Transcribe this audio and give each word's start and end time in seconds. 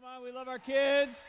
Come 0.00 0.10
on, 0.16 0.22
we 0.22 0.30
love 0.30 0.46
our 0.46 0.60
kids. 0.60 1.20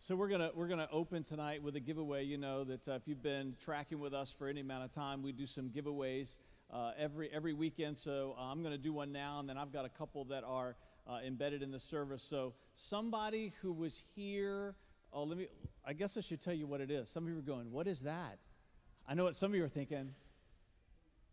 So 0.00 0.16
we're 0.16 0.26
gonna 0.26 0.50
we're 0.52 0.66
gonna 0.66 0.88
open 0.90 1.22
tonight 1.22 1.62
with 1.62 1.76
a 1.76 1.80
giveaway. 1.80 2.24
You 2.24 2.38
know 2.38 2.64
that 2.64 2.88
uh, 2.88 2.92
if 2.94 3.02
you've 3.06 3.22
been 3.22 3.54
tracking 3.60 4.00
with 4.00 4.12
us 4.14 4.34
for 4.36 4.48
any 4.48 4.62
amount 4.62 4.82
of 4.82 4.92
time, 4.92 5.22
we 5.22 5.30
do 5.30 5.46
some 5.46 5.68
giveaways 5.68 6.38
uh, 6.72 6.90
every 6.98 7.30
every 7.30 7.52
weekend. 7.52 7.96
So 7.96 8.34
uh, 8.36 8.42
I'm 8.42 8.64
gonna 8.64 8.78
do 8.78 8.92
one 8.92 9.12
now, 9.12 9.38
and 9.38 9.48
then 9.48 9.56
I've 9.56 9.72
got 9.72 9.84
a 9.84 9.90
couple 9.90 10.24
that 10.24 10.42
are 10.42 10.74
uh, 11.06 11.20
embedded 11.24 11.62
in 11.62 11.70
the 11.70 11.78
service. 11.78 12.24
So 12.24 12.54
somebody 12.72 13.52
who 13.62 13.72
was 13.72 14.02
here. 14.16 14.74
Oh, 15.12 15.22
let 15.22 15.38
me. 15.38 15.46
I 15.86 15.92
guess 15.92 16.16
I 16.16 16.20
should 16.20 16.40
tell 16.40 16.54
you 16.54 16.66
what 16.66 16.80
it 16.80 16.90
is. 16.90 17.08
Some 17.08 17.26
of 17.26 17.32
you 17.32 17.38
are 17.38 17.42
going, 17.42 17.70
"What 17.70 17.86
is 17.86 18.00
that?" 18.00 18.38
I 19.06 19.14
know 19.14 19.22
what 19.22 19.36
some 19.36 19.52
of 19.52 19.56
you 19.56 19.62
are 19.62 19.68
thinking. 19.68 20.14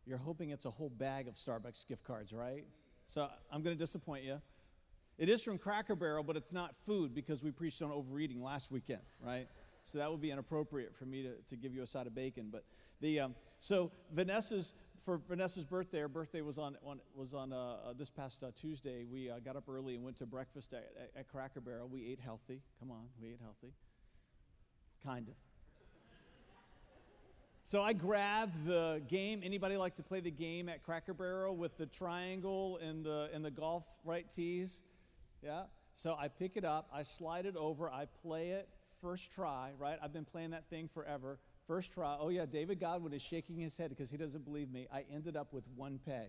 You're 0.06 0.18
hoping 0.18 0.50
it's 0.50 0.66
a 0.66 0.72
whole 0.72 0.90
bag 0.90 1.28
of 1.28 1.36
Starbucks 1.36 1.88
gift 1.88 2.04
cards, 2.04 2.34
right? 2.34 2.66
So 3.08 3.28
I'm 3.52 3.62
going 3.62 3.76
to 3.76 3.80
disappoint 3.80 4.24
you. 4.24 4.42
It 5.18 5.30
is 5.30 5.44
from 5.44 5.58
Cracker 5.58 5.96
Barrel, 5.96 6.24
but 6.24 6.36
it's 6.36 6.54
not 6.54 6.76
food 6.86 7.14
because 7.14 7.44
we 7.44 7.52
preached 7.52 7.82
on 7.82 7.92
overeating 7.92 8.42
last 8.42 8.72
weekend, 8.72 9.02
right? 9.24 9.48
So 9.84 9.98
that 9.98 10.10
would 10.10 10.22
be 10.22 10.32
inappropriate 10.32 10.96
for 10.96 11.06
me 11.06 11.24
to, 11.24 11.34
to 11.50 11.56
give 11.56 11.74
you 11.74 11.84
a 11.84 11.88
side 11.88 12.08
of 12.08 12.16
bacon. 12.16 12.50
But 12.52 12.64
the 13.02 13.20
um, 13.20 13.36
so 13.60 13.92
Vanessa's 14.14 14.74
for 15.04 15.20
Vanessa's 15.28 15.66
birthday. 15.66 16.00
Her 16.00 16.08
birthday 16.08 16.42
was 16.42 16.58
on, 16.58 16.78
on 16.86 17.00
was 17.16 17.34
on 17.34 17.52
uh, 17.52 17.56
uh, 17.56 17.94
this 17.98 18.10
past 18.10 18.44
uh, 18.44 18.52
Tuesday. 18.56 19.04
We 19.04 19.30
uh, 19.30 19.40
got 19.40 19.56
up 19.56 19.68
early 19.68 19.96
and 19.96 20.04
went 20.04 20.18
to 20.18 20.26
breakfast 20.26 20.74
at, 20.74 20.92
at, 21.00 21.20
at 21.22 21.28
Cracker 21.28 21.62
Barrel. 21.62 21.88
We 21.88 22.08
ate 22.08 22.20
healthy. 22.20 22.62
Come 22.80 22.92
on, 22.92 23.08
we 23.22 23.30
ate 23.30 23.40
healthy. 23.42 23.74
Kind 25.04 25.30
of. 25.30 25.36
So 27.72 27.82
I 27.82 27.94
grabbed 27.94 28.66
the 28.66 29.02
game. 29.08 29.40
Anybody 29.46 29.78
like 29.78 29.96
to 29.96 30.04
play 30.04 30.20
the 30.20 30.30
game 30.30 30.68
at 30.68 30.84
Cracker 30.84 31.14
Barrel 31.14 31.56
with 31.56 31.78
the 31.78 31.86
triangle 31.86 32.78
and 32.86 33.02
the 33.02 33.30
and 33.34 33.46
the 33.46 33.50
golf 33.50 33.86
right 34.04 34.30
tees? 34.30 34.84
Yeah. 35.42 35.64
So 35.96 36.14
I 36.20 36.28
pick 36.28 36.58
it 36.58 36.66
up, 36.66 36.90
I 36.94 37.04
slide 37.04 37.46
it 37.46 37.56
over, 37.56 37.90
I 37.90 38.08
play 38.24 38.50
it 38.50 38.68
first 39.02 39.32
try, 39.32 39.72
right? 39.80 39.98
I've 40.04 40.12
been 40.12 40.26
playing 40.26 40.50
that 40.50 40.70
thing 40.70 40.90
forever. 40.94 41.40
First 41.66 41.94
try. 41.94 42.18
Oh, 42.20 42.28
yeah, 42.28 42.46
David 42.46 42.82
Godwin 42.82 43.14
is 43.14 43.22
shaking 43.22 43.58
his 43.58 43.78
head 43.78 43.90
because 43.90 44.12
he 44.12 44.18
doesn't 44.18 44.44
believe 44.44 44.70
me. 44.70 44.90
I 44.94 45.06
ended 45.10 45.38
up 45.38 45.54
with 45.54 45.64
one 45.78 45.98
peg. 46.06 46.28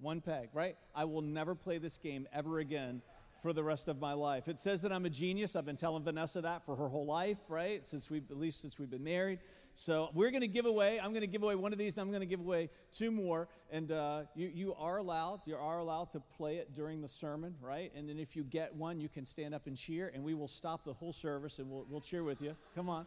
One 0.00 0.20
peg, 0.20 0.50
right? 0.52 0.76
I 0.94 1.06
will 1.06 1.22
never 1.22 1.56
play 1.56 1.78
this 1.78 1.98
game 1.98 2.28
ever 2.32 2.60
again 2.60 3.02
for 3.42 3.52
the 3.52 3.64
rest 3.64 3.88
of 3.88 4.00
my 4.00 4.12
life. 4.12 4.46
It 4.46 4.60
says 4.60 4.80
that 4.82 4.92
I'm 4.92 5.06
a 5.06 5.10
genius. 5.10 5.56
I've 5.56 5.66
been 5.66 5.76
telling 5.76 6.04
Vanessa 6.04 6.40
that 6.42 6.64
for 6.64 6.76
her 6.76 6.88
whole 6.88 7.04
life, 7.04 7.38
right? 7.48 7.84
Since 7.84 8.10
we've, 8.10 8.30
at 8.30 8.38
least 8.38 8.60
since 8.60 8.78
we've 8.78 8.90
been 8.90 9.04
married. 9.04 9.40
So 9.76 10.10
we're 10.14 10.30
going 10.30 10.42
to 10.42 10.48
give 10.48 10.66
away, 10.66 11.00
I'm 11.00 11.10
going 11.10 11.22
to 11.22 11.26
give 11.26 11.42
away 11.42 11.56
one 11.56 11.72
of 11.72 11.78
these, 11.78 11.98
I'm 11.98 12.10
going 12.10 12.20
to 12.20 12.26
give 12.26 12.40
away 12.40 12.70
two 12.92 13.10
more. 13.10 13.48
And 13.72 13.90
uh, 13.90 14.22
you, 14.36 14.50
you 14.54 14.74
are 14.74 14.98
allowed, 14.98 15.40
you 15.46 15.56
are 15.56 15.78
allowed 15.78 16.12
to 16.12 16.20
play 16.20 16.56
it 16.56 16.72
during 16.74 17.00
the 17.02 17.08
sermon, 17.08 17.56
right? 17.60 17.90
And 17.96 18.08
then 18.08 18.20
if 18.20 18.36
you 18.36 18.44
get 18.44 18.74
one, 18.74 19.00
you 19.00 19.08
can 19.08 19.26
stand 19.26 19.52
up 19.52 19.66
and 19.66 19.76
cheer, 19.76 20.12
and 20.14 20.22
we 20.22 20.32
will 20.34 20.48
stop 20.48 20.84
the 20.84 20.92
whole 20.92 21.12
service 21.12 21.58
and 21.58 21.68
we'll, 21.68 21.86
we'll 21.88 22.00
cheer 22.00 22.22
with 22.22 22.40
you. 22.40 22.54
Come 22.76 22.88
on. 22.88 23.04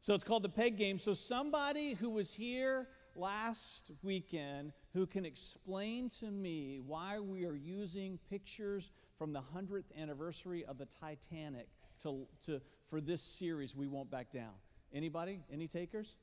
So 0.00 0.14
it's 0.14 0.24
called 0.24 0.42
the 0.42 0.48
peg 0.48 0.76
game. 0.76 0.98
So 0.98 1.14
somebody 1.14 1.94
who 1.94 2.10
was 2.10 2.32
here 2.32 2.88
last 3.14 3.92
weekend 4.02 4.72
who 4.94 5.06
can 5.06 5.24
explain 5.24 6.08
to 6.08 6.30
me 6.30 6.80
why 6.86 7.20
we 7.20 7.44
are 7.44 7.54
using 7.54 8.18
pictures 8.30 8.90
from 9.16 9.32
the 9.32 9.42
100th 9.54 9.84
anniversary 10.00 10.64
of 10.64 10.78
the 10.78 10.86
Titanic 10.86 11.68
to, 12.02 12.26
to, 12.46 12.60
for 12.88 13.00
this 13.00 13.20
series, 13.20 13.76
We 13.76 13.86
Won't 13.86 14.10
Back 14.10 14.30
Down. 14.30 14.52
Anybody? 14.92 15.40
Any 15.52 15.68
takers? 15.68 16.16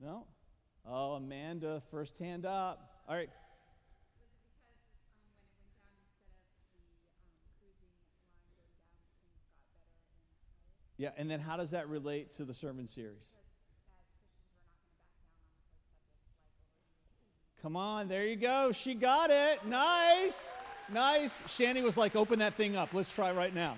No? 0.00 0.26
Oh, 0.86 1.12
Amanda, 1.12 1.82
first 1.90 2.18
hand 2.18 2.44
up. 2.46 3.02
All 3.08 3.14
right. 3.14 3.30
Yeah, 10.96 11.10
and 11.16 11.28
then 11.30 11.40
how 11.40 11.56
does 11.56 11.72
that 11.72 11.88
relate 11.88 12.30
to 12.36 12.44
the 12.44 12.54
sermon 12.54 12.86
series? 12.86 13.28
Come 17.60 17.76
on, 17.76 18.08
there 18.08 18.26
you 18.26 18.36
go. 18.36 18.72
She 18.72 18.94
got 18.94 19.30
it. 19.30 19.64
Nice. 19.64 20.50
Nice. 20.92 21.40
Shanny 21.46 21.82
was 21.82 21.96
like, 21.96 22.16
open 22.16 22.40
that 22.40 22.54
thing 22.54 22.76
up. 22.76 22.92
Let's 22.92 23.12
try 23.12 23.32
right 23.32 23.54
now. 23.54 23.76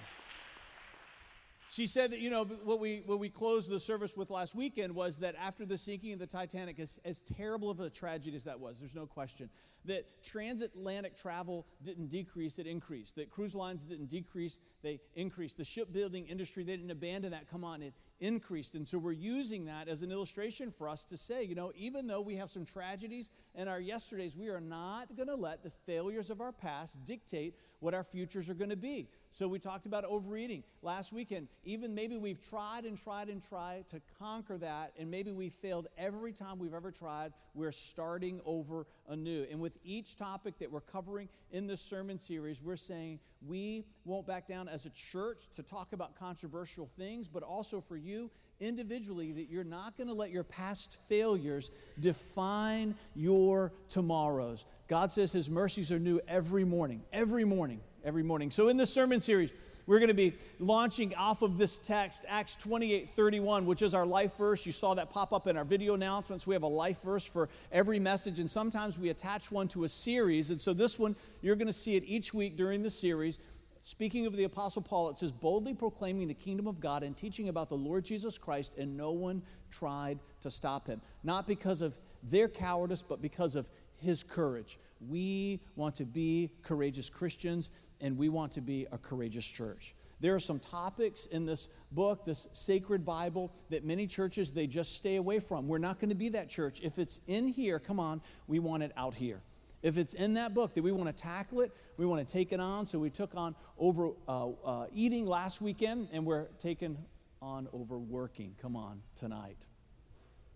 She 1.75 1.89
said 1.89 2.13
that, 2.13 2.21
you 2.21 2.31
know, 2.31 2.45
what 2.45 2.79
we, 2.79 3.03
what 3.05 3.19
we 3.19 3.29
closed 3.29 3.69
the 3.69 3.81
service 3.81 4.17
with 4.17 4.31
last 4.31 4.55
weekend 4.55 4.95
was 4.95 5.19
that 5.19 5.35
after 5.35 5.67
the 5.67 5.77
sinking 5.77 6.13
of 6.13 6.21
the 6.21 6.27
Titanic, 6.27 6.79
as, 6.79 7.01
as 7.05 7.21
terrible 7.23 7.69
of 7.69 7.81
a 7.81 7.91
tragedy 7.91 8.37
as 8.37 8.45
that 8.45 8.61
was, 8.61 8.79
there's 8.79 8.95
no 8.95 9.07
question, 9.07 9.51
that 9.87 10.23
transatlantic 10.23 11.17
travel 11.17 11.67
didn't 11.83 12.11
decrease, 12.11 12.61
it 12.61 12.69
increased. 12.69 13.17
That 13.17 13.29
cruise 13.29 13.57
lines 13.57 13.83
didn't 13.83 14.09
decrease, 14.09 14.61
they 14.83 15.01
increased. 15.17 15.57
The 15.57 15.65
shipbuilding 15.65 16.29
industry, 16.29 16.63
they 16.63 16.77
didn't 16.77 16.93
abandon 16.93 17.33
that. 17.33 17.51
Come 17.51 17.65
on, 17.65 17.83
it 17.83 17.93
increased. 18.21 18.77
And 18.77 18.87
so 18.87 18.97
we're 18.97 19.11
using 19.11 19.65
that 19.65 19.89
as 19.89 20.03
an 20.03 20.13
illustration 20.13 20.71
for 20.71 20.89
us 20.89 21.05
to 21.07 21.17
say, 21.17 21.43
you 21.43 21.57
know, 21.57 21.73
even 21.77 22.07
though 22.07 22.21
we 22.21 22.37
have 22.37 22.51
some 22.51 22.65
tragedies 22.65 23.31
in 23.57 23.67
our 23.67 23.81
yesterdays, 23.81 24.37
we 24.37 24.49
are 24.49 24.61
not 24.61 25.17
going 25.17 25.29
to 25.29 25.35
let 25.35 25.65
the 25.65 25.73
failures 25.87 26.31
of 26.31 26.41
our 26.41 26.53
past 26.53 27.05
dictate 27.05 27.57
what 27.85 27.93
our 27.93 28.03
futures 28.03 28.49
are 28.49 28.55
going 28.55 28.71
to 28.71 28.77
be. 28.77 29.07
So 29.29 29.47
we 29.47 29.59
talked 29.59 29.85
about 29.85 30.05
overeating 30.07 30.65
last 30.81 31.13
weekend. 31.13 31.49
Even 31.65 31.95
maybe 31.95 32.17
we've 32.17 32.41
tried 32.41 32.87
and 32.87 32.97
tried 32.97 33.29
and 33.29 33.47
tried 33.47 33.87
to 33.89 34.01
conquer 34.19 34.57
that, 34.57 34.95
and 34.99 35.11
maybe 35.11 35.33
we 35.33 35.51
failed 35.51 35.89
every 35.99 36.33
time 36.33 36.59
we've 36.59 36.73
ever 36.73 36.91
tried. 36.91 37.35
We're 37.53 37.73
starting 37.73 38.41
over 38.47 38.87
anew. 39.07 39.47
And 39.51 39.61
with 39.61 39.77
each 39.85 40.17
topic 40.17 40.59
that 40.61 40.73
we're 40.73 40.81
covering 40.81 41.29
in 41.53 41.67
this 41.67 41.83
sermon 41.83 42.17
series, 42.17 42.63
we're 42.63 42.77
saying 42.77 43.21
we 43.47 43.85
won't 44.07 44.27
back 44.27 44.49
down 44.49 44.67
as 44.67 44.87
a 44.87 44.91
church 44.91 45.41
to 45.57 45.63
talk 45.63 45.93
about 45.93 46.19
controversial 46.19 46.89
things, 46.97 47.29
but 47.29 47.43
also 47.43 47.83
for 47.83 47.99
you 47.99 48.31
individually 48.61 49.33
that 49.33 49.51
you're 49.51 49.65
not 49.65 49.97
going 49.97 50.09
to 50.09 50.15
let 50.15 50.31
your 50.31 50.45
past 50.45 50.97
failures 51.09 51.71
define 52.01 52.95
your 53.15 53.73
tomorrows. 53.89 54.65
God 54.89 55.11
says 55.11 55.33
His 55.33 55.49
mercies 55.49 55.91
are 55.91 55.99
new 55.99 56.21
every 56.29 56.65
morning, 56.65 57.03
every 57.13 57.45
morning, 57.45 57.81
every 58.05 58.23
morning. 58.23 58.51
So, 58.51 58.69
in 58.69 58.77
this 58.77 58.93
sermon 58.93 59.21
series, 59.21 59.51
we're 59.87 59.99
going 59.99 60.09
to 60.09 60.15
be 60.15 60.35
launching 60.61 61.15
off 61.15 61.43
of 61.43 61.59
this 61.59 61.79
text, 61.79 62.25
Acts 62.29 62.57
28 62.57 63.11
31, 63.11 63.67
which 63.67 63.83
is 63.83 63.95
our 63.95 64.07
life 64.07 64.37
verse. 64.37 64.65
You 64.65 64.73
saw 64.73 64.95
that 64.95 65.11
pop 65.11 65.33
up 65.33 65.47
in 65.47 65.57
our 65.57 65.65
video 65.65 65.95
announcements. 65.95 66.47
We 66.47 66.55
have 66.55 66.63
a 66.63 66.69
life 66.69 67.03
verse 67.03 67.25
for 67.25 67.51
every 67.71 67.99
message, 67.99 68.39
and 68.39 68.51
sometimes 68.51 68.99
we 68.99 69.11
attach 69.11 69.51
one 69.51 69.69
to 69.69 69.85
a 69.85 69.89
series. 69.89 70.51
And 70.51 70.61
so, 70.61 70.73
this 70.73 70.99
one, 70.99 71.17
you're 71.43 71.57
going 71.57 71.67
to 71.67 71.73
see 71.73 71.97
it 71.97 72.05
each 72.07 72.33
week 72.33 72.57
during 72.57 72.83
the 72.83 72.91
series. 72.91 73.39
Speaking 73.87 74.25
of 74.25 74.35
the 74.35 74.45
Apostle 74.45 74.81
Paul, 74.81 75.11
it 75.11 75.19
says, 75.19 75.31
boldly 75.31 75.75
proclaiming 75.75 76.27
the 76.27 76.33
kingdom 76.33 76.67
of 76.67 76.81
God 76.81 77.03
and 77.03 77.15
teaching 77.15 77.51
about 77.51 77.69
the 77.69 77.77
Lord 77.77 78.03
Jesus 78.03 78.39
Christ, 78.39 78.73
and 78.79 78.97
no 78.97 79.13
one 79.13 79.43
tried 79.71 80.21
to 80.41 80.51
stop 80.51 80.87
him. 80.87 81.03
Not 81.23 81.47
because 81.47 81.83
of 81.83 82.01
their 82.23 82.49
cowardice, 82.49 83.03
but 83.07 83.21
because 83.21 83.57
of 83.57 83.69
his 83.97 84.25
courage. 84.25 84.79
We 85.07 85.61
want 85.77 85.97
to 85.97 86.07
be 86.07 86.51
courageous 86.63 87.11
Christians, 87.11 87.71
and 88.01 88.17
we 88.17 88.31
want 88.31 88.53
to 88.53 88.63
be 88.63 88.87
a 88.91 88.97
courageous 88.97 89.45
church. 89.45 89.95
There 90.19 90.35
are 90.35 90.41
some 90.41 90.61
topics 90.61 91.27
in 91.27 91.45
this 91.45 91.69
book, 91.93 92.25
this 92.25 92.49
sacred 92.55 93.05
Bible, 93.05 93.53
that 93.69 93.85
many 93.85 94.07
churches 94.07 94.51
they 94.51 94.67
just 94.67 94.97
stay 94.97 95.17
away 95.17 95.41
from. 95.41 95.69
We're 95.69 95.77
not 95.77 96.01
going 96.01 96.09
to 96.09 96.15
be 96.15 96.31
that 96.31 96.49
church. 96.49 96.81
If 96.83 96.99
it's 96.99 97.21
in 97.27 97.49
here, 97.49 97.79
come 97.79 98.01
on, 98.01 98.23
we 98.47 98.61
want 98.61 98.83
it 98.83 98.93
out 98.97 99.15
here. 99.15 99.43
If 99.85 99.99
it's 99.99 100.15
in 100.15 100.33
that 100.35 100.55
book 100.55 100.73
that 100.75 100.83
we 100.83 100.93
want 100.93 101.15
to 101.15 101.23
tackle 101.23 101.61
it, 101.61 101.71
we 101.99 102.07
want 102.07 102.27
to 102.27 102.33
take 102.33 102.53
it 102.53 102.59
on. 102.59 102.87
So 102.87 102.99
we 102.99 103.11
took 103.11 103.35
on 103.35 103.55
over 103.79 104.13
uh, 104.27 104.49
uh, 104.65 104.87
eating 104.95 105.27
last 105.27 105.61
weekend, 105.61 106.09
and 106.11 106.25
we're 106.25 106.47
taking 106.59 106.97
on 107.43 107.69
overworking. 107.75 108.57
Come 108.63 108.77
on, 108.77 109.03
tonight. 109.15 109.59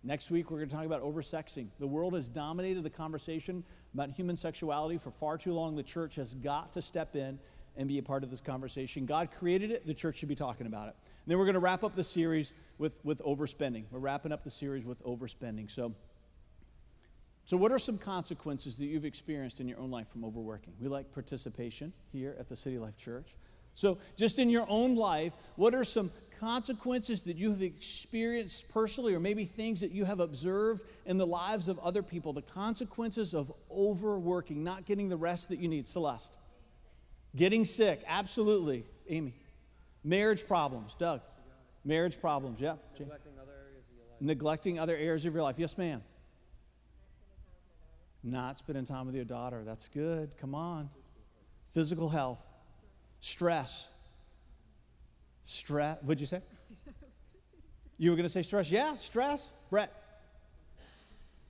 Next 0.03 0.31
week, 0.31 0.49
we're 0.49 0.57
going 0.57 0.69
to 0.69 0.75
talk 0.75 0.85
about 0.85 1.03
oversexing. 1.03 1.67
The 1.79 1.85
world 1.85 2.15
has 2.15 2.27
dominated 2.27 2.81
the 2.81 2.89
conversation 2.89 3.63
about 3.93 4.09
human 4.09 4.35
sexuality 4.35 4.97
for 4.97 5.11
far 5.11 5.37
too 5.37 5.53
long. 5.53 5.75
The 5.75 5.83
church 5.83 6.15
has 6.15 6.33
got 6.33 6.73
to 6.73 6.81
step 6.81 7.15
in 7.15 7.37
and 7.77 7.87
be 7.87 7.99
a 7.99 8.03
part 8.03 8.23
of 8.23 8.31
this 8.31 8.41
conversation. 8.41 9.05
God 9.05 9.29
created 9.29 9.69
it, 9.69 9.85
the 9.85 9.93
church 9.93 10.17
should 10.17 10.29
be 10.29 10.35
talking 10.35 10.65
about 10.65 10.87
it. 10.87 10.95
And 11.03 11.31
then 11.31 11.37
we're 11.37 11.45
going 11.45 11.53
to 11.53 11.59
wrap 11.59 11.83
up 11.83 11.95
the 11.95 12.03
series 12.03 12.55
with, 12.79 12.99
with 13.05 13.21
overspending. 13.23 13.83
We're 13.91 13.99
wrapping 13.99 14.31
up 14.31 14.43
the 14.43 14.49
series 14.49 14.85
with 14.85 15.03
overspending. 15.03 15.69
So, 15.69 15.93
so, 17.49 17.57
what 17.57 17.71
are 17.71 17.79
some 17.79 17.97
consequences 17.97 18.75
that 18.75 18.85
you've 18.85 19.05
experienced 19.05 19.59
in 19.59 19.67
your 19.67 19.79
own 19.79 19.89
life 19.89 20.07
from 20.09 20.23
overworking? 20.23 20.71
We 20.79 20.87
like 20.87 21.11
participation 21.11 21.91
here 22.11 22.35
at 22.39 22.47
the 22.47 22.55
City 22.55 22.77
Life 22.77 22.95
Church. 22.95 23.33
So, 23.73 23.97
just 24.15 24.37
in 24.37 24.51
your 24.51 24.67
own 24.69 24.93
life, 24.93 25.33
what 25.55 25.73
are 25.73 25.83
some 25.83 26.11
consequences 26.39 27.21
that 27.21 27.37
you 27.37 27.49
have 27.49 27.63
experienced 27.63 28.71
personally, 28.71 29.15
or 29.15 29.19
maybe 29.19 29.45
things 29.45 29.81
that 29.81 29.89
you 29.89 30.05
have 30.05 30.19
observed 30.19 30.83
in 31.07 31.17
the 31.17 31.25
lives 31.25 31.69
of 31.69 31.79
other 31.79 32.03
people? 32.03 32.33
The 32.33 32.43
consequences 32.43 33.33
of 33.33 33.51
overworking, 33.71 34.63
not 34.63 34.85
getting 34.85 35.09
the 35.09 35.17
rest 35.17 35.49
that 35.49 35.57
you 35.57 35.69
need. 35.69 35.87
Celeste. 35.87 36.37
Getting 37.35 37.65
sick, 37.65 38.03
absolutely. 38.05 38.85
Amy. 39.09 39.33
Marriage 40.03 40.45
problems, 40.45 40.93
Doug. 40.99 41.21
Marriage 41.83 42.21
problems, 42.21 42.61
yeah. 42.61 42.75
Neglecting 42.99 43.39
other 43.41 43.53
areas 43.53 43.85
of 43.89 43.95
your 43.97 44.05
life. 44.05 44.21
Neglecting 44.21 44.79
other 44.79 44.95
areas 44.95 45.25
of 45.25 45.33
your 45.33 45.41
life. 45.41 45.55
Yes, 45.57 45.79
ma'am. 45.79 46.03
Not 48.23 48.57
spending 48.57 48.85
time 48.85 49.05
with 49.05 49.15
your 49.15 49.25
daughter. 49.25 49.63
That's 49.65 49.87
good. 49.87 50.31
Come 50.37 50.53
on. 50.53 50.89
Physical 51.73 52.09
health, 52.09 52.43
stress. 53.19 53.89
Stress. 55.43 55.97
What'd 56.01 56.21
you 56.21 56.27
say? 56.27 56.41
You 58.01 58.11
were 58.11 58.15
going 58.15 58.23
to 58.23 58.31
say 58.31 58.43
stress? 58.43 58.71
Yeah, 58.71 58.95
stress. 58.95 59.51
Brett. 59.69 59.91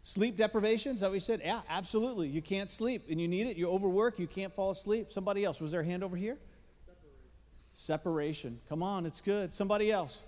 Sleep 0.02 0.36
deprivation, 0.36 0.96
is 0.96 1.02
that 1.02 1.10
what 1.10 1.14
you 1.14 1.20
said? 1.20 1.42
Yeah, 1.44 1.62
absolutely. 1.70 2.28
You 2.28 2.42
can't 2.42 2.72
sleep 2.72 3.04
and 3.08 3.22
you 3.22 3.28
need 3.28 3.46
it. 3.46 3.56
You 3.56 3.70
overwork, 3.70 4.18
you 4.18 4.26
can't 4.26 4.52
fall 4.52 4.72
asleep. 4.72 5.12
Somebody 5.12 5.46
else. 5.46 5.60
Was 5.60 5.72
there 5.72 5.82
a 5.82 5.86
hand 5.86 6.04
over 6.04 6.16
here? 6.18 6.40
Separation. 6.86 7.20
Separation. 7.74 8.60
Come 8.68 8.82
on, 8.82 9.06
it's 9.06 9.22
good. 9.22 9.54
Somebody 9.54 9.92
else. 9.92 10.24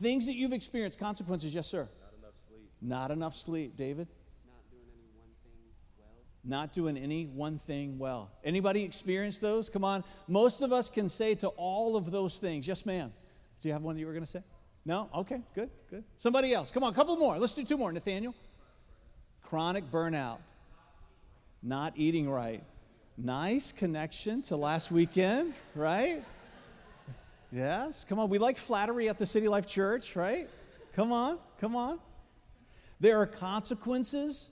Things 0.00 0.24
that 0.24 0.36
you've 0.36 0.54
experienced, 0.54 0.98
consequences, 0.98 1.54
yes, 1.54 1.66
sir. 1.66 1.86
Not 2.00 2.14
enough 2.18 2.34
sleep. 2.48 2.70
Not 2.80 3.10
enough 3.10 3.36
sleep, 3.36 3.76
David. 3.76 4.08
Not 6.48 6.72
doing 6.72 6.96
any 6.96 7.26
one 7.26 7.58
thing 7.58 7.98
well. 7.98 8.30
Anybody 8.44 8.84
experience 8.84 9.38
those? 9.38 9.68
Come 9.68 9.82
on. 9.82 10.04
Most 10.28 10.62
of 10.62 10.72
us 10.72 10.88
can 10.88 11.08
say 11.08 11.34
to 11.36 11.48
all 11.48 11.96
of 11.96 12.12
those 12.12 12.38
things, 12.38 12.68
yes, 12.68 12.86
ma'am. 12.86 13.12
Do 13.60 13.68
you 13.68 13.72
have 13.72 13.82
one 13.82 13.96
that 13.96 14.00
you 14.00 14.06
were 14.06 14.12
going 14.12 14.24
to 14.24 14.30
say? 14.30 14.42
No? 14.84 15.08
Okay, 15.12 15.40
good, 15.56 15.70
good. 15.90 16.04
Somebody 16.16 16.54
else. 16.54 16.70
Come 16.70 16.84
on, 16.84 16.92
a 16.92 16.94
couple 16.94 17.16
more. 17.16 17.36
Let's 17.38 17.54
do 17.54 17.64
two 17.64 17.76
more. 17.76 17.90
Nathaniel. 17.92 18.32
Chronic 19.42 19.90
burnout. 19.90 20.38
Not 21.62 21.94
eating 21.96 22.30
right. 22.30 22.62
Nice 23.18 23.72
connection 23.72 24.42
to 24.42 24.56
last 24.56 24.92
weekend, 24.92 25.54
right? 25.74 26.22
Yes, 27.50 28.04
come 28.08 28.20
on. 28.20 28.28
We 28.28 28.38
like 28.38 28.58
flattery 28.58 29.08
at 29.08 29.18
the 29.18 29.26
City 29.26 29.48
Life 29.48 29.66
Church, 29.66 30.14
right? 30.14 30.48
Come 30.94 31.10
on, 31.10 31.38
come 31.60 31.74
on. 31.74 31.98
There 33.00 33.18
are 33.18 33.26
consequences. 33.26 34.50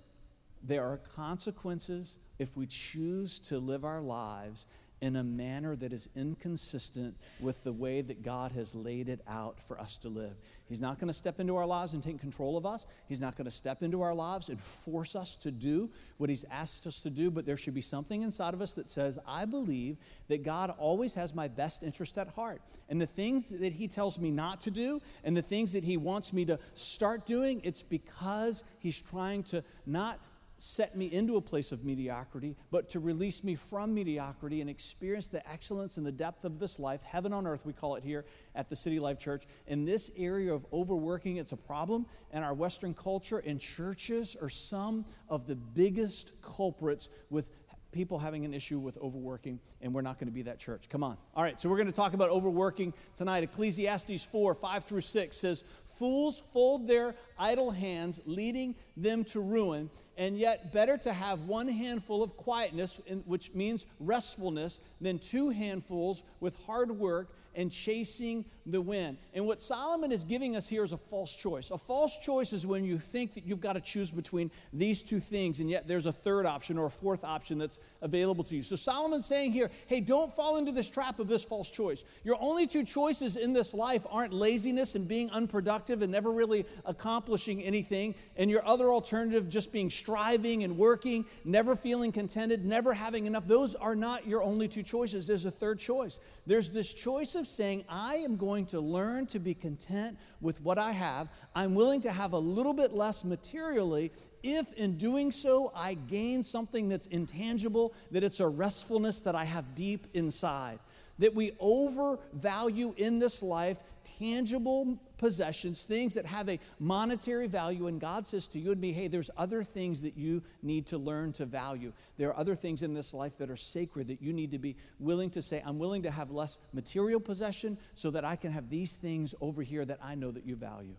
There 0.66 0.82
are 0.82 0.96
consequences 1.14 2.18
if 2.38 2.56
we 2.56 2.66
choose 2.66 3.38
to 3.40 3.58
live 3.58 3.84
our 3.84 4.00
lives 4.00 4.66
in 5.02 5.16
a 5.16 5.22
manner 5.22 5.76
that 5.76 5.92
is 5.92 6.08
inconsistent 6.16 7.14
with 7.38 7.62
the 7.62 7.72
way 7.72 8.00
that 8.00 8.22
God 8.22 8.52
has 8.52 8.74
laid 8.74 9.10
it 9.10 9.20
out 9.28 9.62
for 9.62 9.78
us 9.78 9.98
to 9.98 10.08
live. 10.08 10.32
He's 10.66 10.80
not 10.80 10.98
going 10.98 11.08
to 11.08 11.14
step 11.14 11.40
into 11.40 11.56
our 11.56 11.66
lives 11.66 11.92
and 11.92 12.02
take 12.02 12.18
control 12.18 12.56
of 12.56 12.64
us. 12.64 12.86
He's 13.06 13.20
not 13.20 13.36
going 13.36 13.44
to 13.44 13.50
step 13.50 13.82
into 13.82 14.00
our 14.00 14.14
lives 14.14 14.48
and 14.48 14.58
force 14.58 15.14
us 15.14 15.36
to 15.36 15.50
do 15.50 15.90
what 16.16 16.30
He's 16.30 16.46
asked 16.50 16.86
us 16.86 17.00
to 17.00 17.10
do, 17.10 17.30
but 17.30 17.44
there 17.44 17.58
should 17.58 17.74
be 17.74 17.82
something 17.82 18.22
inside 18.22 18.54
of 18.54 18.62
us 18.62 18.72
that 18.74 18.88
says, 18.88 19.18
I 19.28 19.44
believe 19.44 19.98
that 20.28 20.42
God 20.42 20.72
always 20.78 21.12
has 21.12 21.34
my 21.34 21.48
best 21.48 21.82
interest 21.82 22.16
at 22.16 22.28
heart. 22.28 22.62
And 22.88 22.98
the 22.98 23.06
things 23.06 23.50
that 23.50 23.74
He 23.74 23.88
tells 23.88 24.18
me 24.18 24.30
not 24.30 24.62
to 24.62 24.70
do 24.70 25.02
and 25.22 25.36
the 25.36 25.42
things 25.42 25.74
that 25.74 25.84
He 25.84 25.98
wants 25.98 26.32
me 26.32 26.46
to 26.46 26.58
start 26.72 27.26
doing, 27.26 27.60
it's 27.62 27.82
because 27.82 28.64
He's 28.80 29.02
trying 29.02 29.42
to 29.44 29.62
not 29.84 30.18
set 30.64 30.96
me 30.96 31.12
into 31.12 31.36
a 31.36 31.40
place 31.42 31.72
of 31.72 31.84
mediocrity, 31.84 32.56
but 32.70 32.88
to 32.88 32.98
release 32.98 33.44
me 33.44 33.54
from 33.54 33.92
mediocrity 33.92 34.62
and 34.62 34.70
experience 34.70 35.26
the 35.26 35.46
excellence 35.46 35.98
and 35.98 36.06
the 36.06 36.12
depth 36.12 36.46
of 36.46 36.58
this 36.58 36.78
life, 36.78 37.02
heaven 37.02 37.34
on 37.34 37.46
earth, 37.46 37.66
we 37.66 37.72
call 37.74 37.96
it 37.96 38.02
here 38.02 38.24
at 38.54 38.70
the 38.70 38.74
City 38.74 38.98
Life 38.98 39.18
Church. 39.18 39.44
In 39.66 39.84
this 39.84 40.10
area 40.16 40.54
of 40.54 40.64
overworking, 40.72 41.36
it's 41.36 41.52
a 41.52 41.56
problem, 41.56 42.06
and 42.30 42.42
our 42.42 42.54
Western 42.54 42.94
culture 42.94 43.40
and 43.40 43.60
churches 43.60 44.36
are 44.40 44.48
some 44.48 45.04
of 45.28 45.46
the 45.46 45.54
biggest 45.54 46.32
culprits 46.40 47.10
with 47.28 47.50
people 47.92 48.18
having 48.18 48.44
an 48.46 48.54
issue 48.54 48.78
with 48.78 48.96
overworking, 48.98 49.60
and 49.82 49.94
we're 49.94 50.02
not 50.02 50.18
going 50.18 50.28
to 50.28 50.34
be 50.34 50.42
that 50.42 50.58
church. 50.58 50.88
Come 50.88 51.04
on. 51.04 51.18
All 51.34 51.42
right, 51.42 51.60
so 51.60 51.68
we're 51.68 51.76
going 51.76 51.86
to 51.86 51.92
talk 51.92 52.14
about 52.14 52.30
overworking 52.30 52.94
tonight. 53.16 53.44
Ecclesiastes 53.44 54.24
4 54.24 54.54
5 54.54 54.84
through 54.84 55.02
6 55.02 55.36
says, 55.36 55.64
Fools 55.94 56.42
fold 56.52 56.86
their 56.86 57.14
idle 57.38 57.70
hands, 57.70 58.20
leading 58.26 58.74
them 58.96 59.24
to 59.24 59.40
ruin, 59.40 59.90
and 60.16 60.38
yet 60.38 60.72
better 60.72 60.96
to 60.98 61.12
have 61.12 61.42
one 61.42 61.68
handful 61.68 62.22
of 62.22 62.36
quietness, 62.36 63.00
which 63.26 63.54
means 63.54 63.86
restfulness, 64.00 64.80
than 65.00 65.18
two 65.18 65.50
handfuls 65.50 66.22
with 66.40 66.58
hard 66.66 66.90
work 66.90 67.32
and 67.54 67.70
chasing 67.70 68.44
the 68.66 68.80
wind. 68.80 69.18
And 69.34 69.46
what 69.46 69.60
Solomon 69.60 70.10
is 70.12 70.24
giving 70.24 70.56
us 70.56 70.68
here 70.68 70.84
is 70.84 70.92
a 70.92 70.96
false 70.96 71.34
choice. 71.34 71.70
A 71.70 71.78
false 71.78 72.16
choice 72.18 72.52
is 72.52 72.66
when 72.66 72.84
you 72.84 72.98
think 72.98 73.34
that 73.34 73.44
you've 73.44 73.60
got 73.60 73.74
to 73.74 73.80
choose 73.80 74.10
between 74.10 74.50
these 74.72 75.02
two 75.02 75.20
things, 75.20 75.60
and 75.60 75.68
yet 75.68 75.86
there's 75.86 76.06
a 76.06 76.12
third 76.12 76.46
option 76.46 76.78
or 76.78 76.86
a 76.86 76.90
fourth 76.90 77.24
option 77.24 77.58
that's 77.58 77.78
available 78.02 78.44
to 78.44 78.56
you. 78.56 78.62
So 78.62 78.76
Solomon's 78.76 79.26
saying 79.26 79.52
here, 79.52 79.70
hey, 79.86 80.00
don't 80.00 80.34
fall 80.34 80.56
into 80.56 80.72
this 80.72 80.88
trap 80.88 81.18
of 81.18 81.28
this 81.28 81.44
false 81.44 81.70
choice. 81.70 82.04
Your 82.24 82.36
only 82.40 82.66
two 82.66 82.84
choices 82.84 83.36
in 83.36 83.52
this 83.52 83.74
life 83.74 84.06
aren't 84.10 84.32
laziness 84.32 84.94
and 84.94 85.06
being 85.06 85.30
unproductive 85.30 86.02
and 86.02 86.10
never 86.10 86.32
really 86.32 86.64
accomplishing 86.84 87.62
anything, 87.62 88.14
and 88.36 88.50
your 88.50 88.66
other 88.66 88.88
alternative 88.88 89.48
just 89.48 89.72
being 89.72 89.90
striving 89.90 90.64
and 90.64 90.76
working, 90.76 91.24
never 91.44 91.76
feeling 91.76 92.12
contented, 92.12 92.64
never 92.64 92.94
having 92.94 93.26
enough. 93.26 93.46
Those 93.46 93.74
are 93.74 93.94
not 93.94 94.26
your 94.26 94.42
only 94.42 94.68
two 94.68 94.82
choices. 94.82 95.26
There's 95.26 95.44
a 95.44 95.50
third 95.50 95.78
choice. 95.78 96.18
There's 96.46 96.70
this 96.70 96.92
choice 96.92 97.34
of 97.34 97.46
saying, 97.46 97.84
I 97.88 98.16
am 98.16 98.36
going 98.36 98.66
to 98.66 98.80
learn 98.80 99.26
to 99.28 99.38
be 99.38 99.54
content 99.54 100.18
with 100.40 100.60
what 100.60 100.78
I 100.78 100.92
have. 100.92 101.28
I'm 101.54 101.74
willing 101.74 102.02
to 102.02 102.12
have 102.12 102.32
a 102.32 102.38
little 102.38 102.74
bit 102.74 102.92
less 102.92 103.24
materially 103.24 104.12
if 104.42 104.70
in 104.74 104.98
doing 104.98 105.30
so 105.30 105.72
I 105.74 105.94
gain 105.94 106.42
something 106.42 106.88
that's 106.88 107.06
intangible, 107.06 107.94
that 108.10 108.22
it's 108.22 108.40
a 108.40 108.48
restfulness 108.48 109.20
that 109.20 109.34
I 109.34 109.44
have 109.44 109.74
deep 109.74 110.06
inside. 110.12 110.78
That 111.18 111.34
we 111.34 111.52
overvalue 111.60 112.92
in 112.98 113.18
this 113.18 113.42
life 113.42 113.78
tangible 114.18 114.98
possessions, 115.24 115.84
things 115.84 116.12
that 116.12 116.26
have 116.26 116.50
a 116.50 116.60
monetary 116.78 117.46
value. 117.46 117.86
And 117.86 117.98
God 117.98 118.26
says 118.26 118.46
to 118.48 118.58
you 118.58 118.72
and 118.72 118.80
me, 118.80 118.92
hey, 118.92 119.08
there's 119.08 119.30
other 119.38 119.64
things 119.64 120.02
that 120.02 120.18
you 120.18 120.42
need 120.62 120.86
to 120.88 120.98
learn 120.98 121.32
to 121.32 121.46
value. 121.46 121.94
There 122.18 122.28
are 122.28 122.38
other 122.38 122.54
things 122.54 122.82
in 122.82 122.92
this 122.92 123.14
life 123.14 123.38
that 123.38 123.48
are 123.48 123.56
sacred 123.56 124.08
that 124.08 124.20
you 124.20 124.34
need 124.34 124.50
to 124.50 124.58
be 124.58 124.76
willing 124.98 125.30
to 125.30 125.40
say, 125.40 125.62
I'm 125.64 125.78
willing 125.78 126.02
to 126.02 126.10
have 126.10 126.30
less 126.30 126.58
material 126.74 127.20
possession 127.20 127.78
so 127.94 128.10
that 128.10 128.26
I 128.26 128.36
can 128.36 128.52
have 128.52 128.68
these 128.68 128.96
things 128.96 129.34
over 129.40 129.62
here 129.62 129.86
that 129.86 130.00
I 130.02 130.14
know 130.14 130.30
that 130.30 130.44
you 130.44 130.56
value. 130.56 130.96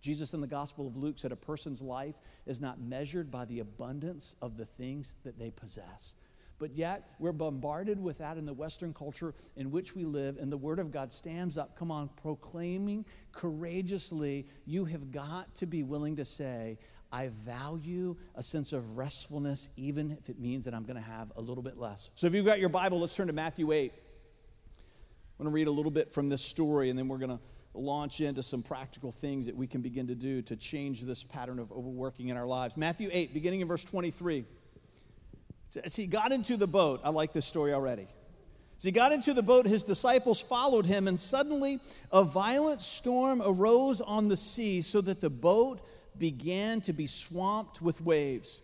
Jesus 0.00 0.32
in 0.32 0.40
the 0.40 0.46
Gospel 0.46 0.86
of 0.86 0.96
Luke 0.96 1.18
said 1.18 1.32
a 1.32 1.36
person's 1.36 1.82
life 1.82 2.18
is 2.46 2.62
not 2.62 2.80
measured 2.80 3.30
by 3.30 3.44
the 3.44 3.60
abundance 3.60 4.36
of 4.40 4.56
the 4.56 4.64
things 4.64 5.16
that 5.22 5.38
they 5.38 5.50
possess. 5.50 6.14
But 6.58 6.74
yet, 6.74 7.10
we're 7.18 7.32
bombarded 7.32 8.00
with 8.02 8.18
that 8.18 8.38
in 8.38 8.46
the 8.46 8.54
Western 8.54 8.94
culture 8.94 9.34
in 9.56 9.70
which 9.70 9.94
we 9.94 10.04
live, 10.04 10.38
and 10.38 10.50
the 10.50 10.56
Word 10.56 10.78
of 10.78 10.90
God 10.90 11.12
stands 11.12 11.58
up, 11.58 11.76
come 11.78 11.90
on, 11.90 12.08
proclaiming 12.22 13.04
courageously, 13.32 14.46
you 14.64 14.86
have 14.86 15.12
got 15.12 15.54
to 15.56 15.66
be 15.66 15.82
willing 15.82 16.16
to 16.16 16.24
say, 16.24 16.78
I 17.12 17.28
value 17.44 18.16
a 18.34 18.42
sense 18.42 18.72
of 18.72 18.96
restfulness, 18.96 19.68
even 19.76 20.16
if 20.18 20.28
it 20.28 20.38
means 20.38 20.64
that 20.64 20.74
I'm 20.74 20.84
going 20.84 20.96
to 20.96 21.08
have 21.08 21.30
a 21.36 21.40
little 21.40 21.62
bit 21.62 21.78
less. 21.78 22.10
So, 22.14 22.26
if 22.26 22.34
you've 22.34 22.46
got 22.46 22.58
your 22.58 22.68
Bible, 22.68 23.00
let's 23.00 23.14
turn 23.14 23.26
to 23.26 23.32
Matthew 23.32 23.72
8. 23.72 23.92
I'm 23.92 25.44
going 25.44 25.50
to 25.50 25.54
read 25.54 25.68
a 25.68 25.72
little 25.72 25.90
bit 25.90 26.10
from 26.10 26.30
this 26.30 26.42
story, 26.42 26.88
and 26.88 26.98
then 26.98 27.08
we're 27.08 27.18
going 27.18 27.36
to 27.36 27.40
launch 27.74 28.20
into 28.20 28.42
some 28.42 28.62
practical 28.62 29.12
things 29.12 29.46
that 29.46 29.54
we 29.54 29.66
can 29.66 29.82
begin 29.82 30.06
to 30.06 30.14
do 30.14 30.40
to 30.42 30.56
change 30.56 31.02
this 31.02 31.22
pattern 31.22 31.58
of 31.58 31.70
overworking 31.70 32.28
in 32.28 32.36
our 32.36 32.46
lives. 32.46 32.76
Matthew 32.76 33.10
8, 33.12 33.34
beginning 33.34 33.60
in 33.60 33.68
verse 33.68 33.84
23. 33.84 34.44
As 35.84 35.96
he 35.96 36.06
got 36.06 36.32
into 36.32 36.56
the 36.56 36.66
boat, 36.66 37.00
I 37.04 37.10
like 37.10 37.32
this 37.32 37.46
story 37.46 37.72
already. 37.74 38.08
As 38.76 38.82
he 38.82 38.90
got 38.90 39.12
into 39.12 39.32
the 39.32 39.42
boat, 39.42 39.66
his 39.66 39.82
disciples 39.82 40.40
followed 40.40 40.86
him, 40.86 41.08
and 41.08 41.18
suddenly 41.18 41.80
a 42.12 42.22
violent 42.22 42.82
storm 42.82 43.42
arose 43.44 44.00
on 44.00 44.28
the 44.28 44.36
sea, 44.36 44.82
so 44.82 45.00
that 45.00 45.20
the 45.20 45.30
boat 45.30 45.80
began 46.18 46.80
to 46.82 46.92
be 46.92 47.06
swamped 47.06 47.80
with 47.80 48.00
waves. 48.00 48.60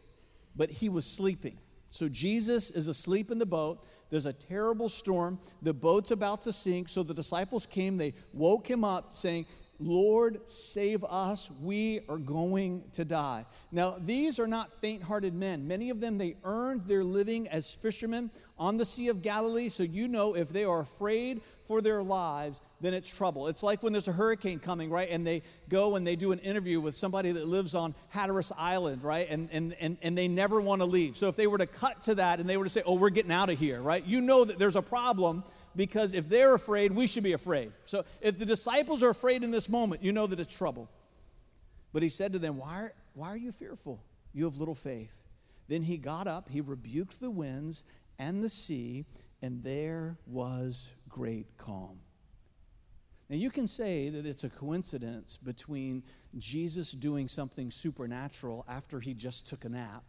But 0.54 0.71
he 0.71 0.88
was 0.88 1.06
sleeping. 1.06 1.56
So 1.90 2.09
Jesus 2.09 2.71
is 2.71 2.88
asleep 2.88 3.30
in 3.30 3.38
the 3.38 3.47
boat. 3.47 3.85
There's 4.11 4.26
a 4.26 4.32
terrible 4.32 4.90
storm. 4.90 5.38
The 5.62 5.73
boat's 5.73 6.11
about 6.11 6.42
to 6.42 6.52
sink. 6.52 6.90
So 6.90 7.02
the 7.02 7.14
disciples 7.14 7.64
came. 7.64 7.97
They 7.97 8.14
woke 8.35 8.68
him 8.68 8.85
up, 8.85 9.14
saying, 9.14 9.47
Lord, 9.79 10.41
save 10.47 11.05
us. 11.05 11.50
We 11.61 12.02
are 12.09 12.19
going 12.19 12.85
to 12.93 13.05
die. 13.05 13.47
Now, 13.73 13.97
these 13.99 14.38
are 14.38 14.47
not 14.47 14.81
faint 14.81 15.02
hearted 15.02 15.35
men. 15.35 15.67
Many 15.67 15.91
of 15.91 16.00
them, 16.00 16.19
they 16.19 16.37
earned 16.45 16.87
their 16.87 17.02
living 17.02 17.49
as 17.49 17.71
fishermen 17.71 18.31
on 18.59 18.76
the 18.76 18.85
Sea 18.85 19.09
of 19.09 19.23
Galilee. 19.23 19.69
So 19.69 19.83
you 19.83 20.07
know 20.07 20.37
if 20.37 20.50
they 20.50 20.64
are 20.64 20.81
afraid 20.81 21.41
for 21.64 21.81
their 21.81 22.02
lives, 22.02 22.61
then 22.81 22.95
it's 22.95 23.09
trouble. 23.09 23.49
It's 23.49 23.62
like 23.62 23.83
when 23.83 23.93
there's 23.93 24.09
a 24.09 24.12
hurricane 24.12 24.59
coming, 24.59 24.91
right? 24.91 25.09
And 25.11 25.26
they 25.26 25.43
go 25.69 25.97
and 25.97 26.07
they 26.07 26.17
do 26.17 26.33
an 26.33 26.38
interview 26.41 26.81
with 26.81 26.97
somebody 26.97 27.33
that 27.33 27.47
lives 27.47 27.75
on 27.75 27.95
Hatteras 28.09 28.52
Island, 28.57 29.02
right? 29.02 29.26
And, 29.29 29.49
and, 29.52 29.75
and, 29.81 29.97
and 30.02 30.17
they 30.17 30.29
never 30.29 30.61
want 30.61 30.81
to 30.81 30.87
leave. 30.87 31.17
So 31.17 31.29
if 31.29 31.37
they 31.37 31.47
were 31.47 31.59
to 31.59 31.67
cut 31.67 32.02
to 32.05 32.14
that 32.17 32.41
and 32.41 32.49
they 32.49 32.57
were 32.57 32.64
to 32.64 32.71
say, 32.71 32.83
oh, 32.85 32.95
we're 32.95 33.11
getting 33.11 33.33
out 33.33 33.50
of 33.50 33.59
here, 33.59 33.81
right? 33.81 34.05
You 34.05 34.21
know 34.21 34.45
that 34.45 34.59
there's 34.59 34.76
a 34.76 34.83
problem 34.83 35.43
because 35.76 36.14
if 36.14 36.29
they're 36.29 36.55
afraid, 36.55 36.93
we 36.93 37.07
should 37.07 37.23
be 37.23 37.33
afraid. 37.33 37.73
So 37.87 38.05
if 38.21 38.38
the 38.38 38.47
disciples 38.47 39.02
are 39.02 39.11
afraid 39.11 39.43
in 39.43 39.50
this 39.50 39.69
moment, 39.69 40.02
you 40.02 40.12
know 40.12 40.26
that 40.26 40.41
it's 40.41 40.55
trouble. 40.55 40.91
But 41.93 42.02
he 42.02 42.09
said 42.09 42.33
to 42.33 42.38
them, 42.38 42.57
Why 42.57 42.75
are, 42.75 42.95
why 43.14 43.29
are 43.29 43.37
you 43.37 43.52
fearful? 43.52 44.02
You 44.33 44.45
have 44.45 44.57
little 44.57 44.75
faith. 44.75 45.12
Then 45.69 45.83
he 45.83 45.97
got 45.97 46.26
up, 46.26 46.49
he 46.49 46.61
rebuked 46.61 47.21
the 47.21 47.31
winds 47.31 47.85
and 48.19 48.43
the 48.43 48.49
sea, 48.49 49.05
and 49.41 49.62
there 49.62 50.17
was 50.26 50.91
great 51.09 51.57
calm. 51.57 51.99
Now, 53.29 53.37
you 53.37 53.50
can 53.50 53.67
say 53.67 54.11
that 54.11 54.26
it's 54.26 54.45
a 54.45 54.50
coincidence 54.50 55.38
between 55.38 56.02
Jesus 56.37 56.93
doing 56.93 57.29
something 57.29 57.71
supernatural 57.71 58.64
after 58.69 59.00
he 59.00 59.14
just 59.14 59.47
took 59.47 59.64
a 59.64 59.69
nap 59.71 60.05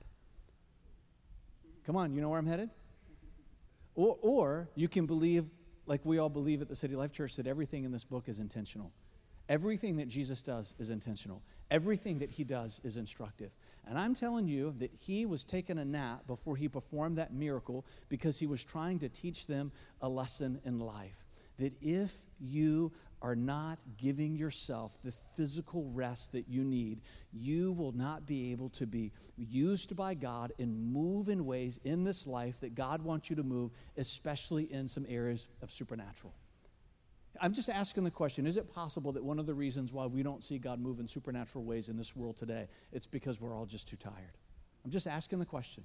Come 1.86 1.98
on, 1.98 2.14
you 2.14 2.22
know 2.22 2.30
where 2.30 2.40
I'm 2.40 2.46
headed? 2.46 2.70
Or, 3.96 4.18
or 4.22 4.70
you 4.76 4.88
can 4.88 5.06
believe, 5.06 5.46
like 5.86 6.02
we 6.04 6.18
all 6.18 6.30
believe 6.30 6.62
at 6.62 6.68
the 6.68 6.76
City 6.76 6.96
Life 6.96 7.12
Church, 7.12 7.36
that 7.36 7.48
everything 7.48 7.84
in 7.84 7.92
this 7.92 8.04
book 8.04 8.28
is 8.28 8.40
intentional. 8.40 8.92
Everything 9.50 9.98
that 9.98 10.08
Jesus 10.08 10.42
does 10.42 10.74
is 10.80 10.90
intentional. 10.90 11.42
Everything 11.70 12.20
that 12.20 12.32
he 12.32 12.44
does 12.44 12.80
is 12.84 12.98
instructive. 12.98 13.52
And 13.86 13.98
I'm 13.98 14.16
telling 14.16 14.48
you 14.48 14.74
that 14.80 14.92
he 14.98 15.26
was 15.26 15.44
taking 15.44 15.78
a 15.78 15.86
nap 15.86 16.26
before 16.28 16.56
he 16.56 16.70
performed 16.70 17.18
that 17.18 17.34
miracle 17.34 17.86
because 18.08 18.40
he 18.40 18.48
was 18.48 18.64
trying 18.64 19.00
to 19.00 19.10
teach 19.10 19.48
them 19.48 19.72
a 20.02 20.08
lesson 20.08 20.62
in 20.64 20.80
life. 20.80 21.26
That 21.60 21.74
if 21.82 22.16
you 22.40 22.94
are 23.24 23.36
not 23.36 23.80
giving 23.98 24.36
yourself 24.36 24.92
the 25.04 25.14
physical 25.36 25.90
rest 25.94 26.34
that 26.34 26.50
you 26.50 26.64
need, 26.64 27.02
you 27.32 27.72
will 27.72 27.94
not 27.94 28.28
be 28.28 28.52
able 28.52 28.70
to 28.70 28.86
be 28.86 29.14
used 29.38 29.96
by 29.96 30.14
God 30.14 30.52
and 30.60 30.92
move 30.92 31.30
in 31.30 31.46
ways 31.46 31.80
in 31.86 32.04
this 32.04 32.28
life 32.28 32.60
that 32.60 32.76
God 32.76 33.02
wants 33.02 33.30
you 33.30 33.38
to 33.38 33.44
move, 33.44 33.72
especially 33.98 34.72
in 34.72 34.90
some 34.90 35.06
areas 35.08 35.48
of 35.62 35.72
supernatural. 35.72 36.34
I'm 37.42 37.54
just 37.54 37.70
asking 37.70 38.04
the 38.04 38.12
question 38.12 38.46
is 38.46 38.58
it 38.58 38.72
possible 38.72 39.12
that 39.14 39.24
one 39.24 39.40
of 39.40 39.48
the 39.48 39.56
reasons 39.56 39.92
why 39.92 40.06
we 40.06 40.22
don't 40.22 40.44
see 40.44 40.60
God 40.60 40.80
move 40.80 41.00
in 41.00 41.08
supernatural 41.08 41.64
ways 41.64 41.90
in 41.90 41.98
this 41.98 42.16
world 42.16 42.38
today 42.38 42.68
it's 42.92 43.08
because 43.08 43.42
we're 43.42 43.56
all 43.56 43.66
just 43.66 43.88
too 43.88 43.96
tired? 43.96 44.38
I'm 44.86 44.92
just 44.92 45.08
asking 45.08 45.40
the 45.40 45.46
question. 45.46 45.84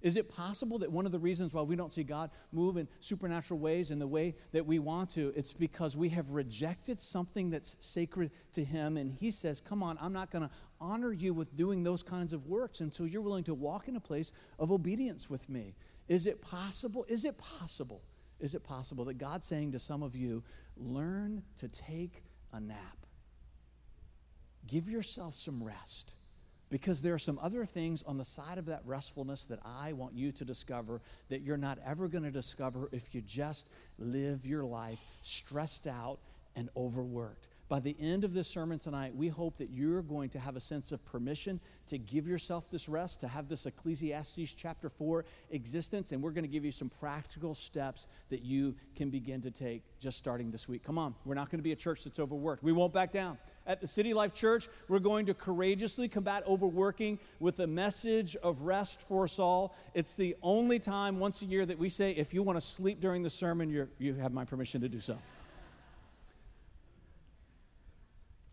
Is 0.00 0.16
it 0.16 0.28
possible 0.28 0.78
that 0.78 0.92
one 0.92 1.06
of 1.06 1.12
the 1.12 1.18
reasons 1.18 1.52
why 1.52 1.62
we 1.62 1.74
don't 1.74 1.92
see 1.92 2.04
God 2.04 2.30
move 2.52 2.76
in 2.76 2.86
supernatural 3.00 3.58
ways 3.58 3.90
in 3.90 3.98
the 3.98 4.06
way 4.06 4.36
that 4.52 4.64
we 4.64 4.78
want 4.78 5.10
to, 5.10 5.32
it's 5.34 5.52
because 5.52 5.96
we 5.96 6.08
have 6.10 6.30
rejected 6.30 7.00
something 7.00 7.50
that's 7.50 7.76
sacred 7.80 8.30
to 8.52 8.62
Him. 8.62 8.96
And 8.96 9.12
He 9.12 9.30
says, 9.30 9.60
Come 9.60 9.82
on, 9.82 9.98
I'm 10.00 10.12
not 10.12 10.30
going 10.30 10.44
to 10.44 10.50
honor 10.80 11.12
you 11.12 11.34
with 11.34 11.56
doing 11.56 11.82
those 11.82 12.04
kinds 12.04 12.32
of 12.32 12.46
works 12.46 12.80
until 12.80 13.06
you're 13.06 13.22
willing 13.22 13.44
to 13.44 13.54
walk 13.54 13.88
in 13.88 13.96
a 13.96 14.00
place 14.00 14.32
of 14.58 14.70
obedience 14.70 15.28
with 15.28 15.48
me. 15.48 15.74
Is 16.06 16.26
it 16.26 16.40
possible? 16.40 17.04
Is 17.08 17.24
it 17.24 17.36
possible? 17.36 18.02
Is 18.38 18.54
it 18.54 18.62
possible 18.62 19.04
that 19.06 19.18
God's 19.18 19.46
saying 19.46 19.72
to 19.72 19.80
some 19.80 20.02
of 20.02 20.14
you, 20.14 20.44
learn 20.76 21.42
to 21.56 21.68
take 21.68 22.22
a 22.52 22.60
nap? 22.60 23.06
Give 24.66 24.88
yourself 24.88 25.34
some 25.34 25.62
rest. 25.62 26.14
Because 26.70 27.00
there 27.00 27.14
are 27.14 27.18
some 27.18 27.38
other 27.40 27.64
things 27.64 28.02
on 28.02 28.18
the 28.18 28.24
side 28.24 28.58
of 28.58 28.66
that 28.66 28.82
restfulness 28.84 29.46
that 29.46 29.60
I 29.64 29.94
want 29.94 30.14
you 30.14 30.32
to 30.32 30.44
discover 30.44 31.00
that 31.30 31.40
you're 31.42 31.56
not 31.56 31.78
ever 31.86 32.08
going 32.08 32.24
to 32.24 32.30
discover 32.30 32.88
if 32.92 33.14
you 33.14 33.22
just 33.22 33.70
live 33.98 34.44
your 34.44 34.64
life 34.64 35.00
stressed 35.22 35.86
out 35.86 36.18
and 36.54 36.68
overworked. 36.76 37.48
By 37.68 37.80
the 37.80 37.94
end 38.00 38.24
of 38.24 38.32
this 38.32 38.48
sermon 38.48 38.78
tonight, 38.78 39.14
we 39.14 39.28
hope 39.28 39.58
that 39.58 39.68
you're 39.68 40.00
going 40.00 40.30
to 40.30 40.38
have 40.38 40.56
a 40.56 40.60
sense 40.60 40.90
of 40.90 41.04
permission 41.04 41.60
to 41.88 41.98
give 41.98 42.26
yourself 42.26 42.70
this 42.70 42.88
rest, 42.88 43.20
to 43.20 43.28
have 43.28 43.46
this 43.46 43.66
Ecclesiastes 43.66 44.54
chapter 44.54 44.88
4 44.88 45.26
existence, 45.50 46.12
and 46.12 46.22
we're 46.22 46.30
going 46.30 46.44
to 46.44 46.50
give 46.50 46.64
you 46.64 46.72
some 46.72 46.88
practical 46.88 47.54
steps 47.54 48.08
that 48.30 48.42
you 48.42 48.74
can 48.96 49.10
begin 49.10 49.42
to 49.42 49.50
take 49.50 49.82
just 50.00 50.16
starting 50.16 50.50
this 50.50 50.66
week. 50.66 50.82
Come 50.82 50.96
on, 50.96 51.14
we're 51.26 51.34
not 51.34 51.50
going 51.50 51.58
to 51.58 51.62
be 51.62 51.72
a 51.72 51.76
church 51.76 52.04
that's 52.04 52.18
overworked. 52.18 52.62
We 52.62 52.72
won't 52.72 52.94
back 52.94 53.12
down. 53.12 53.36
At 53.66 53.82
the 53.82 53.86
City 53.86 54.14
Life 54.14 54.32
Church, 54.32 54.66
we're 54.88 54.98
going 54.98 55.26
to 55.26 55.34
courageously 55.34 56.08
combat 56.08 56.44
overworking 56.46 57.18
with 57.38 57.60
a 57.60 57.66
message 57.66 58.34
of 58.36 58.62
rest 58.62 59.02
for 59.02 59.24
us 59.24 59.38
all. 59.38 59.76
It's 59.92 60.14
the 60.14 60.34
only 60.42 60.78
time 60.78 61.20
once 61.20 61.42
a 61.42 61.44
year 61.44 61.66
that 61.66 61.78
we 61.78 61.90
say, 61.90 62.12
if 62.12 62.32
you 62.32 62.42
want 62.42 62.58
to 62.58 62.64
sleep 62.64 62.98
during 62.98 63.22
the 63.22 63.28
sermon, 63.28 63.68
you 63.68 63.86
you 63.98 64.14
have 64.14 64.32
my 64.32 64.46
permission 64.46 64.80
to 64.80 64.88
do 64.88 65.00
so. 65.00 65.18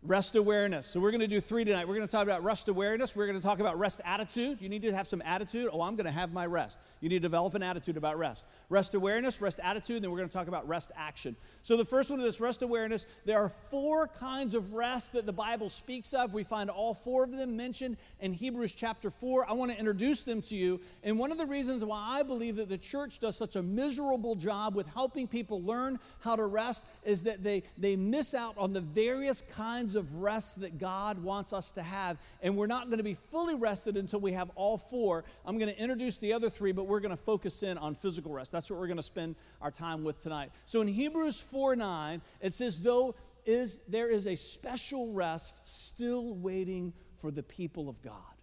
Rest 0.06 0.36
awareness. 0.36 0.86
So, 0.86 1.00
we're 1.00 1.10
going 1.10 1.20
to 1.20 1.26
do 1.26 1.40
three 1.40 1.64
tonight. 1.64 1.88
We're 1.88 1.96
going 1.96 2.06
to 2.06 2.12
talk 2.12 2.22
about 2.22 2.44
rest 2.44 2.68
awareness. 2.68 3.16
We're 3.16 3.26
going 3.26 3.38
to 3.38 3.42
talk 3.42 3.58
about 3.58 3.76
rest 3.76 4.00
attitude. 4.04 4.58
You 4.60 4.68
need 4.68 4.82
to 4.82 4.92
have 4.92 5.08
some 5.08 5.20
attitude. 5.22 5.68
Oh, 5.72 5.82
I'm 5.82 5.96
going 5.96 6.06
to 6.06 6.12
have 6.12 6.32
my 6.32 6.46
rest. 6.46 6.76
You 7.00 7.08
need 7.08 7.16
to 7.16 7.22
develop 7.22 7.56
an 7.56 7.64
attitude 7.64 7.96
about 7.96 8.16
rest. 8.16 8.44
Rest 8.68 8.94
awareness, 8.94 9.40
rest 9.40 9.58
attitude, 9.64 9.96
and 9.96 10.04
then 10.04 10.12
we're 10.12 10.18
going 10.18 10.28
to 10.28 10.32
talk 10.32 10.46
about 10.46 10.68
rest 10.68 10.92
action. 10.96 11.34
So, 11.66 11.76
the 11.76 11.84
first 11.84 12.10
one 12.10 12.20
of 12.20 12.24
this 12.24 12.40
rest 12.40 12.62
awareness, 12.62 13.06
there 13.24 13.40
are 13.40 13.50
four 13.72 14.06
kinds 14.06 14.54
of 14.54 14.74
rest 14.74 15.14
that 15.14 15.26
the 15.26 15.32
Bible 15.32 15.68
speaks 15.68 16.14
of. 16.14 16.32
We 16.32 16.44
find 16.44 16.70
all 16.70 16.94
four 16.94 17.24
of 17.24 17.32
them 17.32 17.56
mentioned 17.56 17.96
in 18.20 18.32
Hebrews 18.32 18.72
chapter 18.72 19.10
4. 19.10 19.50
I 19.50 19.52
want 19.54 19.72
to 19.72 19.76
introduce 19.76 20.22
them 20.22 20.42
to 20.42 20.54
you. 20.54 20.80
And 21.02 21.18
one 21.18 21.32
of 21.32 21.38
the 21.38 21.46
reasons 21.46 21.84
why 21.84 22.20
I 22.20 22.22
believe 22.22 22.54
that 22.54 22.68
the 22.68 22.78
church 22.78 23.18
does 23.18 23.36
such 23.36 23.56
a 23.56 23.64
miserable 23.64 24.36
job 24.36 24.76
with 24.76 24.86
helping 24.86 25.26
people 25.26 25.60
learn 25.60 25.98
how 26.20 26.36
to 26.36 26.44
rest 26.44 26.84
is 27.04 27.24
that 27.24 27.42
they, 27.42 27.64
they 27.76 27.96
miss 27.96 28.32
out 28.32 28.56
on 28.58 28.72
the 28.72 28.80
various 28.80 29.40
kinds 29.40 29.96
of 29.96 30.22
rest 30.22 30.60
that 30.60 30.78
God 30.78 31.20
wants 31.20 31.52
us 31.52 31.72
to 31.72 31.82
have. 31.82 32.16
And 32.42 32.56
we're 32.56 32.68
not 32.68 32.86
going 32.86 32.98
to 32.98 33.02
be 33.02 33.14
fully 33.32 33.56
rested 33.56 33.96
until 33.96 34.20
we 34.20 34.30
have 34.34 34.52
all 34.54 34.78
four. 34.78 35.24
I'm 35.44 35.58
going 35.58 35.74
to 35.74 35.80
introduce 35.80 36.16
the 36.18 36.32
other 36.32 36.48
three, 36.48 36.70
but 36.70 36.86
we're 36.86 37.00
going 37.00 37.10
to 37.10 37.22
focus 37.24 37.64
in 37.64 37.76
on 37.76 37.96
physical 37.96 38.30
rest. 38.30 38.52
That's 38.52 38.70
what 38.70 38.78
we're 38.78 38.86
going 38.86 38.98
to 38.98 39.02
spend 39.02 39.34
our 39.60 39.72
time 39.72 40.04
with 40.04 40.22
tonight. 40.22 40.52
So 40.66 40.80
in 40.80 40.86
Hebrews 40.86 41.40
4 41.40 41.55
9, 41.56 42.22
it 42.40 42.54
says, 42.54 42.80
though 42.80 43.14
is, 43.44 43.80
there 43.88 44.08
is 44.10 44.26
a 44.26 44.34
special 44.34 45.12
rest 45.12 45.66
still 45.66 46.34
waiting 46.34 46.92
for 47.18 47.30
the 47.30 47.42
people 47.42 47.88
of 47.88 48.02
God. 48.02 48.36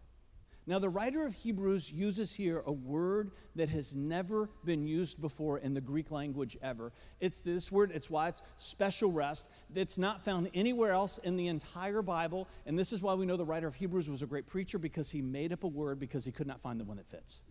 Now, 0.65 0.79
the 0.79 0.89
writer 0.89 1.25
of 1.25 1.34
Hebrews 1.34 1.91
uses 1.91 2.34
here 2.34 2.63
a 2.65 2.72
word 2.72 3.32
that 3.55 3.67
has 3.70 3.93
never 3.93 4.50
been 4.63 4.88
used 4.88 5.20
before 5.20 5.58
in 5.60 5.74
the 5.74 5.82
Greek 5.82 6.10
language 6.10 6.58
ever. 6.62 6.93
It's 7.20 7.41
this 7.41 7.70
word, 7.70 7.91
it's 7.93 8.10
why 8.10 8.29
it's 8.29 8.41
special 8.55 9.12
rest. 9.12 9.50
It's 9.75 9.98
not 9.98 10.24
found 10.24 10.50
anywhere 10.53 10.93
else 10.93 11.17
in 11.17 11.36
the 11.36 11.48
entire 11.48 12.01
Bible. 12.01 12.48
And 12.65 12.79
this 12.79 12.93
is 12.93 13.01
why 13.01 13.13
we 13.13 13.25
know 13.25 13.36
the 13.36 13.43
writer 13.43 13.67
of 13.67 13.75
Hebrews 13.75 14.10
was 14.10 14.22
a 14.22 14.25
great 14.25 14.48
preacher 14.48 14.79
because 14.79 15.12
he 15.12 15.22
made 15.22 15.51
up 15.51 15.65
a 15.65 15.67
word 15.67 16.00
because 16.00 16.24
he 16.24 16.32
could 16.32 16.48
not 16.48 16.62
find 16.62 16.79
the 16.79 16.86
one 16.86 16.96
that 16.96 17.10
fits. 17.10 17.43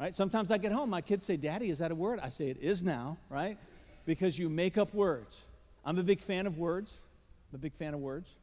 Right? 0.00 0.14
Sometimes 0.14 0.50
I 0.50 0.56
get 0.56 0.72
home, 0.72 0.88
my 0.88 1.02
kids 1.02 1.26
say, 1.26 1.36
Daddy, 1.36 1.68
is 1.68 1.78
that 1.78 1.92
a 1.92 1.94
word? 1.94 2.18
I 2.22 2.30
say, 2.30 2.46
It 2.46 2.56
is 2.62 2.82
now, 2.82 3.18
right? 3.28 3.58
Because 4.04 4.38
you 4.38 4.48
make 4.48 4.76
up 4.78 4.94
words. 4.94 5.44
I'm 5.84 5.98
a 5.98 6.02
big 6.02 6.20
fan 6.20 6.46
of 6.46 6.58
words. 6.58 7.02
I'm 7.50 7.56
a 7.56 7.58
big 7.58 7.74
fan 7.74 7.94
of 7.94 8.00
words. 8.00 8.34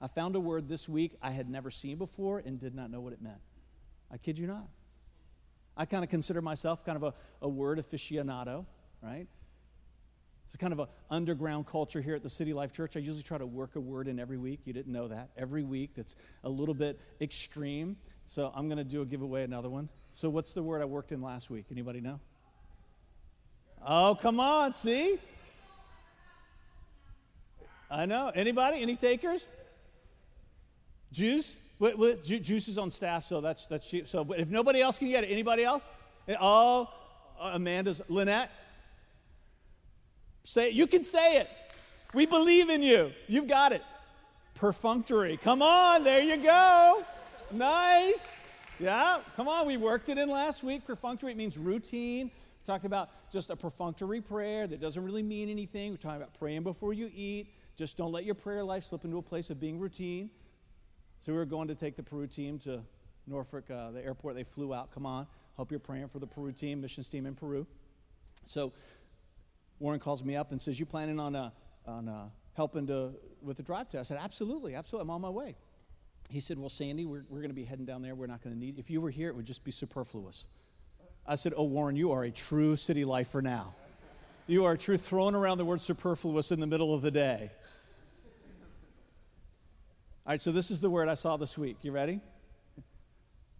I 0.00 0.08
found 0.08 0.36
a 0.36 0.40
word 0.40 0.68
this 0.68 0.88
week 0.88 1.12
I 1.22 1.30
had 1.30 1.48
never 1.48 1.70
seen 1.70 1.96
before 1.96 2.42
and 2.44 2.58
did 2.58 2.74
not 2.74 2.90
know 2.90 3.00
what 3.00 3.12
it 3.12 3.22
meant. 3.22 3.40
I 4.10 4.18
kid 4.18 4.38
you 4.38 4.46
not. 4.46 4.68
I 5.76 5.86
kind 5.86 6.04
of 6.04 6.10
consider 6.10 6.40
myself 6.40 6.84
kind 6.84 6.96
of 6.96 7.02
a, 7.02 7.14
a 7.42 7.48
word 7.48 7.78
aficionado, 7.78 8.64
right? 9.02 9.26
It's 10.46 10.56
kind 10.56 10.72
of 10.72 10.78
an 10.78 10.86
underground 11.10 11.66
culture 11.66 12.00
here 12.00 12.14
at 12.14 12.22
the 12.22 12.30
City 12.30 12.52
Life 12.52 12.72
Church. 12.72 12.96
I 12.96 13.00
usually 13.00 13.22
try 13.22 13.38
to 13.38 13.46
work 13.46 13.76
a 13.76 13.80
word 13.80 14.08
in 14.08 14.20
every 14.20 14.36
week. 14.36 14.60
You 14.64 14.72
didn't 14.72 14.92
know 14.92 15.08
that. 15.08 15.30
Every 15.36 15.62
week 15.62 15.92
that's 15.96 16.16
a 16.44 16.50
little 16.50 16.74
bit 16.74 17.00
extreme. 17.20 17.96
So 18.26 18.52
I'm 18.54 18.68
going 18.68 18.78
to 18.78 18.84
do 18.84 19.02
a 19.02 19.06
giveaway 19.06 19.42
another 19.42 19.70
one. 19.70 19.88
So 20.12 20.28
what's 20.28 20.52
the 20.52 20.62
word 20.62 20.82
I 20.82 20.84
worked 20.84 21.12
in 21.12 21.22
last 21.22 21.50
week? 21.50 21.66
Anybody 21.70 22.00
know? 22.00 22.20
Oh, 23.86 24.18
come 24.20 24.40
on, 24.40 24.72
see? 24.72 25.18
I 27.90 28.06
know. 28.06 28.32
Anybody? 28.34 28.80
Any 28.80 28.96
takers? 28.96 29.46
Juice? 31.12 31.56
What, 31.78 32.24
ju- 32.24 32.40
juice 32.40 32.68
is 32.68 32.78
on 32.78 32.90
staff, 32.90 33.24
so 33.24 33.40
that's 33.40 33.66
that's 33.66 33.88
cheap. 33.88 34.08
So, 34.08 34.26
if 34.32 34.48
nobody 34.48 34.80
else 34.80 34.98
can 34.98 35.08
get 35.08 35.24
it, 35.24 35.30
anybody 35.30 35.64
else? 35.64 35.86
Oh, 36.40 36.88
Amanda's 37.38 38.00
Lynette. 38.08 38.50
Say 40.44 40.68
it. 40.68 40.74
You 40.74 40.86
can 40.86 41.04
say 41.04 41.38
it. 41.38 41.48
We 42.14 42.26
believe 42.26 42.70
in 42.70 42.82
you. 42.82 43.12
You've 43.26 43.48
got 43.48 43.72
it. 43.72 43.82
Perfunctory. 44.54 45.36
Come 45.36 45.62
on, 45.62 46.04
there 46.04 46.20
you 46.20 46.36
go. 46.36 47.02
Nice. 47.50 48.38
Yeah, 48.78 49.18
come 49.36 49.48
on. 49.48 49.66
We 49.66 49.76
worked 49.76 50.08
it 50.08 50.16
in 50.16 50.28
last 50.28 50.62
week. 50.62 50.86
Perfunctory 50.86 51.32
it 51.32 51.36
means 51.36 51.58
routine. 51.58 52.30
Talked 52.64 52.86
about 52.86 53.10
just 53.30 53.50
a 53.50 53.56
perfunctory 53.56 54.22
prayer 54.22 54.66
that 54.66 54.80
doesn't 54.80 55.04
really 55.04 55.22
mean 55.22 55.50
anything. 55.50 55.90
We're 55.90 55.98
talking 55.98 56.16
about 56.16 56.32
praying 56.38 56.62
before 56.62 56.94
you 56.94 57.10
eat. 57.14 57.48
Just 57.76 57.96
don't 57.96 58.12
let 58.12 58.24
your 58.24 58.34
prayer 58.34 58.64
life 58.64 58.84
slip 58.84 59.04
into 59.04 59.18
a 59.18 59.22
place 59.22 59.50
of 59.50 59.60
being 59.60 59.78
routine. 59.78 60.30
So 61.18 61.32
we 61.32 61.38
were 61.38 61.44
going 61.44 61.68
to 61.68 61.74
take 61.74 61.96
the 61.96 62.02
Peru 62.02 62.26
team 62.26 62.58
to 62.60 62.82
Norfolk, 63.26 63.70
uh, 63.70 63.90
the 63.90 64.02
airport. 64.02 64.34
They 64.34 64.44
flew 64.44 64.72
out. 64.72 64.92
Come 64.92 65.04
on. 65.04 65.26
Hope 65.56 65.70
you're 65.70 65.80
praying 65.80 66.08
for 66.08 66.18
the 66.18 66.26
Peru 66.26 66.52
team, 66.52 66.80
missions 66.80 67.08
team 67.08 67.26
in 67.26 67.34
Peru. 67.34 67.66
So 68.46 68.72
Warren 69.78 70.00
calls 70.00 70.24
me 70.24 70.36
up 70.36 70.50
and 70.50 70.60
says, 70.60 70.80
"You 70.80 70.86
planning 70.86 71.20
on 71.20 71.36
uh, 71.36 71.50
on 71.86 72.08
uh, 72.08 72.28
helping 72.54 72.86
to 72.86 73.14
with 73.42 73.58
the 73.58 73.62
drive 73.62 73.88
test?" 73.88 74.10
I 74.10 74.14
said, 74.14 74.22
"Absolutely, 74.22 74.74
absolutely. 74.74 75.06
I'm 75.06 75.10
on 75.10 75.20
my 75.20 75.30
way." 75.30 75.56
He 76.30 76.40
said, 76.40 76.58
"Well, 76.58 76.70
Sandy, 76.70 77.04
we're 77.04 77.24
we're 77.28 77.40
going 77.40 77.50
to 77.50 77.54
be 77.54 77.64
heading 77.64 77.84
down 77.84 78.02
there. 78.02 78.14
We're 78.14 78.26
not 78.26 78.42
going 78.42 78.54
to 78.54 78.58
need. 78.58 78.78
If 78.78 78.90
you 78.90 79.00
were 79.00 79.10
here, 79.10 79.28
it 79.28 79.36
would 79.36 79.46
just 79.46 79.64
be 79.64 79.70
superfluous." 79.70 80.46
I 81.26 81.36
said, 81.36 81.54
"Oh, 81.56 81.64
Warren, 81.64 81.96
you 81.96 82.12
are 82.12 82.24
a 82.24 82.30
true 82.30 82.76
city 82.76 83.04
lifer 83.04 83.40
now. 83.40 83.74
You 84.46 84.64
are 84.64 84.76
true 84.76 84.96
throwing 84.96 85.34
around 85.34 85.58
the 85.58 85.64
word 85.64 85.80
superfluous 85.80 86.52
in 86.52 86.60
the 86.60 86.66
middle 86.66 86.92
of 86.92 87.02
the 87.02 87.10
day." 87.10 87.50
All 90.26 90.32
right, 90.32 90.40
so 90.40 90.52
this 90.52 90.70
is 90.70 90.80
the 90.80 90.88
word 90.88 91.08
I 91.08 91.14
saw 91.14 91.36
this 91.36 91.58
week. 91.58 91.78
You 91.82 91.92
ready? 91.92 92.20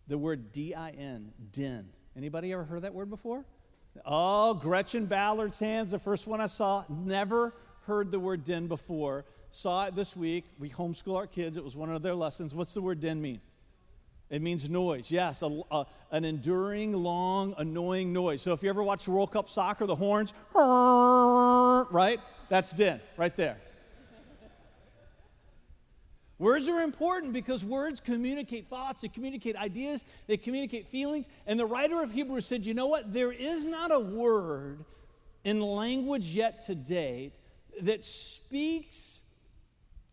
The 0.09 0.16
word 0.16 0.52
D-I-N, 0.52 1.33
din. 1.52 1.88
Anybody 2.16 2.52
ever 2.52 2.64
heard 2.64 2.83
that 2.83 2.94
word 2.94 3.11
before? 3.11 3.44
Oh, 4.04 4.54
Gretchen 4.54 5.06
Ballard's 5.06 5.59
hands, 5.59 5.90
the 5.90 5.99
first 5.99 6.26
one 6.26 6.40
I 6.40 6.47
saw. 6.47 6.85
Never 6.88 7.54
heard 7.83 8.11
the 8.11 8.18
word 8.18 8.44
din 8.44 8.66
before. 8.66 9.25
Saw 9.50 9.87
it 9.87 9.94
this 9.94 10.16
week. 10.16 10.44
We 10.59 10.71
homeschool 10.71 11.16
our 11.16 11.26
kids. 11.26 11.56
It 11.56 11.64
was 11.64 11.76
one 11.76 11.90
of 11.90 12.02
their 12.02 12.14
lessons. 12.14 12.54
What's 12.54 12.75
the 12.75 12.83
word 12.83 13.00
din 13.00 13.21
mean? 13.21 13.40
It 14.34 14.42
means 14.42 14.68
noise, 14.68 15.12
yes, 15.12 15.42
a, 15.42 15.60
a, 15.70 15.86
an 16.10 16.24
enduring, 16.24 16.92
long, 16.92 17.54
annoying 17.56 18.12
noise. 18.12 18.42
So 18.42 18.52
if 18.52 18.64
you 18.64 18.68
ever 18.68 18.82
watch 18.82 19.06
World 19.06 19.30
Cup 19.30 19.48
soccer, 19.48 19.86
the 19.86 19.94
horns, 19.94 20.32
right? 20.52 22.18
That's 22.48 22.72
din, 22.72 23.00
right 23.16 23.36
there. 23.36 23.58
Words 26.40 26.68
are 26.68 26.80
important 26.82 27.32
because 27.32 27.64
words 27.64 28.00
communicate 28.00 28.66
thoughts, 28.66 29.02
they 29.02 29.08
communicate 29.08 29.54
ideas, 29.54 30.04
they 30.26 30.36
communicate 30.36 30.88
feelings. 30.88 31.28
And 31.46 31.58
the 31.58 31.66
writer 31.66 32.02
of 32.02 32.10
Hebrews 32.10 32.44
said, 32.44 32.66
you 32.66 32.74
know 32.74 32.88
what? 32.88 33.12
There 33.12 33.30
is 33.30 33.62
not 33.62 33.92
a 33.92 34.00
word 34.00 34.84
in 35.44 35.60
language 35.60 36.34
yet 36.34 36.66
to 36.66 36.74
date 36.74 37.34
that 37.82 38.02
speaks 38.02 39.20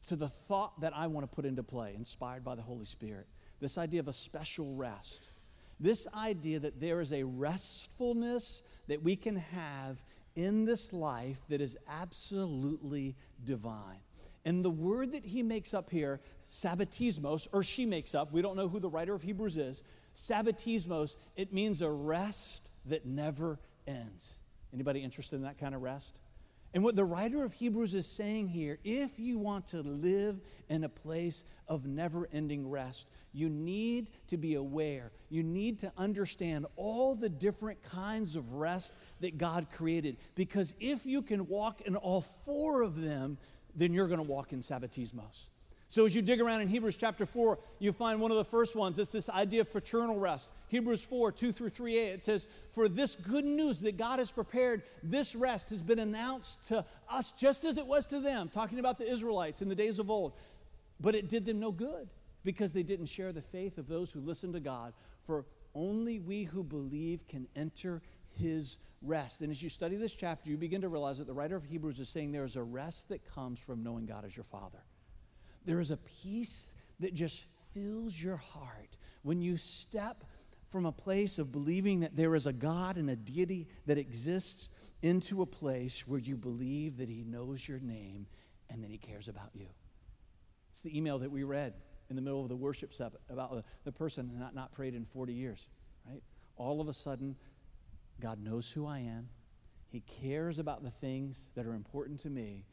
to 0.10 0.16
the 0.16 0.30
thought 0.30 0.80
that 0.82 0.96
I 0.96 1.08
want 1.08 1.28
to 1.28 1.36
put 1.36 1.46
into 1.46 1.64
play, 1.64 1.96
inspired 1.96 2.44
by 2.44 2.54
the 2.54 2.62
Holy 2.62 2.86
Spirit. 2.86 3.26
This 3.62 3.78
idea 3.78 4.00
of 4.02 4.08
a 4.08 4.14
special 4.14 4.76
rest. 4.76 5.30
This 5.80 6.08
idea 6.14 6.60
that 6.60 6.82
there 6.82 7.00
is 7.00 7.14
a 7.14 7.24
restfulness 7.24 8.64
that 8.88 9.02
we 9.02 9.16
can 9.16 9.38
have 9.38 9.98
in 10.36 10.66
this 10.66 10.92
life 10.92 11.38
that 11.50 11.62
is 11.62 11.78
absolutely 11.88 13.16
divine. 13.46 14.00
And 14.46 14.66
the 14.66 14.72
word 14.72 15.12
that 15.12 15.24
he 15.24 15.44
makes 15.44 15.74
up 15.74 15.90
here, 15.90 16.20
sabbatismos, 16.50 17.48
or 17.52 17.64
she 17.64 17.86
makes 17.86 18.16
up, 18.16 18.32
we 18.32 18.42
don't 18.42 18.56
know 18.56 18.68
who 18.68 18.80
the 18.80 18.90
writer 18.90 19.14
of 19.14 19.22
Hebrews 19.22 19.58
is, 19.58 19.84
sabbatismos, 20.16 21.16
it 21.36 21.54
means 21.54 21.82
a 21.82 21.92
rest 21.92 22.70
that 22.88 23.06
never 23.06 23.60
ends. 23.88 24.40
Anybody 24.74 25.02
interested 25.02 25.36
in 25.36 25.44
that 25.44 25.60
kind 25.60 25.76
of 25.76 25.82
rest? 25.82 26.21
And 26.74 26.84
what 26.84 26.96
the 26.96 27.04
writer 27.04 27.44
of 27.44 27.52
Hebrews 27.52 27.94
is 27.96 28.08
saying 28.08 28.48
here, 28.48 28.80
if 28.84 29.20
you 29.20 29.38
want 29.38 29.68
to 29.68 29.82
live 29.82 30.40
in 30.70 30.86
a 30.86 30.90
place 30.90 31.44
of 31.68 31.86
never 31.86 32.30
ending 32.32 32.70
rest, 32.70 33.08
you 33.34 33.50
need 33.50 34.10
to 34.28 34.38
be 34.38 34.56
aware. 34.56 35.12
You 35.30 35.44
need 35.44 35.80
to 35.80 35.92
understand 35.98 36.66
all 36.78 37.16
the 37.16 37.30
different 37.30 37.82
kinds 37.84 38.36
of 38.36 38.54
rest 38.54 38.94
that 39.20 39.38
God 39.38 39.68
created. 39.72 40.18
Because 40.36 40.76
if 40.80 41.06
you 41.06 41.22
can 41.22 41.48
walk 41.48 41.82
in 41.82 41.96
all 41.98 42.22
four 42.22 42.84
of 42.84 43.02
them, 43.02 43.38
then 43.76 43.94
you're 43.94 44.08
going 44.08 44.20
to 44.20 44.24
walk 44.24 44.54
in 44.54 44.60
sabbatismos. 44.60 45.50
So 45.92 46.06
as 46.06 46.16
you 46.16 46.22
dig 46.22 46.40
around 46.40 46.62
in 46.62 46.70
Hebrews 46.70 46.96
chapter 46.96 47.26
4, 47.26 47.60
you 47.80 47.92
find 47.92 48.22
one 48.22 48.32
of 48.32 48.38
the 48.38 48.46
first 48.46 48.78
ones. 48.78 48.98
It's 48.98 49.10
this 49.10 49.28
idea 49.28 49.60
of 49.60 49.74
paternal 49.74 50.18
rest. 50.18 50.50
Hebrews 50.70 51.04
4, 51.04 51.34
2 51.34 51.52
through 51.52 51.68
3a, 51.68 52.14
it 52.14 52.24
says, 52.24 52.48
For 52.72 52.88
this 52.88 53.18
good 53.18 53.44
news 53.44 53.82
that 53.82 53.98
God 53.98 54.20
has 54.20 54.32
prepared, 54.32 54.84
this 55.04 55.36
rest 55.36 55.70
has 55.70 55.82
been 55.82 56.00
announced 56.00 56.66
to 56.70 56.86
us 57.10 57.34
just 57.34 57.66
as 57.66 57.78
it 57.78 57.86
was 57.86 58.06
to 58.06 58.22
them, 58.22 58.48
talking 58.48 58.80
about 58.80 59.00
the 59.00 59.12
Israelites 59.12 59.62
in 59.62 59.68
the 59.68 59.76
days 59.76 60.00
of 60.00 60.10
old. 60.10 60.32
But 61.02 61.14
it 61.14 61.28
did 61.28 61.46
them 61.46 61.60
no 61.60 61.74
good 61.74 62.08
because 62.46 62.72
they 62.72 62.84
didn't 62.84 63.08
share 63.08 63.34
the 63.34 63.42
faith 63.42 63.78
of 63.78 63.90
those 63.90 64.14
who 64.14 64.22
listened 64.22 64.54
to 64.54 64.62
God. 64.62 64.94
For 65.26 65.44
only 65.76 66.20
we 66.20 66.46
who 66.46 66.64
believe 66.64 67.28
can 67.28 67.50
enter 67.54 68.02
his 68.30 68.78
rest. 69.02 69.42
And 69.42 69.52
as 69.52 69.62
you 69.62 69.68
study 69.68 69.98
this 69.98 70.16
chapter, 70.16 70.52
you 70.52 70.56
begin 70.56 70.80
to 70.80 70.88
realize 70.88 71.18
that 71.18 71.28
the 71.28 71.34
writer 71.34 71.58
of 71.58 71.66
Hebrews 71.66 72.00
is 72.00 72.08
saying 72.08 72.32
there 72.32 72.46
is 72.46 72.56
a 72.56 72.64
rest 72.64 73.10
that 73.10 73.26
comes 73.36 73.60
from 73.60 73.84
knowing 73.84 74.06
God 74.06 74.24
as 74.24 74.38
your 74.38 74.46
Father. 74.46 74.80
There 75.66 75.80
is 75.80 75.92
a 75.92 75.98
peace 75.98 76.68
that 77.00 77.14
just 77.14 77.46
fills 77.74 78.22
your 78.22 78.38
heart 78.38 78.98
when 79.24 79.42
you 79.42 79.58
step 79.58 80.24
from 80.70 80.86
a 80.86 80.92
place 80.92 81.38
of 81.38 81.52
believing 81.52 82.00
that 82.00 82.16
there 82.16 82.36
is 82.36 82.48
a 82.48 82.54
God 82.54 82.98
and 82.98 83.10
a 83.10 83.16
deity 83.16 83.68
that 83.86 83.98
exists 83.98 84.70
into 85.02 85.42
a 85.42 85.46
place 85.46 86.08
where 86.08 86.20
you 86.20 86.38
believe 86.38 86.98
that 86.98 87.10
He 87.10 87.24
knows 87.24 87.68
your 87.68 87.80
name 87.80 88.26
and 88.70 88.84
that 88.84 88.90
He 88.90 88.98
cares 88.98 89.28
about 89.28 89.50
you. 89.54 89.68
It's 90.72 90.82
the 90.82 90.98
email 90.98 91.20
that 91.20 91.30
we 91.30 91.44
read 91.44 91.74
in 92.10 92.16
the 92.16 92.22
middle 92.22 92.42
of 92.42 92.50
the 92.50 92.56
worship 92.56 92.94
set 92.94 93.12
about 93.30 93.64
the, 93.84 93.92
person 93.92 94.32
not, 94.38 94.56
not 94.56 94.72
prayed 94.72 94.96
in 94.96 95.06
40 95.06 95.34
years, 95.34 95.70
right? 96.10 96.22
All 96.56 96.80
of 96.80 96.88
a 96.88 96.94
sudden, 96.94 97.36
God 98.20 98.42
knows 98.42 98.72
who 98.72 98.86
I 98.86 99.00
am. 99.00 99.28
He 99.90 100.02
cares 100.02 100.60
about 100.60 100.84
the 100.84 100.92
things 100.92 101.50
that 101.56 101.66
are 101.66 101.74
important 101.74 102.20
to 102.22 102.30
me. 102.30 102.66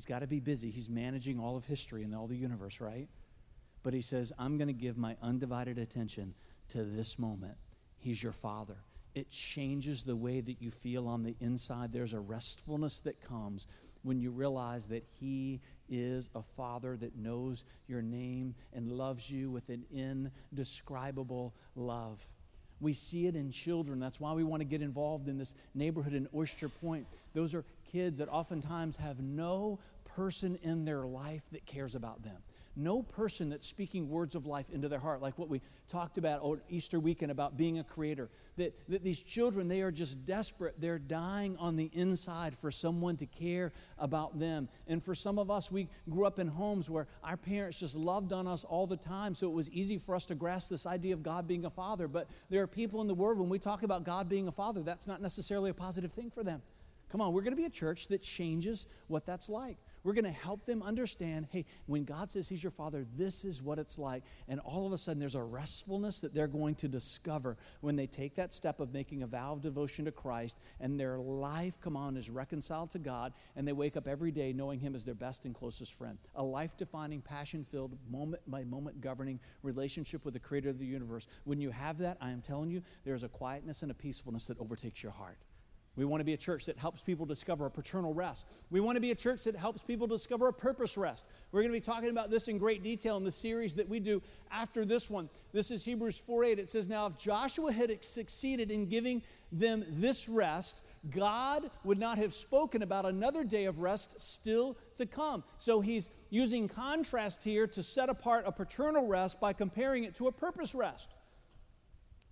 He's 0.00 0.06
got 0.06 0.20
to 0.20 0.26
be 0.26 0.40
busy. 0.40 0.70
He's 0.70 0.88
managing 0.88 1.38
all 1.38 1.58
of 1.58 1.66
history 1.66 2.04
and 2.04 2.14
all 2.14 2.26
the 2.26 2.34
universe, 2.34 2.80
right? 2.80 3.06
But 3.82 3.92
he 3.92 4.00
says, 4.00 4.32
I'm 4.38 4.56
going 4.56 4.68
to 4.68 4.72
give 4.72 4.96
my 4.96 5.14
undivided 5.20 5.76
attention 5.76 6.32
to 6.70 6.84
this 6.84 7.18
moment. 7.18 7.58
He's 7.98 8.22
your 8.22 8.32
father. 8.32 8.78
It 9.14 9.28
changes 9.28 10.02
the 10.02 10.16
way 10.16 10.40
that 10.40 10.62
you 10.62 10.70
feel 10.70 11.06
on 11.06 11.22
the 11.22 11.36
inside. 11.40 11.92
There's 11.92 12.14
a 12.14 12.18
restfulness 12.18 13.00
that 13.00 13.22
comes 13.22 13.66
when 14.00 14.18
you 14.18 14.30
realize 14.30 14.86
that 14.86 15.04
He 15.20 15.60
is 15.86 16.30
a 16.34 16.40
Father 16.40 16.96
that 16.96 17.14
knows 17.14 17.64
your 17.86 18.00
name 18.00 18.54
and 18.72 18.90
loves 18.90 19.30
you 19.30 19.50
with 19.50 19.68
an 19.68 19.84
indescribable 19.92 21.54
love. 21.76 22.24
We 22.80 22.92
see 22.92 23.26
it 23.26 23.34
in 23.34 23.50
children. 23.50 24.00
That's 24.00 24.20
why 24.20 24.32
we 24.32 24.44
want 24.44 24.60
to 24.60 24.64
get 24.64 24.82
involved 24.82 25.28
in 25.28 25.38
this 25.38 25.54
neighborhood 25.74 26.14
in 26.14 26.28
Oyster 26.34 26.68
Point. 26.68 27.06
Those 27.34 27.54
are 27.54 27.64
kids 27.92 28.18
that 28.18 28.28
oftentimes 28.28 28.96
have 28.96 29.20
no 29.20 29.78
person 30.04 30.58
in 30.62 30.84
their 30.84 31.06
life 31.06 31.42
that 31.50 31.66
cares 31.66 31.94
about 31.94 32.22
them 32.22 32.36
no 32.82 33.02
person 33.02 33.50
that's 33.50 33.66
speaking 33.66 34.08
words 34.08 34.34
of 34.34 34.46
life 34.46 34.66
into 34.72 34.88
their 34.88 34.98
heart, 34.98 35.20
like 35.20 35.38
what 35.38 35.48
we 35.48 35.60
talked 35.88 36.18
about 36.18 36.42
on 36.42 36.60
Easter 36.68 36.98
weekend 36.98 37.30
about 37.30 37.56
being 37.56 37.78
a 37.78 37.84
creator. 37.84 38.28
That, 38.56 38.74
that 38.88 39.04
these 39.04 39.20
children, 39.22 39.68
they 39.68 39.82
are 39.82 39.90
just 39.90 40.24
desperate. 40.26 40.74
They're 40.78 40.98
dying 40.98 41.56
on 41.58 41.76
the 41.76 41.90
inside 41.92 42.56
for 42.58 42.70
someone 42.70 43.16
to 43.18 43.26
care 43.26 43.72
about 43.98 44.38
them. 44.38 44.68
And 44.86 45.02
for 45.02 45.14
some 45.14 45.38
of 45.38 45.50
us, 45.50 45.70
we 45.70 45.88
grew 46.08 46.26
up 46.26 46.38
in 46.38 46.48
homes 46.48 46.90
where 46.90 47.06
our 47.22 47.36
parents 47.36 47.78
just 47.78 47.94
loved 47.94 48.32
on 48.32 48.46
us 48.46 48.64
all 48.64 48.86
the 48.86 48.96
time, 48.96 49.34
so 49.34 49.46
it 49.46 49.54
was 49.54 49.70
easy 49.70 49.98
for 49.98 50.14
us 50.14 50.26
to 50.26 50.34
grasp 50.34 50.68
this 50.68 50.86
idea 50.86 51.14
of 51.14 51.22
God 51.22 51.46
being 51.46 51.64
a 51.64 51.70
father. 51.70 52.08
But 52.08 52.28
there 52.48 52.62
are 52.62 52.66
people 52.66 53.00
in 53.00 53.08
the 53.08 53.14
world, 53.14 53.38
when 53.38 53.48
we 53.48 53.58
talk 53.58 53.82
about 53.82 54.04
God 54.04 54.28
being 54.28 54.48
a 54.48 54.52
father, 54.52 54.82
that's 54.82 55.06
not 55.06 55.20
necessarily 55.22 55.70
a 55.70 55.74
positive 55.74 56.12
thing 56.12 56.30
for 56.30 56.42
them. 56.42 56.62
Come 57.10 57.20
on, 57.20 57.32
we're 57.32 57.42
going 57.42 57.52
to 57.52 57.56
be 57.56 57.64
a 57.64 57.70
church 57.70 58.08
that 58.08 58.22
changes 58.22 58.86
what 59.08 59.26
that's 59.26 59.48
like. 59.50 59.76
We're 60.02 60.14
going 60.14 60.24
to 60.24 60.30
help 60.30 60.64
them 60.64 60.82
understand 60.82 61.46
hey, 61.50 61.66
when 61.86 62.04
God 62.04 62.30
says 62.30 62.48
He's 62.48 62.62
your 62.62 62.72
Father, 62.72 63.04
this 63.16 63.44
is 63.44 63.62
what 63.62 63.78
it's 63.78 63.98
like. 63.98 64.22
And 64.48 64.60
all 64.60 64.86
of 64.86 64.92
a 64.92 64.98
sudden, 64.98 65.20
there's 65.20 65.34
a 65.34 65.42
restfulness 65.42 66.20
that 66.20 66.34
they're 66.34 66.46
going 66.46 66.74
to 66.76 66.88
discover 66.88 67.56
when 67.80 67.96
they 67.96 68.06
take 68.06 68.36
that 68.36 68.52
step 68.52 68.80
of 68.80 68.92
making 68.92 69.22
a 69.22 69.26
vow 69.26 69.52
of 69.52 69.62
devotion 69.62 70.06
to 70.06 70.12
Christ 70.12 70.58
and 70.80 70.98
their 70.98 71.18
life, 71.18 71.78
come 71.80 71.96
on, 71.96 72.16
is 72.16 72.30
reconciled 72.30 72.90
to 72.92 72.98
God 72.98 73.32
and 73.56 73.66
they 73.66 73.72
wake 73.72 73.96
up 73.96 74.08
every 74.08 74.30
day 74.30 74.52
knowing 74.52 74.80
Him 74.80 74.94
as 74.94 75.04
their 75.04 75.14
best 75.14 75.44
and 75.44 75.54
closest 75.54 75.92
friend. 75.92 76.18
A 76.36 76.42
life 76.42 76.76
defining, 76.76 77.20
passion 77.20 77.66
filled, 77.70 77.96
moment 78.10 78.42
by 78.46 78.64
moment 78.64 79.00
governing 79.00 79.38
relationship 79.62 80.24
with 80.24 80.34
the 80.34 80.40
Creator 80.40 80.70
of 80.70 80.78
the 80.78 80.86
universe. 80.86 81.26
When 81.44 81.60
you 81.60 81.70
have 81.70 81.98
that, 81.98 82.16
I 82.20 82.30
am 82.30 82.40
telling 82.40 82.70
you, 82.70 82.82
there's 83.04 83.22
a 83.22 83.28
quietness 83.28 83.82
and 83.82 83.90
a 83.90 83.94
peacefulness 83.94 84.46
that 84.46 84.58
overtakes 84.58 85.02
your 85.02 85.12
heart. 85.12 85.38
We 85.96 86.04
want 86.04 86.20
to 86.20 86.24
be 86.24 86.34
a 86.34 86.38
church 86.38 86.66
that 86.66 86.78
helps 86.78 87.02
people 87.02 87.26
discover 87.26 87.66
a 87.66 87.70
paternal 87.70 88.14
rest. 88.14 88.46
We 88.70 88.80
want 88.80 88.96
to 88.96 89.00
be 89.00 89.10
a 89.10 89.14
church 89.14 89.42
that 89.44 89.56
helps 89.56 89.82
people 89.82 90.06
discover 90.06 90.48
a 90.48 90.52
purpose 90.52 90.96
rest. 90.96 91.24
We're 91.50 91.62
going 91.62 91.72
to 91.72 91.78
be 91.78 91.84
talking 91.84 92.10
about 92.10 92.30
this 92.30 92.48
in 92.48 92.58
great 92.58 92.82
detail 92.82 93.16
in 93.16 93.24
the 93.24 93.30
series 93.30 93.74
that 93.74 93.88
we 93.88 93.98
do 93.98 94.22
after 94.52 94.84
this 94.84 95.10
one. 95.10 95.28
This 95.52 95.70
is 95.70 95.84
Hebrews 95.84 96.18
4 96.18 96.44
8. 96.44 96.58
It 96.60 96.68
says, 96.68 96.88
Now, 96.88 97.06
if 97.06 97.18
Joshua 97.18 97.72
had 97.72 98.04
succeeded 98.04 98.70
in 98.70 98.86
giving 98.86 99.20
them 99.50 99.84
this 99.88 100.28
rest, 100.28 100.82
God 101.10 101.70
would 101.82 101.98
not 101.98 102.18
have 102.18 102.32
spoken 102.32 102.82
about 102.82 103.04
another 103.04 103.42
day 103.42 103.64
of 103.64 103.80
rest 103.80 104.20
still 104.20 104.76
to 104.96 105.06
come. 105.06 105.42
So 105.58 105.80
he's 105.80 106.08
using 106.30 106.68
contrast 106.68 107.42
here 107.42 107.66
to 107.66 107.82
set 107.82 108.08
apart 108.08 108.44
a 108.46 108.52
paternal 108.52 109.06
rest 109.06 109.40
by 109.40 109.52
comparing 109.52 110.04
it 110.04 110.14
to 110.16 110.28
a 110.28 110.32
purpose 110.32 110.74
rest 110.74 111.10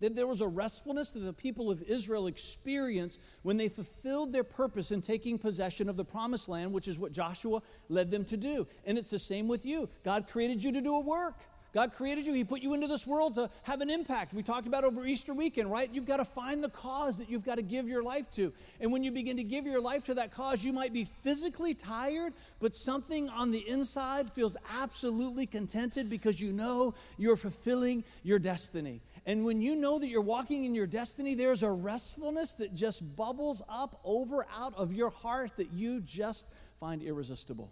that 0.00 0.14
there 0.14 0.26
was 0.26 0.40
a 0.40 0.48
restfulness 0.48 1.10
that 1.10 1.20
the 1.20 1.32
people 1.32 1.70
of 1.70 1.82
Israel 1.82 2.26
experienced 2.26 3.18
when 3.42 3.56
they 3.56 3.68
fulfilled 3.68 4.32
their 4.32 4.44
purpose 4.44 4.90
in 4.90 5.02
taking 5.02 5.38
possession 5.38 5.88
of 5.88 5.96
the 5.96 6.04
promised 6.04 6.48
land, 6.48 6.72
which 6.72 6.88
is 6.88 6.98
what 6.98 7.12
Joshua 7.12 7.62
led 7.88 8.10
them 8.10 8.24
to 8.26 8.36
do. 8.36 8.66
And 8.86 8.98
it's 8.98 9.10
the 9.10 9.18
same 9.18 9.48
with 9.48 9.66
you. 9.66 9.88
God 10.04 10.28
created 10.28 10.62
you 10.62 10.72
to 10.72 10.80
do 10.80 10.94
a 10.94 11.00
work. 11.00 11.36
God 11.74 11.92
created 11.94 12.26
you. 12.26 12.32
He 12.32 12.44
put 12.44 12.62
you 12.62 12.72
into 12.72 12.86
this 12.86 13.06
world 13.06 13.34
to 13.34 13.50
have 13.62 13.82
an 13.82 13.90
impact. 13.90 14.32
We 14.32 14.42
talked 14.42 14.66
about 14.66 14.84
over 14.84 15.06
Easter 15.06 15.34
weekend, 15.34 15.70
right? 15.70 15.90
You've 15.92 16.06
got 16.06 16.16
to 16.16 16.24
find 16.24 16.64
the 16.64 16.70
cause 16.70 17.18
that 17.18 17.28
you've 17.28 17.44
got 17.44 17.56
to 17.56 17.62
give 17.62 17.86
your 17.86 18.02
life 18.02 18.30
to. 18.32 18.52
And 18.80 18.90
when 18.90 19.04
you 19.04 19.12
begin 19.12 19.36
to 19.36 19.42
give 19.42 19.66
your 19.66 19.80
life 19.80 20.06
to 20.06 20.14
that 20.14 20.32
cause, 20.32 20.64
you 20.64 20.72
might 20.72 20.94
be 20.94 21.04
physically 21.22 21.74
tired, 21.74 22.32
but 22.58 22.74
something 22.74 23.28
on 23.28 23.50
the 23.50 23.68
inside 23.68 24.32
feels 24.32 24.56
absolutely 24.80 25.44
contented 25.44 26.08
because 26.08 26.40
you 26.40 26.52
know 26.52 26.94
you're 27.18 27.36
fulfilling 27.36 28.02
your 28.22 28.38
destiny. 28.38 29.02
And 29.28 29.44
when 29.44 29.60
you 29.60 29.76
know 29.76 29.98
that 29.98 30.08
you're 30.08 30.22
walking 30.22 30.64
in 30.64 30.74
your 30.74 30.86
destiny, 30.86 31.34
there's 31.34 31.62
a 31.62 31.70
restfulness 31.70 32.54
that 32.54 32.72
just 32.72 33.14
bubbles 33.14 33.60
up 33.68 34.00
over 34.02 34.46
out 34.56 34.72
of 34.74 34.90
your 34.90 35.10
heart 35.10 35.52
that 35.58 35.70
you 35.70 36.00
just 36.00 36.46
find 36.80 37.02
irresistible. 37.02 37.70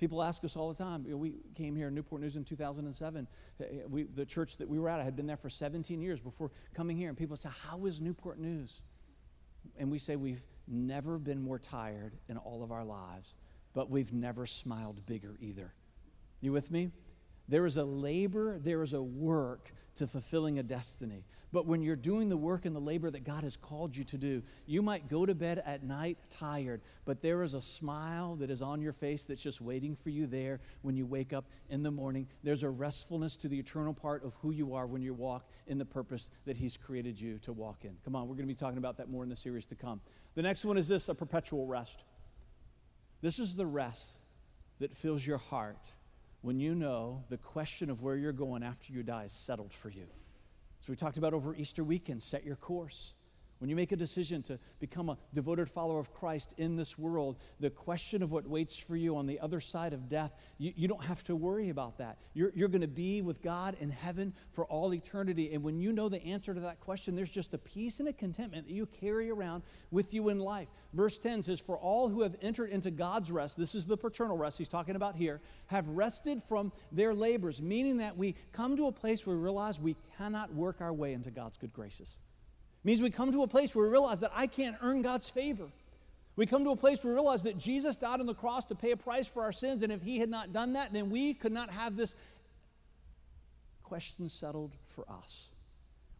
People 0.00 0.20
ask 0.20 0.42
us 0.42 0.56
all 0.56 0.72
the 0.72 0.82
time. 0.82 1.06
We 1.08 1.34
came 1.54 1.76
here 1.76 1.86
in 1.86 1.94
Newport 1.94 2.22
News 2.22 2.34
in 2.34 2.42
2007. 2.42 3.28
We, 3.88 4.02
the 4.02 4.26
church 4.26 4.56
that 4.56 4.68
we 4.68 4.80
were 4.80 4.88
at, 4.88 4.98
I 4.98 5.04
had 5.04 5.14
been 5.14 5.28
there 5.28 5.36
for 5.36 5.48
17 5.48 6.02
years 6.02 6.20
before 6.20 6.50
coming 6.74 6.96
here. 6.96 7.08
And 7.08 7.16
people 7.16 7.36
say, 7.36 7.50
How 7.68 7.86
is 7.86 8.00
Newport 8.00 8.40
News? 8.40 8.82
And 9.78 9.92
we 9.92 10.00
say, 10.00 10.16
We've 10.16 10.42
never 10.66 11.18
been 11.18 11.40
more 11.40 11.60
tired 11.60 12.14
in 12.28 12.36
all 12.36 12.64
of 12.64 12.72
our 12.72 12.84
lives, 12.84 13.36
but 13.74 13.90
we've 13.90 14.12
never 14.12 14.44
smiled 14.44 15.06
bigger 15.06 15.36
either. 15.40 15.72
You 16.40 16.50
with 16.50 16.72
me? 16.72 16.90
There 17.48 17.66
is 17.66 17.76
a 17.76 17.84
labor, 17.84 18.58
there 18.58 18.82
is 18.82 18.94
a 18.94 19.02
work 19.02 19.72
to 19.96 20.06
fulfilling 20.06 20.58
a 20.58 20.62
destiny. 20.62 21.24
But 21.52 21.66
when 21.66 21.82
you're 21.82 21.94
doing 21.94 22.28
the 22.28 22.36
work 22.36 22.64
and 22.64 22.74
the 22.74 22.80
labor 22.80 23.12
that 23.12 23.22
God 23.22 23.44
has 23.44 23.56
called 23.56 23.96
you 23.96 24.02
to 24.04 24.18
do, 24.18 24.42
you 24.66 24.82
might 24.82 25.08
go 25.08 25.24
to 25.24 25.36
bed 25.36 25.62
at 25.64 25.84
night 25.84 26.18
tired, 26.28 26.80
but 27.04 27.22
there 27.22 27.44
is 27.44 27.54
a 27.54 27.60
smile 27.60 28.34
that 28.36 28.50
is 28.50 28.60
on 28.60 28.80
your 28.80 28.92
face 28.92 29.24
that's 29.24 29.40
just 29.40 29.60
waiting 29.60 29.94
for 29.94 30.10
you 30.10 30.26
there 30.26 30.58
when 30.82 30.96
you 30.96 31.06
wake 31.06 31.32
up 31.32 31.44
in 31.70 31.84
the 31.84 31.92
morning. 31.92 32.26
There's 32.42 32.64
a 32.64 32.70
restfulness 32.70 33.36
to 33.36 33.48
the 33.48 33.56
eternal 33.56 33.94
part 33.94 34.24
of 34.24 34.34
who 34.42 34.50
you 34.50 34.74
are 34.74 34.88
when 34.88 35.00
you 35.00 35.14
walk 35.14 35.48
in 35.68 35.78
the 35.78 35.84
purpose 35.84 36.28
that 36.44 36.56
He's 36.56 36.76
created 36.76 37.20
you 37.20 37.38
to 37.42 37.52
walk 37.52 37.84
in. 37.84 37.96
Come 38.04 38.16
on, 38.16 38.22
we're 38.22 38.34
going 38.34 38.48
to 38.48 38.52
be 38.52 38.58
talking 38.58 38.78
about 38.78 38.96
that 38.96 39.08
more 39.08 39.22
in 39.22 39.28
the 39.28 39.36
series 39.36 39.66
to 39.66 39.76
come. 39.76 40.00
The 40.34 40.42
next 40.42 40.64
one 40.64 40.76
is 40.76 40.88
this 40.88 41.08
a 41.08 41.14
perpetual 41.14 41.66
rest. 41.66 42.02
This 43.20 43.38
is 43.38 43.54
the 43.54 43.66
rest 43.66 44.18
that 44.80 44.92
fills 44.92 45.24
your 45.24 45.38
heart 45.38 45.88
when 46.44 46.60
you 46.60 46.74
know 46.74 47.24
the 47.30 47.38
question 47.38 47.88
of 47.88 48.02
where 48.02 48.16
you're 48.16 48.30
going 48.30 48.62
after 48.62 48.92
you 48.92 49.02
die 49.02 49.24
is 49.24 49.32
settled 49.32 49.72
for 49.72 49.88
you. 49.88 50.06
So 50.80 50.92
we 50.92 50.96
talked 50.96 51.16
about 51.16 51.32
over 51.32 51.54
Easter 51.54 51.82
weekend 51.82 52.22
set 52.22 52.44
your 52.44 52.56
course. 52.56 53.16
When 53.64 53.70
you 53.70 53.76
make 53.76 53.92
a 53.92 53.96
decision 53.96 54.42
to 54.42 54.58
become 54.78 55.08
a 55.08 55.16
devoted 55.32 55.70
follower 55.70 55.98
of 55.98 56.12
Christ 56.12 56.52
in 56.58 56.76
this 56.76 56.98
world, 56.98 57.38
the 57.60 57.70
question 57.70 58.22
of 58.22 58.30
what 58.30 58.46
waits 58.46 58.76
for 58.76 58.94
you 58.94 59.16
on 59.16 59.24
the 59.24 59.40
other 59.40 59.58
side 59.58 59.94
of 59.94 60.06
death, 60.06 60.32
you, 60.58 60.74
you 60.76 60.86
don't 60.86 61.02
have 61.02 61.24
to 61.24 61.34
worry 61.34 61.70
about 61.70 61.96
that. 61.96 62.18
You're, 62.34 62.52
you're 62.54 62.68
going 62.68 62.82
to 62.82 62.86
be 62.86 63.22
with 63.22 63.40
God 63.40 63.74
in 63.80 63.88
heaven 63.88 64.34
for 64.52 64.66
all 64.66 64.92
eternity. 64.92 65.54
And 65.54 65.62
when 65.62 65.80
you 65.80 65.94
know 65.94 66.10
the 66.10 66.22
answer 66.24 66.52
to 66.52 66.60
that 66.60 66.80
question, 66.80 67.16
there's 67.16 67.30
just 67.30 67.54
a 67.54 67.58
peace 67.58 68.00
and 68.00 68.08
a 68.10 68.12
contentment 68.12 68.66
that 68.66 68.74
you 68.74 68.84
carry 68.84 69.30
around 69.30 69.62
with 69.90 70.12
you 70.12 70.28
in 70.28 70.40
life. 70.40 70.68
Verse 70.92 71.16
10 71.16 71.42
says, 71.42 71.58
For 71.58 71.78
all 71.78 72.10
who 72.10 72.20
have 72.20 72.36
entered 72.42 72.68
into 72.68 72.90
God's 72.90 73.32
rest, 73.32 73.56
this 73.56 73.74
is 73.74 73.86
the 73.86 73.96
paternal 73.96 74.36
rest 74.36 74.58
he's 74.58 74.68
talking 74.68 74.94
about 74.94 75.16
here, 75.16 75.40
have 75.68 75.88
rested 75.88 76.42
from 76.42 76.70
their 76.92 77.14
labors, 77.14 77.62
meaning 77.62 77.96
that 77.96 78.18
we 78.18 78.34
come 78.52 78.76
to 78.76 78.88
a 78.88 78.92
place 78.92 79.26
where 79.26 79.34
we 79.34 79.42
realize 79.42 79.80
we 79.80 79.96
cannot 80.18 80.52
work 80.52 80.82
our 80.82 80.92
way 80.92 81.14
into 81.14 81.30
God's 81.30 81.56
good 81.56 81.72
graces 81.72 82.18
means 82.84 83.02
we 83.02 83.10
come 83.10 83.32
to 83.32 83.42
a 83.42 83.48
place 83.48 83.74
where 83.74 83.86
we 83.86 83.90
realize 83.90 84.20
that 84.20 84.32
I 84.34 84.46
can't 84.46 84.76
earn 84.82 85.02
God's 85.02 85.28
favor. 85.28 85.68
We 86.36 86.46
come 86.46 86.64
to 86.64 86.70
a 86.70 86.76
place 86.76 87.02
where 87.02 87.12
we 87.12 87.14
realize 87.14 87.42
that 87.44 87.58
Jesus 87.58 87.96
died 87.96 88.20
on 88.20 88.26
the 88.26 88.34
cross 88.34 88.64
to 88.66 88.74
pay 88.74 88.90
a 88.90 88.96
price 88.96 89.26
for 89.26 89.42
our 89.42 89.52
sins, 89.52 89.82
and 89.82 89.92
if 89.92 90.02
he 90.02 90.18
had 90.18 90.28
not 90.28 90.52
done 90.52 90.74
that, 90.74 90.92
then 90.92 91.10
we 91.10 91.32
could 91.32 91.52
not 91.52 91.70
have 91.70 91.96
this 91.96 92.14
question 93.82 94.28
settled 94.28 94.72
for 94.88 95.04
us. 95.08 95.52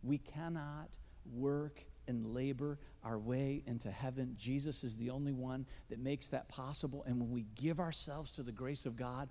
We 0.03 0.19
cannot 0.19 0.89
work 1.33 1.85
and 2.07 2.27
labor 2.35 2.79
our 3.03 3.19
way 3.19 3.63
into 3.67 3.91
heaven. 3.91 4.37
Jesus 4.39 4.85
is 4.85 4.97
the 4.97 5.11
only 5.11 5.33
one 5.33 5.67
that 5.89 5.99
makes 5.99 6.29
that 6.29 6.49
possible, 6.49 7.03
and 7.07 7.19
when 7.19 7.31
we 7.31 7.47
give 7.55 7.81
ourselves 7.81 8.31
to 8.33 8.43
the 8.43 8.53
grace 8.53 8.87
of 8.87 8.97
God, 8.97 9.29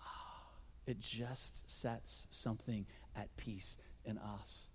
oh, 0.00 0.50
it 0.86 1.00
just 1.00 1.70
sets 1.70 2.26
something 2.30 2.84
at 3.16 3.34
peace 3.36 3.78
in 4.04 4.18
us. 4.18 4.68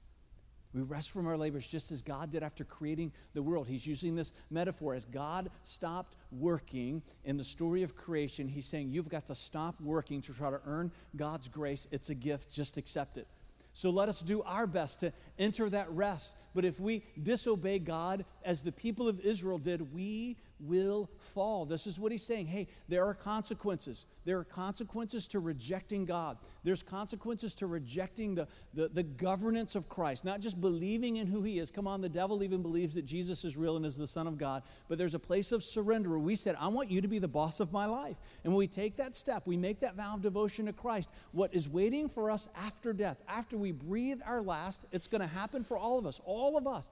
We 0.73 0.81
rest 0.81 1.11
from 1.11 1.27
our 1.27 1.37
labors 1.37 1.67
just 1.67 1.91
as 1.91 2.01
God 2.01 2.31
did 2.31 2.41
after 2.43 2.63
creating 2.63 3.11
the 3.33 3.43
world. 3.43 3.67
He's 3.67 3.85
using 3.85 4.15
this 4.15 4.33
metaphor. 4.49 4.95
As 4.95 5.05
God 5.05 5.49
stopped 5.61 6.15
working 6.31 7.01
in 7.25 7.37
the 7.37 7.43
story 7.43 7.83
of 7.83 7.95
creation, 7.95 8.47
He's 8.47 8.65
saying, 8.65 8.89
You've 8.89 9.09
got 9.09 9.27
to 9.27 9.35
stop 9.35 9.79
working 9.79 10.21
to 10.23 10.33
try 10.33 10.49
to 10.49 10.61
earn 10.65 10.91
God's 11.15 11.47
grace. 11.47 11.87
It's 11.91 12.09
a 12.09 12.15
gift, 12.15 12.51
just 12.51 12.77
accept 12.77 13.17
it. 13.17 13.27
So 13.73 13.89
let 13.89 14.07
us 14.07 14.21
do 14.21 14.43
our 14.43 14.67
best 14.67 14.99
to 14.99 15.11
enter 15.39 15.69
that 15.69 15.89
rest. 15.91 16.35
But 16.53 16.63
if 16.63 16.79
we 16.79 17.03
disobey 17.21 17.79
God 17.79 18.23
as 18.45 18.61
the 18.61 18.71
people 18.71 19.07
of 19.07 19.19
Israel 19.21 19.57
did, 19.57 19.93
we 19.93 20.37
will 20.67 21.09
fall. 21.33 21.65
This 21.65 21.87
is 21.87 21.99
what 21.99 22.11
he's 22.11 22.23
saying. 22.23 22.47
Hey, 22.47 22.67
there 22.87 23.05
are 23.05 23.13
consequences. 23.13 24.05
There 24.25 24.37
are 24.39 24.43
consequences 24.43 25.27
to 25.27 25.39
rejecting 25.39 26.05
God. 26.05 26.37
There's 26.63 26.81
consequences 26.81 27.53
to 27.55 27.67
rejecting 27.67 28.35
the, 28.35 28.47
the, 28.73 28.87
the, 28.87 29.03
governance 29.03 29.75
of 29.75 29.89
Christ, 29.89 30.23
not 30.23 30.39
just 30.39 30.59
believing 30.61 31.17
in 31.17 31.27
who 31.27 31.43
he 31.43 31.59
is. 31.59 31.69
Come 31.69 31.87
on, 31.87 32.01
the 32.01 32.09
devil 32.09 32.43
even 32.43 32.61
believes 32.61 32.93
that 32.93 33.05
Jesus 33.05 33.43
is 33.43 33.57
real 33.57 33.75
and 33.75 33.85
is 33.85 33.97
the 33.97 34.07
Son 34.07 34.27
of 34.27 34.37
God. 34.37 34.63
But 34.87 34.97
there's 34.97 35.15
a 35.15 35.19
place 35.19 35.51
of 35.51 35.63
surrender 35.63 36.09
where 36.09 36.19
we 36.19 36.35
said, 36.35 36.55
I 36.59 36.67
want 36.67 36.89
you 36.89 37.01
to 37.01 37.07
be 37.07 37.19
the 37.19 37.27
boss 37.27 37.59
of 37.59 37.71
my 37.71 37.85
life. 37.85 38.15
And 38.43 38.53
when 38.53 38.57
we 38.57 38.67
take 38.67 38.95
that 38.97 39.15
step, 39.15 39.43
we 39.45 39.57
make 39.57 39.81
that 39.81 39.95
vow 39.95 40.15
of 40.15 40.21
devotion 40.21 40.65
to 40.67 40.73
Christ. 40.73 41.09
What 41.31 41.53
is 41.53 41.67
waiting 41.67 42.07
for 42.07 42.31
us 42.31 42.47
after 42.55 42.93
death, 42.93 43.17
after 43.27 43.57
we 43.57 43.71
breathe 43.71 44.21
our 44.25 44.41
last, 44.41 44.85
it's 44.91 45.07
going 45.07 45.21
to 45.21 45.27
happen 45.27 45.63
for 45.63 45.77
all 45.77 45.99
of 45.99 46.05
us. 46.05 46.21
All 46.25 46.57
of 46.57 46.67
us, 46.67 46.89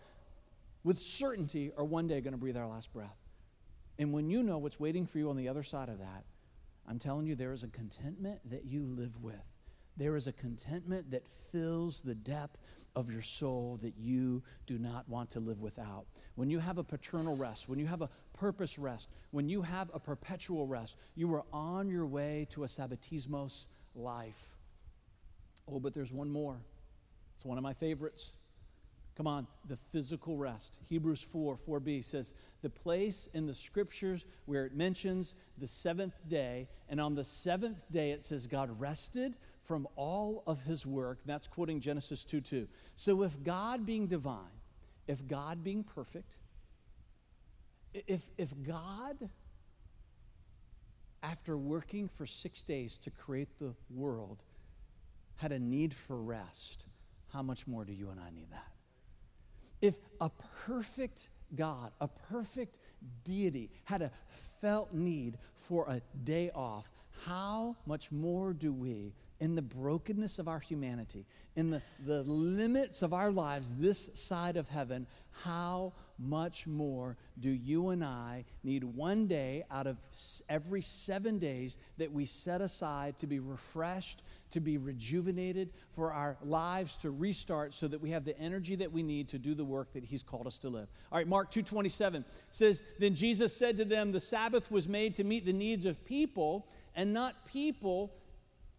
with 0.84 0.99
certainty, 0.99 1.71
are 1.77 1.86
one 1.86 2.07
day 2.07 2.19
going 2.21 2.34
to 2.34 2.39
breathe 2.39 2.57
our 2.57 2.67
last 2.67 2.91
breath. 2.91 3.20
And 4.01 4.11
when 4.11 4.31
you 4.31 4.41
know 4.41 4.57
what's 4.57 4.79
waiting 4.79 5.05
for 5.05 5.19
you 5.19 5.29
on 5.29 5.37
the 5.37 5.47
other 5.47 5.61
side 5.61 5.87
of 5.87 5.99
that, 5.99 6.25
I'm 6.87 6.97
telling 6.97 7.27
you, 7.27 7.35
there 7.35 7.53
is 7.53 7.63
a 7.63 7.67
contentment 7.67 8.39
that 8.49 8.65
you 8.65 8.83
live 8.83 9.21
with. 9.21 9.45
There 9.95 10.15
is 10.15 10.25
a 10.25 10.31
contentment 10.31 11.11
that 11.11 11.27
fills 11.51 12.01
the 12.01 12.15
depth 12.15 12.57
of 12.95 13.11
your 13.11 13.21
soul 13.21 13.77
that 13.83 13.93
you 13.99 14.41
do 14.65 14.79
not 14.79 15.07
want 15.07 15.29
to 15.31 15.39
live 15.39 15.61
without. 15.61 16.07
When 16.33 16.49
you 16.49 16.57
have 16.57 16.79
a 16.79 16.83
paternal 16.83 17.37
rest, 17.37 17.69
when 17.69 17.77
you 17.77 17.85
have 17.85 18.01
a 18.01 18.09
purpose 18.33 18.79
rest, 18.79 19.11
when 19.29 19.47
you 19.47 19.61
have 19.61 19.91
a 19.93 19.99
perpetual 19.99 20.65
rest, 20.65 20.97
you 21.13 21.31
are 21.35 21.43
on 21.53 21.87
your 21.87 22.07
way 22.07 22.47
to 22.49 22.63
a 22.63 22.67
sabbatismos 22.67 23.67
life. 23.93 24.57
Oh, 25.67 25.79
but 25.79 25.93
there's 25.93 26.11
one 26.11 26.31
more. 26.31 26.57
It's 27.35 27.45
one 27.45 27.59
of 27.59 27.63
my 27.63 27.73
favorites. 27.73 28.33
Come 29.17 29.28
on, 29.28 29.45
the 29.67 29.76
physical 29.76 30.38
rest. 30.38 30.78
Hebrews 30.88 31.21
4 31.21 31.58
4b 31.58 32.04
says, 32.04 32.34
The 32.62 32.69
place 32.69 33.28
in 33.34 33.45
the 33.45 33.54
scriptures 33.54 34.26
where 34.45 34.65
it 34.65 34.74
mentions 34.74 35.36
the 35.58 35.67
seventh 35.67 36.15
day, 36.30 36.69
and 36.89 37.02
on 37.02 37.15
the 37.15 37.26
seventh 37.26 37.91
day 37.91 38.12
it 38.12 38.24
says 38.24 38.47
God 38.47 38.80
rested 38.80 39.36
from 39.63 39.88
all 39.95 40.43
of 40.47 40.63
his 40.63 40.86
work. 40.86 41.19
That's 41.26 41.47
quoting 41.47 41.82
Genesis 41.82 42.24
2 42.24 42.41
2. 42.41 42.67
So 42.95 43.24
if 43.24 43.43
God 43.43 43.86
being 43.86 44.08
divine, 44.08 44.60
if 45.08 45.28
God 45.28 45.63
being 45.63 45.84
perfect, 45.84 46.38
if, 47.93 48.21
if 48.38 48.50
God, 48.63 49.30
after 51.21 51.58
working 51.58 52.08
for 52.08 52.26
six 52.26 52.63
days 52.63 52.97
to 53.00 53.12
create 53.12 53.60
the 53.60 53.74
world, 53.89 54.41
had 55.36 55.52
a 55.52 55.60
need 55.60 55.93
for 55.93 56.15
rest, 56.21 56.86
how 57.34 57.41
much 57.41 57.67
more 57.67 57.84
do 57.84 57.91
you 57.91 58.10
and 58.10 58.19
I 58.19 58.30
need 58.30 58.50
that? 58.52 58.70
If 59.82 59.96
a 60.20 60.30
perfect 60.65 61.30
God, 61.56 61.91
a 62.00 62.08
perfect 62.08 62.80
deity, 63.24 63.72
had 63.86 64.02
a 64.02 64.12
felt 64.62 64.94
need 64.94 65.38
for 65.56 65.86
a 65.89 66.02
day 66.24 66.52
off, 66.54 66.89
how 67.26 67.76
much 67.86 68.12
more 68.12 68.54
do 68.54 68.72
we, 68.72 69.13
in 69.41 69.56
the 69.56 69.62
brokenness 69.62 70.38
of 70.38 70.47
our 70.47 70.60
humanity, 70.60 71.25
in 71.56 71.71
the, 71.71 71.82
the 72.06 72.21
limits 72.23 73.01
of 73.01 73.12
our 73.12 73.32
lives 73.32 73.73
this 73.73 74.12
side 74.13 74.56
of 74.56 74.69
heaven, 74.69 75.08
how 75.43 75.91
much 76.19 76.67
more 76.67 77.17
do 77.39 77.49
you 77.49 77.89
and 77.89 78.04
I 78.04 78.45
need 78.63 78.84
one 78.84 79.25
day 79.25 79.63
out 79.71 79.88
of 79.88 79.97
every 80.47 80.82
seven 80.82 81.39
days 81.39 81.80
that 81.97 82.12
we 82.12 82.25
set 82.25 82.62
aside 82.62 83.17
to 83.17 83.27
be 83.27 83.39
refreshed, 83.39 84.21
to 84.51 84.60
be 84.60 84.77
rejuvenated, 84.77 85.71
for 85.89 86.13
our 86.13 86.38
lives 86.43 86.95
to 86.97 87.10
restart 87.10 87.73
so 87.73 87.88
that 87.88 87.99
we 87.99 88.12
have 88.12 88.23
the 88.23 88.38
energy 88.38 88.75
that 88.75 88.91
we 88.91 89.01
need 89.01 89.30
to 89.30 89.39
do 89.39 89.56
the 89.56 89.65
work 89.65 89.91
that 89.93 90.04
He's 90.04 90.21
called 90.21 90.45
us 90.45 90.60
to 90.60 90.69
live? 90.69 90.88
All 91.12 91.17
right, 91.17 91.27
Mark 91.27 91.49
2.27 91.49 92.23
says, 92.51 92.84
Then 92.99 93.15
Jesus 93.15 93.58
said 93.58 93.77
to 93.77 93.86
them, 93.86 94.12
The 94.12 94.19
Sabbath 94.19 94.69
was 94.69 94.88
made 94.88 95.15
to 95.15 95.23
meet 95.23 95.45
the 95.45 95.54
needs 95.54 95.86
of 95.86 96.06
people 96.06 96.67
and 96.95 97.12
not 97.12 97.47
people 97.47 98.13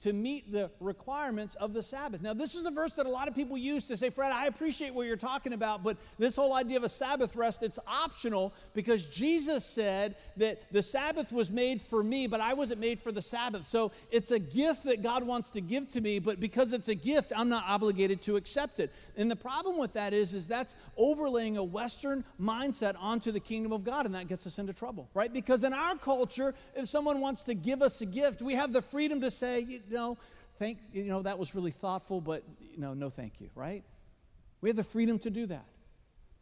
to 0.02 0.12
meet 0.12 0.50
the 0.50 0.70
requirements 0.80 1.54
of 1.56 1.72
the 1.72 1.82
Sabbath. 1.82 2.22
Now, 2.22 2.34
this 2.34 2.54
is 2.54 2.66
a 2.66 2.70
verse 2.70 2.92
that 2.92 3.06
a 3.06 3.08
lot 3.08 3.28
of 3.28 3.34
people 3.34 3.56
use 3.56 3.84
to 3.84 3.96
say, 3.96 4.10
Fred, 4.10 4.32
I 4.32 4.46
appreciate 4.46 4.92
what 4.92 5.06
you're 5.06 5.16
talking 5.16 5.52
about, 5.52 5.84
but 5.84 5.96
this 6.18 6.34
whole 6.34 6.54
idea 6.54 6.76
of 6.76 6.84
a 6.84 6.88
Sabbath 6.88 7.36
rest, 7.36 7.62
it's 7.62 7.78
optional 7.86 8.52
because 8.74 9.06
Jesus 9.06 9.64
said 9.64 10.16
that 10.36 10.62
the 10.72 10.82
Sabbath 10.82 11.32
was 11.32 11.50
made 11.50 11.80
for 11.80 12.02
me, 12.02 12.26
but 12.26 12.40
I 12.40 12.54
wasn't 12.54 12.80
made 12.80 13.00
for 13.00 13.12
the 13.12 13.22
Sabbath. 13.22 13.68
So 13.68 13.92
it's 14.10 14.32
a 14.32 14.38
gift 14.38 14.82
that 14.84 15.02
God 15.02 15.22
wants 15.22 15.50
to 15.52 15.60
give 15.60 15.88
to 15.90 16.00
me, 16.00 16.18
but 16.18 16.40
because 16.40 16.72
it's 16.72 16.88
a 16.88 16.94
gift, 16.94 17.32
I'm 17.34 17.48
not 17.48 17.64
obligated 17.68 18.20
to 18.22 18.36
accept 18.36 18.80
it. 18.80 18.90
And 19.16 19.30
the 19.30 19.36
problem 19.36 19.78
with 19.78 19.92
that 19.94 20.12
is, 20.12 20.34
is 20.34 20.48
that's 20.48 20.74
overlaying 20.96 21.56
a 21.56 21.64
Western 21.64 22.24
mindset 22.40 22.94
onto 22.98 23.32
the 23.32 23.40
kingdom 23.40 23.72
of 23.72 23.84
God, 23.84 24.06
and 24.06 24.14
that 24.14 24.28
gets 24.28 24.46
us 24.46 24.58
into 24.58 24.72
trouble, 24.72 25.08
right? 25.14 25.32
Because 25.32 25.64
in 25.64 25.72
our 25.72 25.96
culture, 25.96 26.54
if 26.74 26.88
someone 26.88 27.20
wants 27.20 27.42
to 27.44 27.54
give 27.54 27.82
us 27.82 28.00
a 28.00 28.06
gift, 28.06 28.42
we 28.42 28.54
have 28.54 28.72
the 28.72 28.82
freedom 28.82 29.20
to 29.20 29.30
say, 29.30 29.60
you 29.60 29.80
know, 29.90 30.16
thank, 30.58 30.78
you 30.92 31.04
know, 31.04 31.22
that 31.22 31.38
was 31.38 31.54
really 31.54 31.70
thoughtful, 31.70 32.20
but, 32.20 32.42
you 32.60 32.80
know, 32.80 32.94
no 32.94 33.10
thank 33.10 33.40
you, 33.40 33.50
right? 33.54 33.84
We 34.60 34.68
have 34.68 34.76
the 34.76 34.84
freedom 34.84 35.18
to 35.20 35.30
do 35.30 35.46
that. 35.46 35.66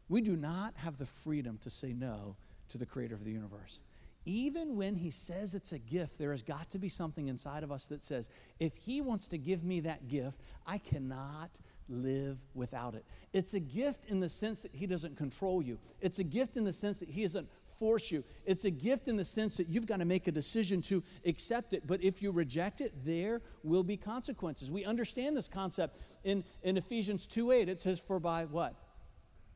We 0.08 0.20
do 0.20 0.36
not 0.36 0.74
have 0.76 0.98
the 0.98 1.06
freedom 1.06 1.58
to 1.62 1.70
say 1.70 1.92
no 1.92 2.36
to 2.68 2.78
the 2.78 2.86
creator 2.86 3.14
of 3.14 3.24
the 3.24 3.30
universe. 3.30 3.80
Even 4.26 4.76
when 4.76 4.94
he 4.94 5.10
says 5.10 5.54
it's 5.54 5.72
a 5.72 5.78
gift, 5.78 6.18
there 6.18 6.32
has 6.32 6.42
got 6.42 6.68
to 6.70 6.78
be 6.78 6.88
something 6.88 7.28
inside 7.28 7.62
of 7.62 7.72
us 7.72 7.86
that 7.86 8.04
says, 8.04 8.28
if 8.58 8.76
he 8.76 9.00
wants 9.00 9.28
to 9.28 9.38
give 9.38 9.64
me 9.64 9.80
that 9.80 10.08
gift, 10.08 10.38
I 10.66 10.78
cannot 10.78 11.50
live 11.90 12.38
without 12.54 12.94
it. 12.94 13.04
It's 13.32 13.54
a 13.54 13.60
gift 13.60 14.06
in 14.06 14.20
the 14.20 14.28
sense 14.28 14.62
that 14.62 14.74
he 14.74 14.86
doesn't 14.86 15.16
control 15.16 15.62
you, 15.62 15.78
it's 16.00 16.18
a 16.18 16.24
gift 16.24 16.56
in 16.56 16.64
the 16.64 16.72
sense 16.72 17.00
that 17.00 17.08
he 17.08 17.22
isn't 17.24 17.48
force 17.80 18.10
you. 18.10 18.22
It's 18.44 18.66
a 18.66 18.70
gift 18.70 19.08
in 19.08 19.16
the 19.16 19.24
sense 19.24 19.56
that 19.56 19.68
you've 19.68 19.86
got 19.86 19.98
to 20.00 20.04
make 20.04 20.28
a 20.28 20.32
decision 20.32 20.82
to 20.82 21.02
accept 21.24 21.72
it. 21.72 21.86
But 21.86 22.02
if 22.04 22.20
you 22.22 22.30
reject 22.30 22.82
it, 22.82 22.92
there 23.04 23.40
will 23.64 23.82
be 23.82 23.96
consequences. 23.96 24.70
We 24.70 24.84
understand 24.84 25.34
this 25.34 25.48
concept 25.48 25.98
in, 26.22 26.44
in 26.62 26.76
Ephesians 26.76 27.26
2 27.26 27.52
8. 27.52 27.68
It 27.70 27.80
says, 27.80 27.98
For 27.98 28.20
by 28.20 28.44
what? 28.44 28.74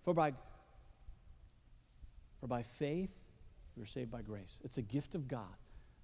For 0.04 0.14
by, 0.14 0.32
for 2.40 2.46
by 2.46 2.62
faith, 2.62 3.10
we 3.76 3.82
are 3.82 3.86
saved 3.86 4.10
by 4.10 4.22
grace. 4.22 4.58
It's 4.64 4.78
a 4.78 4.82
gift 4.82 5.14
of 5.14 5.28
God, 5.28 5.56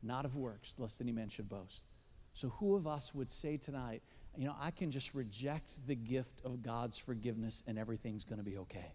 not 0.02 0.24
of 0.26 0.36
works, 0.36 0.74
lest 0.78 1.00
any 1.00 1.12
man 1.12 1.30
should 1.30 1.48
boast. 1.48 1.84
So, 2.32 2.50
who 2.50 2.76
of 2.76 2.86
us 2.86 3.14
would 3.14 3.30
say 3.30 3.56
tonight, 3.56 4.02
you 4.36 4.46
know, 4.46 4.54
I 4.60 4.70
can 4.70 4.90
just 4.90 5.14
reject 5.14 5.86
the 5.86 5.94
gift 5.94 6.42
of 6.44 6.62
God's 6.62 6.98
forgiveness 6.98 7.62
and 7.66 7.78
everything's 7.78 8.24
going 8.24 8.38
to 8.38 8.44
be 8.44 8.58
okay? 8.58 8.94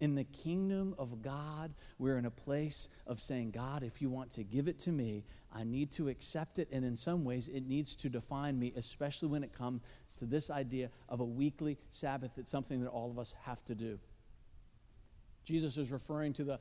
In 0.00 0.14
the 0.14 0.24
kingdom 0.24 0.94
of 0.98 1.22
God, 1.22 1.72
we're 1.98 2.18
in 2.18 2.26
a 2.26 2.30
place 2.30 2.88
of 3.06 3.20
saying, 3.20 3.50
God, 3.50 3.82
if 3.82 4.00
you 4.00 4.08
want 4.08 4.30
to 4.32 4.44
give 4.44 4.68
it 4.68 4.78
to 4.80 4.90
me, 4.90 5.24
I 5.52 5.64
need 5.64 5.90
to 5.92 6.08
accept 6.08 6.58
it. 6.58 6.68
And 6.70 6.84
in 6.84 6.94
some 6.94 7.24
ways, 7.24 7.48
it 7.48 7.66
needs 7.66 7.96
to 7.96 8.08
define 8.08 8.58
me, 8.58 8.72
especially 8.76 9.28
when 9.28 9.42
it 9.42 9.52
comes 9.52 9.82
to 10.18 10.26
this 10.26 10.50
idea 10.50 10.90
of 11.08 11.20
a 11.20 11.24
weekly 11.24 11.78
Sabbath. 11.90 12.38
It's 12.38 12.50
something 12.50 12.82
that 12.82 12.90
all 12.90 13.10
of 13.10 13.18
us 13.18 13.34
have 13.44 13.64
to 13.64 13.74
do. 13.74 13.98
Jesus 15.44 15.78
is 15.78 15.90
referring 15.90 16.32
to 16.34 16.44
the, 16.44 16.60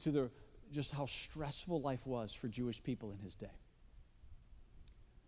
to 0.00 0.10
the 0.10 0.30
just 0.72 0.92
how 0.92 1.06
stressful 1.06 1.80
life 1.80 2.06
was 2.06 2.32
for 2.32 2.48
Jewish 2.48 2.82
people 2.82 3.12
in 3.12 3.18
his 3.18 3.36
day. 3.36 3.46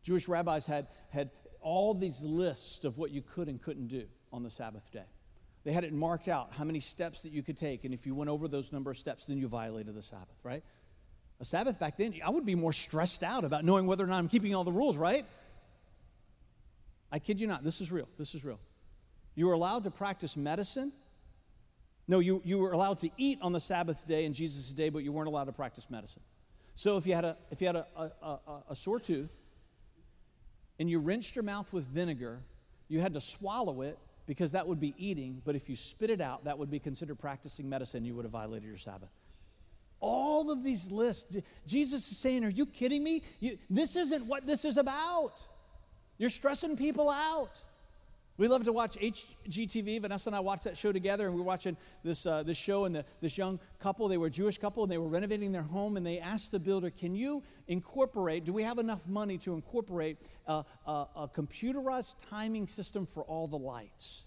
Jewish 0.03 0.27
rabbis 0.27 0.67
had, 0.67 0.89
had 1.11 1.31
all 1.61 1.95
these 1.95 2.23
lists 2.23 2.85
of 2.85 2.99
what 2.99 3.11
you 3.11 3.23
could 3.23 3.49
and 3.49 3.61
couldn't 3.61 3.89
do 3.89 4.05
on 4.33 4.43
the 4.43 4.51
Sabbath 4.51 4.91
day. 4.93 5.07
They 5.65 5.73
had 5.73 5.85
it 5.85 5.93
marked 5.93 6.29
out 6.29 6.53
how 6.53 6.65
many 6.65 6.81
steps 6.81 7.23
that 7.23 7.33
you 7.33 7.43
could 7.43 7.57
take, 7.57 7.85
and 7.85 7.93
if 7.93 8.07
you 8.07 8.15
went 8.15 8.31
over 8.31 8.49
those 8.49 8.73
number 8.73 8.91
of 8.91 8.97
steps, 8.97 9.25
then 9.25 9.39
you 9.39 9.49
violated 9.49 9.95
the 9.95 10.03
Sabbath, 10.03 10.39
right? 10.43 10.63
A 11.41 11.45
Sabbath 11.45 11.79
back 11.79 11.97
then, 11.97 12.15
I 12.25 12.31
would 12.31 12.47
be 12.47 12.55
more 12.55 12.73
stressed 12.73 13.23
out 13.23 13.45
about 13.45 13.65
knowing 13.65 13.87
whether 13.87 14.05
or 14.05 14.07
not 14.07 14.19
I'm 14.19 14.29
keeping 14.29 14.55
all 14.55 14.65
the 14.65 14.73
rules, 14.73 14.97
right? 14.97 15.27
I 17.11 17.19
kid 17.19 17.41
you 17.41 17.47
not, 17.47 17.65
this 17.65 17.81
is 17.81 17.91
real. 17.91 18.09
This 18.19 18.35
is 18.35 18.45
real. 18.45 18.61
You 19.35 19.47
were 19.47 19.53
allowed 19.53 19.85
to 19.85 19.91
practice 19.91 20.37
medicine. 20.37 20.93
No, 22.07 22.19
you, 22.21 22.43
you 22.45 22.59
were 22.59 22.73
allowed 22.73 22.99
to 23.01 23.11
eat 23.17 23.39
on 23.43 23.53
the 23.53 23.61
Sabbath 23.61 24.07
day 24.07 24.25
and 24.25 24.35
Jesus' 24.35 24.73
day, 24.73 24.89
but 24.89 25.05
you 25.05 25.13
weren't 25.13 25.29
allowed 25.29 25.45
to 25.45 25.53
practice 25.53 25.89
medicine. 25.91 26.23
So 26.75 26.97
if 26.97 27.07
you 27.07 27.15
had 27.15 27.25
a, 27.25 27.37
if 27.51 27.61
you 27.61 27.67
had 27.67 27.77
a, 27.77 27.87
a, 27.97 28.27
a, 28.27 28.63
a 28.71 28.77
sore 28.77 29.01
tooth 29.01 29.31
and 30.79 30.89
you 30.89 30.99
rinsed 30.99 31.35
your 31.35 31.43
mouth 31.43 31.73
with 31.73 31.85
vinegar, 31.87 32.41
you 32.89 33.01
had 33.01 33.15
to 33.15 33.21
swallow 33.21 33.83
it 33.83 33.99
because 34.27 34.53
that 34.53 34.67
would 34.67 34.79
be 34.79 34.95
eating, 34.99 35.41
but 35.45 35.57
if 35.57 35.69
you 35.69 35.75
spit 35.75 36.11
it 36.11 36.21
out, 36.21 36.45
that 36.45 36.59
would 36.59 36.71
be 36.71 36.79
considered 36.79 37.19
practicing 37.19 37.69
medicine. 37.69 38.05
You 38.05 38.15
would 38.15 38.25
have 38.25 38.33
violated 38.33 38.69
your 38.69 38.77
Sabbath. 38.77 39.09
All 40.01 40.51
of 40.51 40.63
these 40.63 40.91
lists, 40.91 41.37
Jesus 41.67 42.11
is 42.11 42.19
saying, 42.19 42.45
Are 42.45 42.51
you 42.51 42.67
kidding 42.67 43.03
me? 43.03 43.23
You, 43.41 43.59
this 43.69 43.97
isn't 43.97 44.27
what 44.27 44.47
this 44.47 44.65
is 44.65 44.77
about. 44.77 45.47
You're 46.19 46.31
stressing 46.31 46.77
people 46.77 47.09
out. 47.09 47.61
We 48.39 48.47
love 48.47 48.65
to 48.67 48.73
watch 48.73 48.97
HGTV. 48.97 50.01
Vanessa 50.01 50.29
and 50.29 50.37
I 50.37 50.41
watched 50.41 50.63
that 50.63 50.77
show 50.77 50.93
together, 50.93 51.27
and 51.27 51.35
we 51.35 51.41
were 51.41 51.47
watching 51.47 51.77
this, 52.05 52.25
uh, 52.25 52.45
this 52.45 52.57
show, 52.57 52.85
and 52.85 52.95
the, 52.95 53.05
this 53.21 53.37
young 53.37 53.59
couple, 53.81 54.07
they 54.07 54.17
were 54.17 54.29
a 54.29 54.31
Jewish 54.31 54.59
couple, 54.59 54.85
and 54.85 54.93
they 54.93 54.97
were 54.97 55.09
renovating 55.09 55.51
their 55.51 55.65
home, 55.65 55.97
and 55.97 56.07
they 56.07 56.21
asked 56.21 56.53
the 56.53 56.61
builder, 56.61 56.89
Can 56.89 57.17
you 57.17 57.43
incorporate, 57.67 58.45
do 58.45 58.53
we 58.53 58.63
have 58.63 58.79
enough 58.79 59.09
money 59.09 59.39
to 59.39 59.55
incorporate 59.55 60.19
a, 60.47 60.65
a, 60.87 60.93
a 61.17 61.31
computerized 61.35 62.15
timing 62.31 62.69
system 62.69 63.07
for 63.07 63.25
all 63.25 63.49
the 63.49 63.59
lights? 63.59 64.27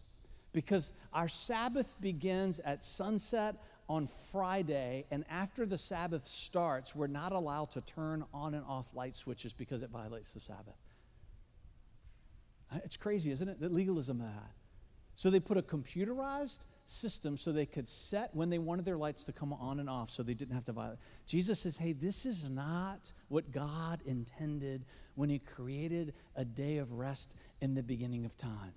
Because 0.52 0.92
our 1.14 1.30
Sabbath 1.30 1.96
begins 2.02 2.60
at 2.60 2.84
sunset 2.84 3.64
on 3.88 4.10
Friday, 4.30 5.06
and 5.10 5.24
after 5.30 5.66
the 5.66 5.78
Sabbath 5.78 6.28
starts, 6.28 6.94
we're 6.94 7.08
not 7.08 7.32
allowed 7.32 7.72
to 7.72 7.82
turn 7.82 8.26
on 8.34 8.56
and 8.56 8.66
off 8.66 8.88
light 8.94 9.16
switches 9.16 9.54
because 9.54 9.84
it 9.84 9.90
violates 9.90 10.34
the 10.34 10.42
Sabbath. 10.42 10.76
Uh, 12.72 12.80
it's 12.84 12.98
crazy, 12.98 13.32
isn't 13.32 13.48
it? 13.48 13.60
The 13.60 13.70
legalism 13.70 14.22
of 14.22 14.28
that. 14.28 14.52
So 15.16 15.30
they 15.30 15.40
put 15.40 15.58
a 15.58 15.62
computerized 15.62 16.66
system 16.86 17.38
so 17.38 17.52
they 17.52 17.66
could 17.66 17.88
set 17.88 18.34
when 18.34 18.50
they 18.50 18.60
wanted 18.60 18.86
their 18.86 18.98
lights 18.98 19.24
to 19.26 19.32
come 19.32 19.54
on 19.54 19.80
and 19.80 19.90
off 19.90 20.10
so 20.10 20.24
they 20.24 20.34
didn't 20.34 20.56
have 20.56 20.64
to 20.66 20.72
violate. 20.72 21.00
Jesus 21.26 21.60
says, 21.60 21.78
hey, 21.78 21.94
this 21.94 22.26
is 22.26 22.50
not 22.50 23.12
what 23.30 23.52
God 23.52 24.02
intended 24.06 24.86
when 25.16 25.30
He 25.30 25.40
created 25.40 26.14
a 26.36 26.46
day 26.46 26.78
of 26.78 26.92
rest 26.94 27.36
in 27.62 27.76
the 27.76 27.84
beginning 27.84 28.26
of 28.26 28.36
time. 28.38 28.74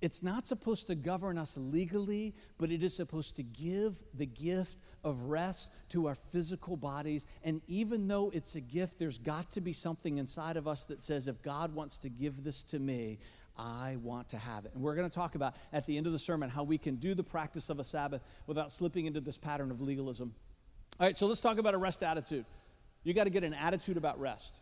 It's 0.00 0.22
not 0.22 0.46
supposed 0.46 0.86
to 0.86 0.94
govern 0.94 1.38
us 1.38 1.56
legally, 1.56 2.34
but 2.56 2.70
it 2.70 2.84
is 2.84 2.94
supposed 2.94 3.34
to 3.36 3.42
give 3.42 3.98
the 4.14 4.26
gift 4.26 4.78
of 5.02 5.24
rest 5.24 5.68
to 5.88 6.06
our 6.06 6.14
physical 6.14 6.76
bodies. 6.76 7.26
And 7.42 7.60
even 7.66 8.06
though 8.06 8.30
it's 8.32 8.54
a 8.54 8.60
gift, 8.60 8.98
there's 8.98 9.18
got 9.18 9.50
to 9.52 9.60
be 9.60 9.72
something 9.72 10.18
inside 10.18 10.56
of 10.56 10.68
us 10.68 10.84
that 10.84 11.02
says, 11.02 11.26
if 11.26 11.42
God 11.42 11.74
wants 11.74 11.98
to 11.98 12.08
give 12.08 12.44
this 12.44 12.62
to 12.64 12.78
me, 12.78 13.18
I 13.56 13.96
want 14.00 14.28
to 14.28 14.38
have 14.38 14.66
it. 14.66 14.72
And 14.74 14.82
we're 14.82 14.94
going 14.94 15.08
to 15.08 15.14
talk 15.14 15.34
about 15.34 15.56
at 15.72 15.84
the 15.84 15.96
end 15.96 16.06
of 16.06 16.12
the 16.12 16.18
sermon 16.18 16.48
how 16.48 16.62
we 16.62 16.78
can 16.78 16.94
do 16.96 17.14
the 17.14 17.24
practice 17.24 17.68
of 17.68 17.80
a 17.80 17.84
Sabbath 17.84 18.22
without 18.46 18.70
slipping 18.70 19.06
into 19.06 19.20
this 19.20 19.36
pattern 19.36 19.72
of 19.72 19.80
legalism. 19.80 20.32
All 21.00 21.06
right, 21.06 21.18
so 21.18 21.26
let's 21.26 21.40
talk 21.40 21.58
about 21.58 21.74
a 21.74 21.78
rest 21.78 22.04
attitude. 22.04 22.44
You 23.02 23.14
got 23.14 23.24
to 23.24 23.30
get 23.30 23.42
an 23.42 23.54
attitude 23.54 23.96
about 23.96 24.20
rest. 24.20 24.60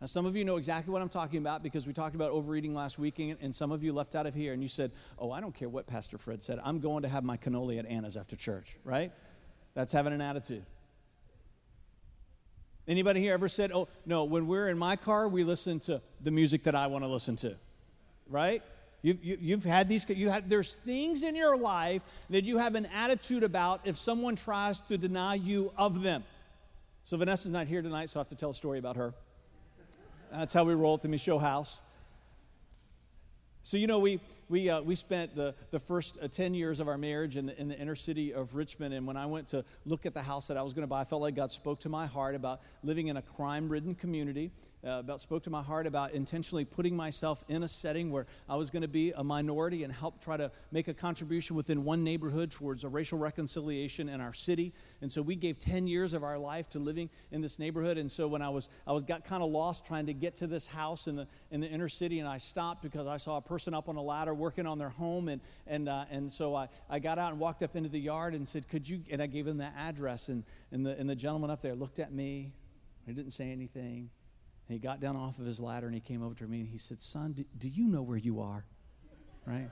Now, 0.00 0.06
some 0.06 0.24
of 0.24 0.34
you 0.34 0.46
know 0.46 0.56
exactly 0.56 0.92
what 0.92 1.02
I'm 1.02 1.10
talking 1.10 1.38
about 1.38 1.62
because 1.62 1.86
we 1.86 1.92
talked 1.92 2.14
about 2.14 2.30
overeating 2.30 2.74
last 2.74 2.98
week, 2.98 3.18
and 3.18 3.54
some 3.54 3.70
of 3.70 3.84
you 3.84 3.92
left 3.92 4.14
out 4.14 4.26
of 4.26 4.34
here 4.34 4.54
and 4.54 4.62
you 4.62 4.68
said, 4.68 4.92
Oh, 5.18 5.30
I 5.30 5.40
don't 5.40 5.54
care 5.54 5.68
what 5.68 5.86
Pastor 5.86 6.16
Fred 6.16 6.42
said. 6.42 6.58
I'm 6.64 6.80
going 6.80 7.02
to 7.02 7.08
have 7.08 7.22
my 7.22 7.36
cannoli 7.36 7.78
at 7.78 7.84
Anna's 7.84 8.16
after 8.16 8.34
church, 8.34 8.76
right? 8.82 9.12
That's 9.74 9.92
having 9.92 10.14
an 10.14 10.22
attitude. 10.22 10.64
Anybody 12.88 13.20
here 13.20 13.34
ever 13.34 13.48
said, 13.48 13.72
Oh, 13.72 13.88
no, 14.06 14.24
when 14.24 14.46
we're 14.46 14.70
in 14.70 14.78
my 14.78 14.96
car, 14.96 15.28
we 15.28 15.44
listen 15.44 15.80
to 15.80 16.00
the 16.22 16.30
music 16.30 16.62
that 16.62 16.74
I 16.74 16.86
want 16.86 17.04
to 17.04 17.08
listen 17.08 17.36
to, 17.36 17.54
right? 18.26 18.62
You've, 19.02 19.22
you, 19.22 19.54
have 19.54 19.64
had 19.64 19.88
these, 19.88 20.08
you 20.08 20.30
have, 20.30 20.48
there's 20.48 20.74
things 20.76 21.22
in 21.22 21.34
your 21.34 21.56
life 21.56 22.02
that 22.30 22.44
you 22.44 22.58
have 22.58 22.74
an 22.74 22.86
attitude 22.86 23.44
about 23.44 23.82
if 23.84 23.96
someone 23.96 24.36
tries 24.36 24.80
to 24.80 24.98
deny 24.98 25.34
you 25.34 25.72
of 25.76 26.02
them. 26.02 26.24
So 27.04 27.16
Vanessa's 27.16 27.50
not 27.50 27.66
here 27.66 27.80
tonight, 27.82 28.10
so 28.10 28.18
I 28.18 28.20
have 28.20 28.28
to 28.28 28.36
tell 28.36 28.50
a 28.50 28.54
story 28.54 28.78
about 28.78 28.96
her. 28.96 29.14
That's 30.30 30.52
how 30.52 30.64
we 30.64 30.74
roll 30.74 30.94
at 30.94 31.02
the 31.02 31.08
Michaud 31.08 31.38
house. 31.38 31.82
So, 33.62 33.76
you 33.76 33.86
know, 33.86 33.98
we, 33.98 34.20
we, 34.48 34.70
uh, 34.70 34.80
we 34.80 34.94
spent 34.94 35.34
the, 35.34 35.54
the 35.70 35.78
first 35.78 36.18
uh, 36.22 36.28
10 36.28 36.54
years 36.54 36.80
of 36.80 36.88
our 36.88 36.96
marriage 36.96 37.36
in 37.36 37.46
the, 37.46 37.60
in 37.60 37.68
the 37.68 37.78
inner 37.78 37.94
city 37.94 38.32
of 38.32 38.54
Richmond. 38.54 38.94
And 38.94 39.06
when 39.06 39.16
I 39.16 39.26
went 39.26 39.48
to 39.48 39.64
look 39.84 40.06
at 40.06 40.14
the 40.14 40.22
house 40.22 40.46
that 40.48 40.56
I 40.56 40.62
was 40.62 40.72
going 40.72 40.82
to 40.82 40.88
buy, 40.88 41.00
I 41.00 41.04
felt 41.04 41.20
like 41.20 41.34
God 41.34 41.52
spoke 41.52 41.80
to 41.80 41.88
my 41.88 42.06
heart 42.06 42.34
about 42.34 42.60
living 42.82 43.08
in 43.08 43.16
a 43.16 43.22
crime 43.22 43.68
ridden 43.68 43.94
community 43.94 44.50
uh, 44.84 44.98
about 45.00 45.20
spoke 45.20 45.42
to 45.42 45.50
my 45.50 45.62
heart 45.62 45.86
about 45.86 46.12
intentionally 46.12 46.64
putting 46.64 46.96
myself 46.96 47.44
in 47.48 47.62
a 47.62 47.68
setting 47.68 48.10
where 48.10 48.26
I 48.48 48.56
was 48.56 48.70
going 48.70 48.82
to 48.82 48.88
be 48.88 49.12
a 49.12 49.22
minority 49.22 49.84
and 49.84 49.92
help 49.92 50.22
try 50.22 50.36
to 50.36 50.50
make 50.72 50.88
a 50.88 50.94
contribution 50.94 51.54
within 51.56 51.84
one 51.84 52.02
neighborhood 52.02 52.50
towards 52.50 52.84
a 52.84 52.88
racial 52.88 53.18
reconciliation 53.18 54.08
in 54.08 54.20
our 54.20 54.32
city. 54.32 54.72
And 55.02 55.12
so 55.12 55.20
we 55.22 55.36
gave 55.36 55.58
10 55.58 55.86
years 55.86 56.14
of 56.14 56.24
our 56.24 56.38
life 56.38 56.68
to 56.70 56.78
living 56.78 57.10
in 57.30 57.42
this 57.42 57.58
neighborhood. 57.58 57.98
And 57.98 58.10
so 58.10 58.26
when 58.26 58.42
I 58.42 58.48
was 58.48 58.68
I 58.86 58.92
was 58.92 59.04
got 59.04 59.24
kind 59.24 59.42
of 59.42 59.50
lost 59.50 59.84
trying 59.84 60.06
to 60.06 60.14
get 60.14 60.36
to 60.36 60.46
this 60.46 60.66
house 60.66 61.06
in 61.06 61.16
the 61.16 61.26
in 61.50 61.60
the 61.60 61.68
inner 61.68 61.88
city, 61.88 62.18
and 62.18 62.28
I 62.28 62.38
stopped 62.38 62.82
because 62.82 63.06
I 63.06 63.16
saw 63.16 63.36
a 63.36 63.42
person 63.42 63.74
up 63.74 63.88
on 63.88 63.96
a 63.96 64.02
ladder 64.02 64.34
working 64.34 64.66
on 64.66 64.78
their 64.78 64.88
home, 64.88 65.28
and 65.28 65.40
and 65.66 65.88
uh, 65.88 66.04
and 66.10 66.32
so 66.32 66.54
I, 66.54 66.68
I 66.88 66.98
got 66.98 67.18
out 67.18 67.32
and 67.32 67.40
walked 67.40 67.62
up 67.62 67.76
into 67.76 67.88
the 67.88 68.00
yard 68.00 68.34
and 68.34 68.46
said, 68.46 68.68
"Could 68.68 68.88
you?" 68.88 69.02
And 69.10 69.20
I 69.20 69.26
gave 69.26 69.46
him 69.46 69.58
the 69.58 69.70
address, 69.76 70.28
and 70.28 70.44
and 70.72 70.86
the 70.86 70.98
and 70.98 71.08
the 71.08 71.16
gentleman 71.16 71.50
up 71.50 71.62
there 71.62 71.74
looked 71.74 71.98
at 71.98 72.12
me. 72.12 72.52
He 73.06 73.12
didn't 73.12 73.32
say 73.32 73.50
anything. 73.50 74.10
And 74.70 74.78
he 74.78 74.80
got 74.86 75.00
down 75.00 75.16
off 75.16 75.36
of 75.40 75.46
his 75.46 75.58
ladder 75.58 75.86
and 75.86 75.94
he 75.96 76.00
came 76.00 76.22
over 76.22 76.32
to 76.36 76.46
me 76.46 76.60
and 76.60 76.68
he 76.68 76.78
said, 76.78 77.02
Son, 77.02 77.32
do, 77.32 77.44
do 77.58 77.68
you 77.68 77.88
know 77.88 78.02
where 78.02 78.16
you 78.16 78.40
are? 78.40 78.64
Right? 79.44 79.68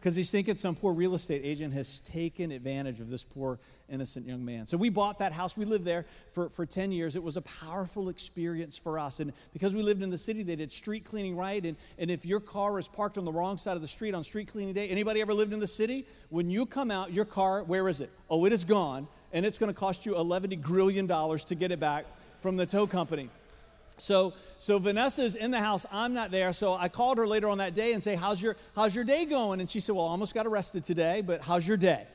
Because 0.00 0.16
he's 0.16 0.32
thinking 0.32 0.56
some 0.56 0.74
poor 0.74 0.92
real 0.92 1.14
estate 1.14 1.42
agent 1.44 1.72
has 1.74 2.00
taken 2.00 2.50
advantage 2.50 2.98
of 2.98 3.08
this 3.08 3.22
poor, 3.22 3.60
innocent 3.88 4.26
young 4.26 4.44
man. 4.44 4.66
So 4.66 4.76
we 4.76 4.88
bought 4.88 5.20
that 5.20 5.30
house. 5.30 5.56
We 5.56 5.64
lived 5.64 5.84
there 5.84 6.06
for, 6.32 6.48
for 6.48 6.66
10 6.66 6.90
years. 6.90 7.14
It 7.14 7.22
was 7.22 7.36
a 7.36 7.42
powerful 7.42 8.08
experience 8.08 8.76
for 8.76 8.98
us. 8.98 9.20
And 9.20 9.32
because 9.52 9.76
we 9.76 9.82
lived 9.84 10.02
in 10.02 10.10
the 10.10 10.18
city, 10.18 10.42
they 10.42 10.56
did 10.56 10.72
street 10.72 11.04
cleaning 11.04 11.36
right. 11.36 11.64
And, 11.64 11.76
and 11.96 12.10
if 12.10 12.26
your 12.26 12.40
car 12.40 12.80
is 12.80 12.88
parked 12.88 13.18
on 13.18 13.24
the 13.24 13.32
wrong 13.32 13.58
side 13.58 13.76
of 13.76 13.80
the 13.80 13.86
street 13.86 14.12
on 14.12 14.24
street 14.24 14.48
cleaning 14.48 14.74
day, 14.74 14.88
anybody 14.88 15.20
ever 15.20 15.34
lived 15.34 15.52
in 15.52 15.60
the 15.60 15.68
city? 15.68 16.04
When 16.30 16.50
you 16.50 16.66
come 16.66 16.90
out, 16.90 17.12
your 17.12 17.26
car, 17.26 17.62
where 17.62 17.88
is 17.88 18.00
it? 18.00 18.10
Oh, 18.28 18.44
it 18.44 18.52
is 18.52 18.64
gone. 18.64 19.06
And 19.32 19.46
it's 19.46 19.58
going 19.58 19.72
to 19.72 19.78
cost 19.78 20.04
you 20.04 20.14
$11 20.14 20.60
grillion 20.62 21.06
to 21.06 21.54
get 21.54 21.70
it 21.70 21.78
back 21.78 22.06
from 22.40 22.56
the 22.56 22.66
tow 22.66 22.88
company. 22.88 23.30
So, 23.98 24.32
so 24.58 24.78
Vanessa's 24.78 25.34
in 25.34 25.50
the 25.50 25.60
house. 25.60 25.86
I'm 25.92 26.14
not 26.14 26.30
there. 26.30 26.52
So 26.52 26.74
I 26.74 26.88
called 26.88 27.18
her 27.18 27.26
later 27.26 27.48
on 27.48 27.58
that 27.58 27.74
day 27.74 27.92
and 27.92 28.02
say, 28.02 28.14
"How's 28.14 28.42
your 28.42 28.56
How's 28.74 28.94
your 28.94 29.04
day 29.04 29.24
going?" 29.24 29.60
And 29.60 29.70
she 29.70 29.80
said, 29.80 29.94
"Well, 29.94 30.06
I 30.06 30.10
almost 30.10 30.34
got 30.34 30.46
arrested 30.46 30.84
today, 30.84 31.20
but 31.20 31.40
how's 31.40 31.66
your 31.66 31.76
day?" 31.76 32.06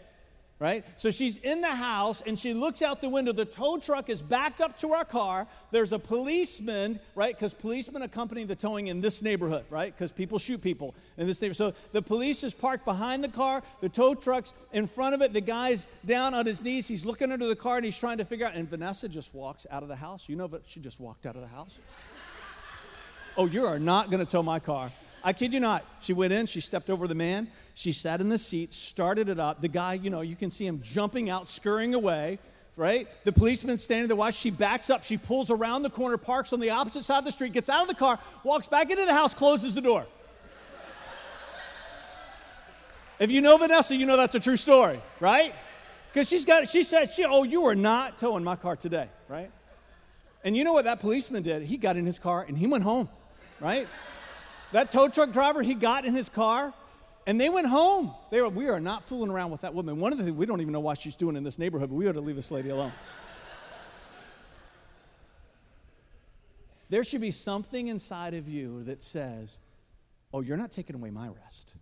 Right? 0.59 0.83
So 0.95 1.11
she's 1.11 1.37
in 1.37 1.61
the 1.61 1.67
house 1.67 2.21
and 2.25 2.37
she 2.37 2.53
looks 2.53 2.81
out 2.81 3.01
the 3.01 3.09
window. 3.09 3.31
The 3.31 3.45
tow 3.45 3.77
truck 3.77 4.09
is 4.09 4.21
backed 4.21 4.59
up 4.59 4.77
to 4.79 4.93
our 4.93 5.05
car. 5.05 5.47
There's 5.71 5.93
a 5.93 5.99
policeman, 5.99 6.99
right? 7.13 7.35
Because 7.35 7.53
policemen 7.53 8.01
accompany 8.01 8.43
the 8.43 8.55
towing 8.55 8.87
in 8.87 8.99
this 8.99 9.21
neighborhood, 9.21 9.65
right? 9.69 9.93
Because 9.93 10.11
people 10.11 10.39
shoot 10.39 10.61
people 10.61 10.95
in 11.17 11.27
this 11.27 11.41
neighborhood. 11.41 11.57
So 11.57 11.73
the 11.91 12.01
police 12.01 12.43
is 12.43 12.53
parked 12.53 12.85
behind 12.85 13.23
the 13.23 13.29
car. 13.29 13.61
The 13.81 13.89
tow 13.89 14.15
truck's 14.15 14.53
in 14.73 14.87
front 14.87 15.13
of 15.13 15.21
it. 15.21 15.31
The 15.31 15.41
guy's 15.41 15.87
down 16.05 16.33
on 16.33 16.45
his 16.45 16.63
knees. 16.63 16.87
He's 16.87 17.05
looking 17.05 17.31
under 17.31 17.47
the 17.47 17.55
car 17.55 17.77
and 17.77 17.85
he's 17.85 17.97
trying 17.97 18.17
to 18.17 18.25
figure 18.25 18.47
out. 18.47 18.55
And 18.55 18.67
Vanessa 18.67 19.07
just 19.07 19.35
walks 19.35 19.67
out 19.69 19.83
of 19.83 19.89
the 19.89 19.95
house. 19.95 20.27
You 20.27 20.35
know, 20.35 20.49
she 20.65 20.79
just 20.79 20.99
walked 20.99 21.27
out 21.27 21.35
of 21.35 21.41
the 21.41 21.47
house. 21.47 21.79
oh, 23.37 23.45
you 23.45 23.65
are 23.65 23.79
not 23.79 24.09
going 24.09 24.25
to 24.25 24.31
tow 24.31 24.41
my 24.41 24.59
car. 24.59 24.91
I 25.23 25.33
kid 25.33 25.53
you 25.53 25.59
not. 25.59 25.85
She 25.99 26.13
went 26.13 26.31
in, 26.31 26.45
she 26.45 26.61
stepped 26.61 26.89
over 26.89 27.07
the 27.07 27.15
man, 27.15 27.49
she 27.77 27.91
sat 27.91 28.21
in 28.21 28.29
the 28.29 28.39
seat, 28.39 28.73
started 28.73 29.29
it 29.29 29.39
up. 29.39 29.61
The 29.61 29.67
guy, 29.67 29.93
you 29.93 30.09
know, 30.09 30.21
you 30.21 30.35
can 30.35 30.49
see 30.49 30.65
him 30.65 30.81
jumping 30.81 31.29
out, 31.29 31.47
scurrying 31.47 31.93
away, 31.93 32.39
right? 32.75 33.07
The 33.23 33.31
policeman 33.31 33.77
standing 33.77 34.07
there 34.07 34.17
watching. 34.17 34.51
She 34.51 34.57
backs 34.57 34.89
up, 34.89 35.03
she 35.03 35.15
pulls 35.15 35.51
around 35.51 35.83
the 35.83 35.91
corner, 35.91 36.17
parks 36.17 36.53
on 36.53 36.59
the 36.59 36.71
opposite 36.71 37.05
side 37.05 37.19
of 37.19 37.25
the 37.25 37.31
street, 37.31 37.53
gets 37.53 37.69
out 37.69 37.83
of 37.83 37.87
the 37.87 37.93
car, 37.93 38.17
walks 38.43 38.67
back 38.67 38.89
into 38.89 39.05
the 39.05 39.13
house, 39.13 39.35
closes 39.35 39.75
the 39.75 39.81
door. 39.81 40.07
If 43.19 43.29
you 43.29 43.41
know 43.41 43.57
Vanessa, 43.57 43.95
you 43.95 44.07
know 44.07 44.17
that's 44.17 44.33
a 44.33 44.39
true 44.39 44.57
story, 44.57 44.99
right? 45.19 45.53
Because 46.11 46.27
she's 46.27 46.45
got, 46.45 46.67
she 46.67 46.81
said, 46.81 47.13
she, 47.13 47.25
oh, 47.25 47.43
you 47.43 47.65
are 47.67 47.75
not 47.75 48.17
towing 48.17 48.43
my 48.43 48.55
car 48.55 48.75
today, 48.75 49.07
right? 49.29 49.51
And 50.43 50.57
you 50.57 50.63
know 50.63 50.73
what 50.73 50.85
that 50.85 50.99
policeman 50.99 51.43
did? 51.43 51.61
He 51.61 51.77
got 51.77 51.95
in 51.95 52.07
his 52.07 52.17
car 52.17 52.43
and 52.47 52.57
he 52.57 52.65
went 52.65 52.83
home, 52.83 53.07
right? 53.59 53.87
That 54.71 54.89
tow 54.89 55.09
truck 55.09 55.31
driver, 55.31 55.61
he 55.61 55.75
got 55.75 56.05
in 56.05 56.15
his 56.15 56.27
car 56.27 56.73
and 57.27 57.39
they 57.39 57.49
went 57.49 57.67
home. 57.67 58.15
They 58.31 58.41
were, 58.41 58.47
we 58.47 58.69
are 58.69 58.79
not 58.79 59.03
fooling 59.03 59.29
around 59.29 59.51
with 59.51 59.61
that 59.61 59.73
woman. 59.73 59.99
One 59.99 60.13
of 60.13 60.17
the 60.17 60.23
things, 60.23 60.37
we 60.37 60.45
don't 60.45 60.61
even 60.61 60.71
know 60.71 60.79
what 60.79 60.97
she's 60.99 61.15
doing 61.15 61.35
in 61.35 61.43
this 61.43 61.59
neighborhood, 61.59 61.89
but 61.89 61.95
we 61.95 62.07
ought 62.07 62.13
to 62.13 62.21
leave 62.21 62.37
this 62.37 62.51
lady 62.51 62.69
alone. 62.69 62.93
there 66.89 67.03
should 67.03 67.19
be 67.19 67.31
something 67.31 67.89
inside 67.89 68.33
of 68.33 68.47
you 68.47 68.81
that 68.85 69.03
says, 69.03 69.59
Oh, 70.33 70.41
you're 70.41 70.57
not 70.57 70.71
taking 70.71 70.95
away 70.95 71.09
my 71.09 71.27
rest. 71.27 71.75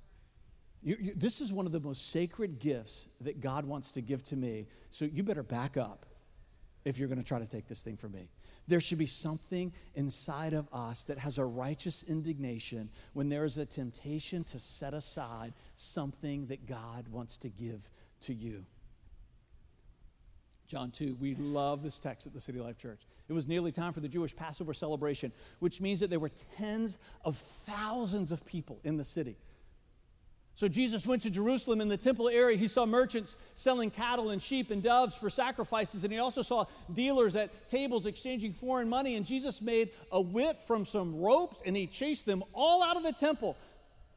You, 0.84 0.97
you, 0.99 1.13
this 1.15 1.41
is 1.41 1.53
one 1.53 1.65
of 1.65 1.71
the 1.71 1.79
most 1.79 2.12
sacred 2.12 2.60
gifts 2.60 3.08
that 3.21 3.39
God 3.39 3.65
wants 3.65 3.91
to 3.93 4.01
give 4.01 4.23
to 4.25 4.36
me. 4.36 4.67
So 4.89 5.05
you 5.05 5.23
better 5.23 5.43
back 5.43 5.77
up 5.77 6.05
if 6.86 6.97
you're 6.97 7.08
going 7.08 7.21
to 7.21 7.27
try 7.27 7.39
to 7.39 7.47
take 7.47 7.67
this 7.67 7.81
thing 7.81 7.97
from 7.97 8.12
me. 8.12 8.29
There 8.67 8.80
should 8.80 8.97
be 8.97 9.06
something 9.06 9.71
inside 9.93 10.54
of 10.54 10.67
us 10.73 11.04
that 11.04 11.19
has 11.19 11.38
a 11.38 11.45
righteous 11.45 12.04
indignation 12.04 12.89
when 13.13 13.30
there 13.30 13.45
is 13.45 13.58
a 13.58 13.65
temptation 13.65 14.43
to 14.45 14.60
set 14.60 14.93
aside 14.93 15.54
something 15.78 16.47
that 16.47 16.65
God 16.65 17.08
wants 17.10 17.38
to 17.39 17.49
give 17.49 17.88
to 18.21 18.34
you. 18.34 18.65
John 20.67 20.89
2, 20.89 21.17
we 21.19 21.36
love 21.36 21.84
this 21.84 21.99
text 21.99 22.25
at 22.25 22.34
the 22.34 22.41
City 22.41 22.60
Life 22.60 22.78
Church. 22.78 23.01
It 23.28 23.34
was 23.34 23.47
nearly 23.47 23.71
time 23.71 23.93
for 23.93 23.99
the 23.99 24.08
Jewish 24.08 24.36
Passover 24.36 24.73
celebration, 24.73 25.32
which 25.60 25.80
means 25.80 25.99
that 25.99 26.10
there 26.10 26.19
were 26.19 26.32
tens 26.58 26.97
of 27.23 27.38
thousands 27.38 28.32
of 28.32 28.43
people 28.45 28.80
in 28.84 28.97
the 28.97 29.06
city. 29.06 29.38
So 30.56 30.70
Jesus 30.70 31.06
went 31.06 31.22
to 31.24 31.30
Jerusalem 31.30 31.82
in 31.82 31.89
the 31.89 31.98
temple 31.98 32.30
area. 32.30 32.58
He 32.58 32.70
saw 32.70 32.86
merchants 32.86 33.36
selling 33.56 33.91
cattle 33.91 34.30
and 34.30 34.41
sheep 34.41 34.72
and 34.72 34.82
doves 34.82 35.13
for 35.13 35.30
sacrifices, 35.30 36.06
and 36.06 36.13
he 36.13 36.20
also 36.20 36.41
saw 36.41 36.65
dealers 36.94 37.36
at 37.36 37.68
tables 37.68 38.06
exchanging 38.06 38.54
foreign 38.54 38.88
money. 38.88 39.18
And 39.18 39.26
Jesus 39.26 39.62
made 39.62 39.91
a 40.13 40.22
whip 40.22 40.65
from 40.65 40.86
some 40.86 41.20
ropes 41.20 41.62
and 41.65 41.76
he 41.76 41.88
chased 41.88 42.26
them 42.26 42.41
all 42.54 42.82
out 42.82 42.96
of 42.96 43.04
the 43.04 43.12
temple 43.12 43.58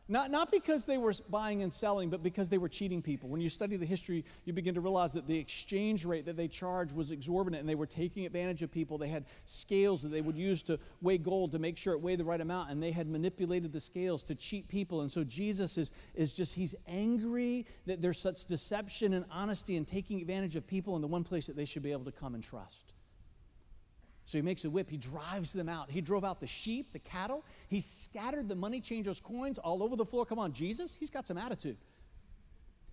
not, 0.08 0.30
not 0.30 0.50
because 0.50 0.86
they 0.86 0.96
were 0.96 1.12
buying 1.28 1.62
and 1.62 1.72
selling, 1.72 2.08
but 2.08 2.22
because 2.22 2.48
they 2.48 2.56
were 2.56 2.68
cheating 2.68 3.02
people. 3.02 3.28
When 3.28 3.40
you 3.40 3.50
study 3.50 3.76
the 3.76 3.86
history, 3.86 4.24
you 4.46 4.54
begin 4.54 4.74
to 4.74 4.80
realize 4.80 5.12
that 5.12 5.26
the 5.26 5.36
exchange 5.36 6.06
rate 6.06 6.24
that 6.24 6.36
they 6.36 6.48
charged 6.48 6.94
was 6.94 7.10
exorbitant 7.10 7.60
and 7.60 7.68
they 7.68 7.74
were 7.74 7.86
taking 7.86 8.24
advantage 8.24 8.62
of 8.62 8.72
people. 8.72 8.96
They 8.96 9.08
had 9.08 9.26
scales 9.44 10.00
that 10.02 10.08
they 10.08 10.22
would 10.22 10.36
use 10.36 10.62
to 10.62 10.78
weigh 11.02 11.18
gold 11.18 11.52
to 11.52 11.58
make 11.58 11.76
sure 11.76 11.92
it 11.92 12.00
weighed 12.00 12.20
the 12.20 12.24
right 12.24 12.40
amount, 12.40 12.70
and 12.70 12.82
they 12.82 12.90
had 12.90 13.06
manipulated 13.06 13.72
the 13.72 13.80
scales 13.80 14.22
to 14.24 14.34
cheat 14.34 14.68
people. 14.68 15.02
And 15.02 15.12
so 15.12 15.24
Jesus 15.24 15.76
is, 15.76 15.92
is 16.14 16.32
just, 16.32 16.54
he's 16.54 16.74
angry 16.86 17.66
that 17.86 18.00
there's 18.00 18.18
such 18.18 18.46
deception 18.46 19.12
and 19.12 19.26
honesty 19.30 19.76
and 19.76 19.86
taking 19.86 20.20
advantage 20.20 20.56
of 20.56 20.66
people 20.66 20.96
in 20.96 21.02
the 21.02 21.08
one 21.08 21.24
place 21.24 21.46
that 21.46 21.56
they 21.56 21.66
should 21.66 21.82
be 21.82 21.92
able 21.92 22.04
to 22.04 22.12
come 22.12 22.34
and 22.34 22.42
trust. 22.42 22.94
So 24.28 24.36
he 24.36 24.42
makes 24.42 24.66
a 24.66 24.68
whip, 24.68 24.90
he 24.90 24.98
drives 24.98 25.54
them 25.54 25.70
out. 25.70 25.90
He 25.90 26.02
drove 26.02 26.22
out 26.22 26.38
the 26.38 26.46
sheep, 26.46 26.92
the 26.92 26.98
cattle. 26.98 27.46
He 27.68 27.80
scattered 27.80 28.46
the 28.46 28.54
money 28.54 28.78
changers' 28.78 29.22
coins 29.22 29.56
all 29.58 29.82
over 29.82 29.96
the 29.96 30.04
floor. 30.04 30.26
Come 30.26 30.38
on, 30.38 30.52
Jesus, 30.52 30.94
he's 31.00 31.08
got 31.08 31.26
some 31.26 31.38
attitude. 31.38 31.78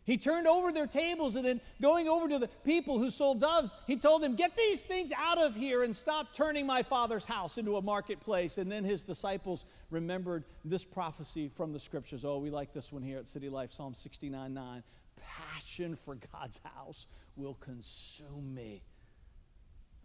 He 0.06 0.16
turned 0.16 0.48
over 0.48 0.72
their 0.72 0.88
tables 0.88 1.36
and 1.36 1.44
then 1.44 1.60
going 1.82 2.08
over 2.08 2.30
to 2.30 2.40
the 2.40 2.48
people 2.64 3.00
who 3.00 3.10
sold 3.10 3.42
doves, 3.42 3.76
he 3.86 3.98
told 3.98 4.24
them, 4.24 4.38
Get 4.38 4.56
these 4.56 4.86
things 4.86 5.12
out 5.18 5.38
of 5.38 5.58
here 5.58 5.84
and 5.84 5.94
stop 5.94 6.34
turning 6.34 6.66
my 6.66 6.84
father's 6.84 7.26
house 7.26 7.58
into 7.58 7.76
a 7.76 7.82
marketplace. 7.82 8.58
And 8.58 8.72
then 8.72 8.86
his 8.86 9.04
disciples 9.04 9.66
remembered 9.90 10.46
this 10.64 10.86
prophecy 10.86 11.50
from 11.50 11.74
the 11.74 11.80
scriptures. 11.80 12.24
Oh, 12.24 12.38
we 12.38 12.50
like 12.50 12.72
this 12.72 12.94
one 12.94 13.04
here 13.04 13.18
at 13.18 13.28
City 13.28 13.50
Life, 13.50 13.74
Psalm 13.74 13.94
69 13.94 14.54
9. 14.54 14.84
Passion 15.18 15.98
for 15.98 16.18
God's 16.32 16.62
house 16.64 17.08
will 17.36 17.56
consume 17.56 18.54
me. 18.56 18.84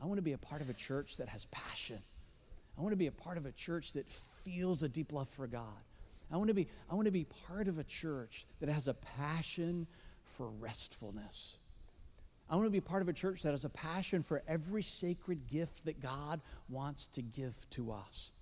I 0.02 0.06
want 0.06 0.18
to 0.18 0.22
be 0.22 0.32
a 0.32 0.38
part 0.38 0.62
of 0.62 0.70
a 0.70 0.74
church 0.74 1.18
that 1.18 1.28
has 1.28 1.44
passion. 1.46 1.98
I 2.78 2.82
want 2.82 2.92
to 2.92 2.96
be 2.96 3.08
a 3.08 3.12
part 3.12 3.36
of 3.36 3.46
a 3.46 3.52
church 3.52 3.92
that 3.92 4.10
feels 4.42 4.82
a 4.82 4.88
deep 4.88 5.12
love 5.12 5.28
for 5.28 5.46
God. 5.46 5.64
I 6.32 6.36
want 6.36 6.48
to 6.48 6.54
be, 6.54 6.68
I 6.88 6.94
want 6.94 7.06
to 7.06 7.12
be 7.12 7.26
part 7.46 7.68
of 7.68 7.78
a 7.78 7.84
church 7.84 8.46
that 8.60 8.68
has 8.68 8.88
a 8.88 8.94
passion 8.94 9.86
for 10.24 10.48
restfulness. 10.60 11.58
I 12.48 12.56
want 12.56 12.66
to 12.66 12.70
be 12.70 12.80
part 12.80 13.02
of 13.02 13.08
a 13.08 13.12
church 13.12 13.42
that 13.42 13.50
has 13.50 13.64
a 13.64 13.68
passion 13.68 14.22
for 14.22 14.42
every 14.48 14.82
sacred 14.82 15.46
gift 15.48 15.84
that 15.84 16.00
God 16.00 16.40
wants 16.68 17.08
to 17.08 17.22
give 17.22 17.54
to 17.70 17.92
us. 17.92 18.32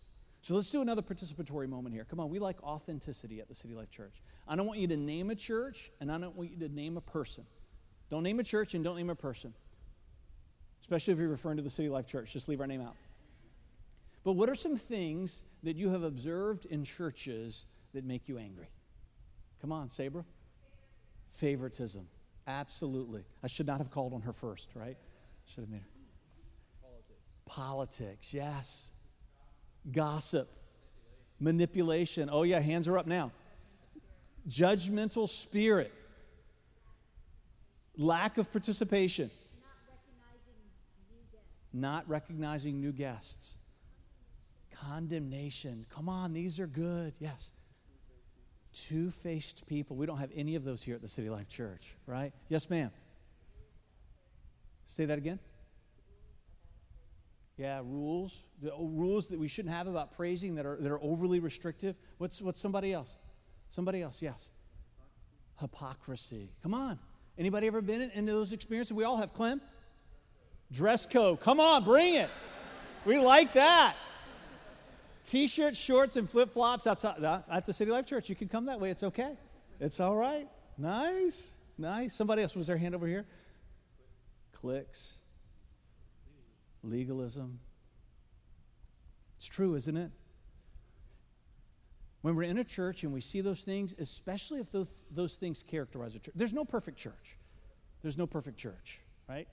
So 0.42 0.54
let's 0.54 0.70
do 0.70 0.80
another 0.80 1.02
participatory 1.02 1.68
moment 1.68 1.94
here. 1.94 2.06
Come 2.08 2.20
on, 2.20 2.30
we 2.30 2.38
like 2.38 2.62
authenticity 2.62 3.40
at 3.40 3.48
the 3.48 3.54
City 3.54 3.74
Life 3.74 3.90
Church. 3.90 4.14
I 4.46 4.54
don't 4.54 4.66
want 4.66 4.78
you 4.78 4.86
to 4.88 4.96
name 4.96 5.30
a 5.30 5.34
church, 5.34 5.90
and 6.00 6.10
I 6.10 6.18
don't 6.18 6.36
want 6.36 6.50
you 6.50 6.68
to 6.68 6.74
name 6.74 6.96
a 6.96 7.00
person. 7.00 7.44
Don't 8.10 8.22
name 8.22 8.38
a 8.38 8.44
church 8.44 8.74
and 8.74 8.84
don't 8.84 8.96
name 8.96 9.10
a 9.10 9.14
person 9.14 9.52
especially 10.88 11.12
if 11.12 11.18
you're 11.18 11.28
referring 11.28 11.58
to 11.58 11.62
the 11.62 11.68
City 11.68 11.90
Life 11.90 12.06
Church. 12.06 12.32
Just 12.32 12.48
leave 12.48 12.62
our 12.62 12.66
name 12.66 12.80
out. 12.80 12.96
But 14.24 14.32
what 14.32 14.48
are 14.48 14.54
some 14.54 14.74
things 14.74 15.44
that 15.62 15.76
you 15.76 15.90
have 15.90 16.02
observed 16.02 16.64
in 16.64 16.82
churches 16.82 17.66
that 17.92 18.06
make 18.06 18.26
you 18.26 18.38
angry? 18.38 18.70
Come 19.60 19.70
on, 19.70 19.90
Sabra. 19.90 20.24
Favoritism. 21.34 22.08
Absolutely. 22.46 23.22
I 23.44 23.48
should 23.48 23.66
not 23.66 23.76
have 23.78 23.90
called 23.90 24.14
on 24.14 24.22
her 24.22 24.32
first, 24.32 24.70
right? 24.74 24.96
Should 25.44 25.64
have 25.64 25.68
made 25.68 25.82
her. 25.82 25.88
Politics. 26.80 27.20
Politics, 27.44 28.32
yes. 28.32 28.90
Gossip. 29.92 30.48
Manipulation. 31.38 32.30
Oh, 32.32 32.44
yeah, 32.44 32.60
hands 32.60 32.88
are 32.88 32.96
up 32.96 33.06
now. 33.06 33.30
Judgmental 34.48 35.28
spirit. 35.28 35.92
Lack 37.98 38.38
of 38.38 38.50
participation 38.50 39.30
not 41.80 42.08
recognizing 42.08 42.80
new 42.80 42.92
guests, 42.92 43.58
condemnation. 44.72 45.86
Come 45.90 46.08
on, 46.08 46.32
these 46.32 46.60
are 46.60 46.66
good. 46.66 47.14
Yes. 47.18 47.52
Two 48.72 49.10
faced 49.10 49.66
people. 49.66 49.96
We 49.96 50.06
don't 50.06 50.18
have 50.18 50.30
any 50.34 50.54
of 50.54 50.64
those 50.64 50.82
here 50.82 50.94
at 50.94 51.02
the 51.02 51.08
City 51.08 51.30
Life 51.30 51.48
Church, 51.48 51.96
right? 52.06 52.32
Yes, 52.48 52.68
ma'am. 52.70 52.90
Say 54.84 55.04
that 55.06 55.18
again. 55.18 55.38
Yeah, 57.56 57.80
rules. 57.84 58.44
The 58.62 58.72
rules 58.78 59.26
that 59.28 59.38
we 59.38 59.48
shouldn't 59.48 59.74
have 59.74 59.88
about 59.88 60.16
praising 60.16 60.54
that 60.54 60.66
are, 60.66 60.76
that 60.80 60.90
are 60.90 61.02
overly 61.02 61.40
restrictive. 61.40 61.96
What's, 62.18 62.40
what's 62.40 62.60
somebody 62.60 62.92
else? 62.92 63.16
Somebody 63.68 64.00
else, 64.00 64.22
yes. 64.22 64.50
Hypocrisy. 65.60 66.52
Come 66.62 66.72
on. 66.72 66.98
Anybody 67.36 67.66
ever 67.66 67.80
been 67.80 68.00
into 68.00 68.32
those 68.32 68.52
experiences? 68.52 68.92
We 68.92 69.04
all 69.04 69.16
have, 69.16 69.32
Clem. 69.32 69.60
Dress 70.70 71.06
code. 71.06 71.40
Come 71.40 71.60
on, 71.60 71.84
bring 71.84 72.14
it. 72.14 72.30
We 73.04 73.18
like 73.18 73.54
that. 73.54 73.96
T 75.24 75.46
shirts, 75.46 75.78
shorts, 75.78 76.16
and 76.16 76.28
flip 76.28 76.52
flops 76.52 76.86
outside 76.86 77.22
uh, 77.22 77.40
at 77.50 77.66
the 77.66 77.72
City 77.72 77.90
Life 77.90 78.06
Church. 78.06 78.28
You 78.28 78.36
can 78.36 78.48
come 78.48 78.66
that 78.66 78.80
way. 78.80 78.90
It's 78.90 79.02
okay. 79.02 79.36
It's 79.80 80.00
all 80.00 80.16
right. 80.16 80.48
Nice. 80.76 81.50
Nice. 81.76 82.14
Somebody 82.14 82.42
else 82.42 82.56
was 82.56 82.66
their 82.66 82.76
hand 82.76 82.94
over 82.94 83.06
here? 83.06 83.26
Cliques. 84.52 85.18
Legalism. 86.82 87.58
It's 89.36 89.46
true, 89.46 89.74
isn't 89.74 89.96
it? 89.96 90.10
When 92.22 92.34
we're 92.34 92.48
in 92.48 92.58
a 92.58 92.64
church 92.64 93.04
and 93.04 93.12
we 93.12 93.20
see 93.20 93.40
those 93.40 93.60
things, 93.60 93.94
especially 93.98 94.60
if 94.60 94.72
those, 94.72 94.88
those 95.10 95.36
things 95.36 95.62
characterize 95.62 96.14
a 96.14 96.18
church, 96.18 96.34
there's 96.34 96.52
no 96.52 96.64
perfect 96.64 96.98
church. 96.98 97.36
There's 98.02 98.18
no 98.18 98.26
perfect 98.26 98.56
church, 98.56 99.00
right? 99.28 99.46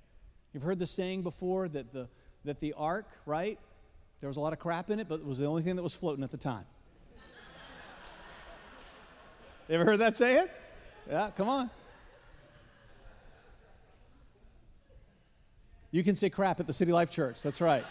You've 0.56 0.64
heard 0.64 0.80
the 0.80 0.88
saying 0.88 1.24
before 1.24 1.68
that 1.68 1.92
the, 1.92 2.08
that 2.46 2.62
the 2.62 2.72
ark, 2.78 3.10
right? 3.26 3.60
There 4.22 4.30
was 4.30 4.38
a 4.38 4.40
lot 4.40 4.54
of 4.54 4.60
crap 4.60 4.90
in 4.90 5.02
it, 5.02 5.10
but 5.10 5.16
it 5.16 5.26
was 5.26 5.38
the 5.38 5.48
only 5.48 5.64
thing 5.64 5.76
that 5.76 5.84
was 5.84 5.94
floating 5.94 6.24
at 6.24 6.32
the 6.32 6.38
time. 6.38 6.64
you 9.68 9.76
ever 9.76 9.84
heard 9.84 10.00
that 10.00 10.16
saying? 10.16 10.48
Yeah, 11.10 11.32
come 11.36 11.50
on. 11.50 11.70
You 15.92 16.06
can 16.06 16.16
say 16.16 16.30
crap 16.30 16.62
at 16.62 16.68
the 16.68 16.74
City 16.74 16.94
Life 16.94 17.10
Church. 17.10 17.42
That's 17.42 17.60
right. 17.60 17.84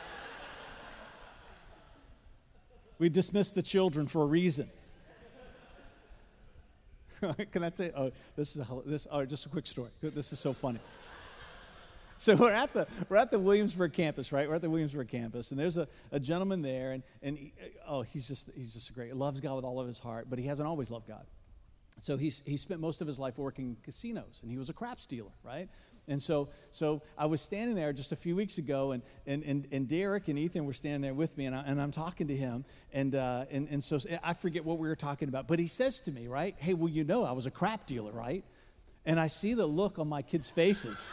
we 2.99 3.11
dismiss 3.11 3.51
the 3.51 3.62
children 3.62 4.07
for 4.07 4.23
a 4.23 4.27
reason. 4.27 4.71
can 7.53 7.62
I 7.62 7.69
tell 7.69 7.87
you? 7.87 7.93
Oh, 7.95 8.12
this 8.37 8.57
is 8.57 8.62
a, 8.62 8.67
this. 8.87 9.07
Oh, 9.11 9.27
just 9.27 9.45
a 9.45 9.51
quick 9.51 9.67
story. 9.67 9.91
This 10.01 10.33
is 10.33 10.41
so 10.41 10.55
funny. 10.55 10.81
So 12.19 12.37
we're 12.37 12.53
at 12.53 12.73
the 12.73 12.87
we're 13.09 13.17
at 13.17 13.31
the 13.31 13.39
Williamsburg 13.39 13.93
campus, 13.93 14.33
right? 14.33 14.49
We're 14.49 14.55
at 14.55 14.62
the 14.62 14.71
Williamsburg 14.71 15.09
campus, 15.09 15.51
and 15.51 15.59
there's 15.61 15.77
a, 15.77 15.89
a 16.12 16.21
gentleman 16.21 16.62
there, 16.62 16.93
and 16.93 17.03
and 17.23 17.37
he, 17.37 17.53
oh, 17.87 18.03
he's 18.03 18.29
just 18.29 18.51
he's 18.57 18.73
just 18.73 18.91
a 18.91 18.93
great. 18.93 19.15
Loves 19.15 19.41
God 19.41 19.57
with 19.57 19.65
all 19.65 19.81
of 19.81 19.87
his 19.87 19.99
heart, 19.99 20.27
but 20.31 20.39
he 20.39 20.47
hasn't 20.47 20.69
always 20.69 20.91
loved 20.91 21.09
God. 21.09 21.27
So 22.01 22.17
he's 22.17 22.43
he 22.45 22.57
spent 22.57 22.81
most 22.81 23.01
of 23.01 23.07
his 23.07 23.19
life 23.19 23.39
working 23.39 23.71
in 23.71 23.77
casinos, 23.83 24.41
and 24.43 24.51
he 24.51 24.59
was 24.59 24.71
a 24.71 24.73
craps 24.73 25.07
dealer, 25.07 25.33
right? 25.43 25.69
And 26.07 26.23
so, 26.23 26.51
so 26.71 27.03
I 27.17 27.27
was 27.27 27.41
standing 27.41 27.77
there 27.77 27.93
just 27.93 28.12
a 28.12 28.17
few 28.17 28.37
weeks 28.37 28.59
ago, 28.59 28.93
and, 28.93 29.03
and, 29.27 29.43
and, 29.43 29.67
and 29.73 29.89
Derek 29.89 30.29
and 30.29 30.39
Ethan 30.39 30.67
were 30.67 30.75
standing 30.75 31.01
there 31.01 31.15
with 31.15 31.37
me, 31.39 31.47
and, 31.47 31.57
I, 31.57 31.62
and 31.62 31.81
I'm 31.81 31.93
talking 31.93 32.29
to 32.29 32.37
him. 32.37 32.65
And, 32.93 33.15
uh, 33.15 33.47
and, 33.51 33.69
and 33.71 33.83
so 33.83 33.99
I 34.23 34.35
forget 34.35 34.65
what 34.65 34.79
we 34.79 34.89
were 34.89 34.97
talking 34.97 35.29
about. 35.29 35.49
But 35.49 35.59
he 35.59 35.67
says 35.67 36.03
to 36.03 36.12
me, 36.12 36.29
right, 36.29 36.55
hey, 36.59 36.75
well, 36.75 36.91
you 36.91 37.05
know, 37.05 37.25
I 37.25 37.33
was 37.33 37.47
a 37.47 37.51
crap 37.51 37.87
dealer, 37.87 38.12
right? 38.12 38.45
And 39.07 39.19
I 39.19 39.29
see 39.29 39.55
the 39.55 39.67
look 39.67 39.99
on 39.99 40.09
my 40.09 40.23
kids' 40.23 40.51
faces. 40.51 41.11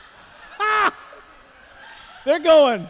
They're 2.26 2.39
going. 2.39 2.88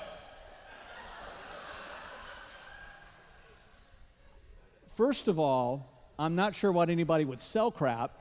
First 4.93 5.27
of 5.27 5.39
all, 5.39 5.87
I'm 6.19 6.35
not 6.35 6.53
sure 6.53 6.71
why 6.71 6.83
anybody 6.83 7.25
would 7.25 7.39
sell 7.39 7.71
crap, 7.71 8.11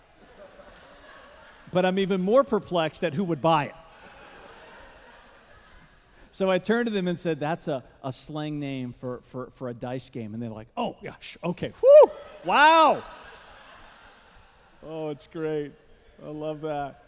but 1.73 1.85
I'm 1.85 1.99
even 1.99 2.23
more 2.23 2.45
perplexed 2.45 3.03
at 3.03 3.13
who 3.13 3.25
would 3.25 3.43
buy 3.43 3.67
it. 3.67 3.75
So 6.31 6.49
I 6.49 6.59
turned 6.59 6.87
to 6.87 6.93
them 6.93 7.09
and 7.09 7.19
said, 7.19 7.41
That's 7.41 7.67
a, 7.67 7.83
a 8.05 8.13
slang 8.13 8.61
name 8.61 8.93
for, 8.93 9.21
for, 9.25 9.51
for 9.51 9.69
a 9.69 9.75
dice 9.75 10.11
game. 10.11 10.33
And 10.33 10.43
they're 10.43 10.49
like, 10.49 10.69
Oh, 10.77 10.97
gosh, 11.03 11.37
okay. 11.43 11.73
Whoo! 11.83 12.11
Wow! 12.45 13.03
Oh, 14.87 15.11
it's 15.11 15.27
great. 15.27 15.73
I 16.25 16.29
love 16.29 16.61
that. 16.63 17.05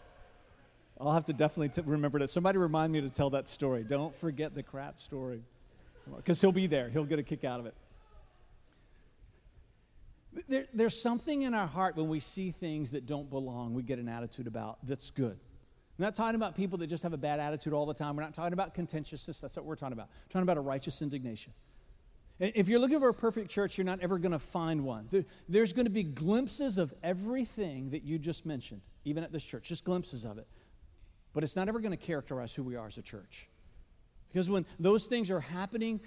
I'll 0.99 1.13
have 1.13 1.25
to 1.25 1.33
definitely 1.33 1.69
t- 1.69 1.81
remember 1.85 2.19
that. 2.19 2.29
Somebody 2.29 2.57
remind 2.57 2.93
me 2.93 3.01
to 3.01 3.09
tell 3.09 3.29
that 3.31 3.47
story. 3.47 3.83
Don't 3.83 4.15
forget 4.15 4.55
the 4.55 4.63
crap 4.63 4.99
story. 4.99 5.41
Because 6.15 6.41
he'll 6.41 6.51
be 6.51 6.67
there, 6.67 6.89
he'll 6.89 7.05
get 7.05 7.19
a 7.19 7.23
kick 7.23 7.43
out 7.43 7.59
of 7.59 7.65
it. 7.65 7.75
There, 10.47 10.65
there's 10.73 10.99
something 10.99 11.43
in 11.43 11.53
our 11.53 11.67
heart 11.67 11.95
when 11.95 12.09
we 12.09 12.19
see 12.19 12.51
things 12.51 12.91
that 12.91 13.05
don't 13.05 13.29
belong, 13.29 13.73
we 13.73 13.83
get 13.83 13.99
an 13.99 14.09
attitude 14.09 14.47
about 14.47 14.79
that's 14.83 15.11
good. 15.11 15.37
We're 15.97 16.05
not 16.05 16.15
talking 16.15 16.35
about 16.35 16.55
people 16.55 16.79
that 16.79 16.87
just 16.87 17.03
have 17.03 17.13
a 17.13 17.17
bad 17.17 17.39
attitude 17.39 17.71
all 17.71 17.85
the 17.85 17.93
time. 17.93 18.15
We're 18.15 18.23
not 18.23 18.33
talking 18.33 18.53
about 18.53 18.73
contentiousness. 18.73 19.39
That's 19.39 19.55
what 19.57 19.65
we're 19.65 19.75
talking 19.75 19.93
about. 19.93 20.09
We're 20.25 20.31
talking 20.31 20.43
about 20.43 20.57
a 20.57 20.61
righteous 20.61 21.03
indignation. 21.03 21.53
If 22.39 22.67
you're 22.67 22.79
looking 22.79 22.99
for 22.99 23.09
a 23.09 23.13
perfect 23.13 23.51
church, 23.51 23.77
you're 23.77 23.85
not 23.85 23.99
ever 24.01 24.17
going 24.17 24.31
to 24.31 24.39
find 24.39 24.83
one. 24.83 25.07
There's 25.47 25.71
going 25.71 25.85
to 25.85 25.91
be 25.91 26.01
glimpses 26.01 26.79
of 26.79 26.91
everything 27.03 27.91
that 27.91 28.03
you 28.03 28.17
just 28.17 28.43
mentioned, 28.43 28.81
even 29.05 29.23
at 29.23 29.31
this 29.31 29.43
church, 29.43 29.69
just 29.69 29.83
glimpses 29.83 30.25
of 30.25 30.39
it. 30.39 30.47
But 31.33 31.43
it's 31.43 31.55
not 31.55 31.67
ever 31.67 31.79
going 31.79 31.97
to 31.97 32.05
characterize 32.05 32.53
who 32.53 32.63
we 32.63 32.75
are 32.75 32.87
as 32.87 32.97
a 32.97 33.01
church. 33.01 33.49
Because 34.33 34.49
when 34.49 34.65
those 34.79 35.05
things 35.05 35.29
are 35.29 35.39
happening, 35.39 36.01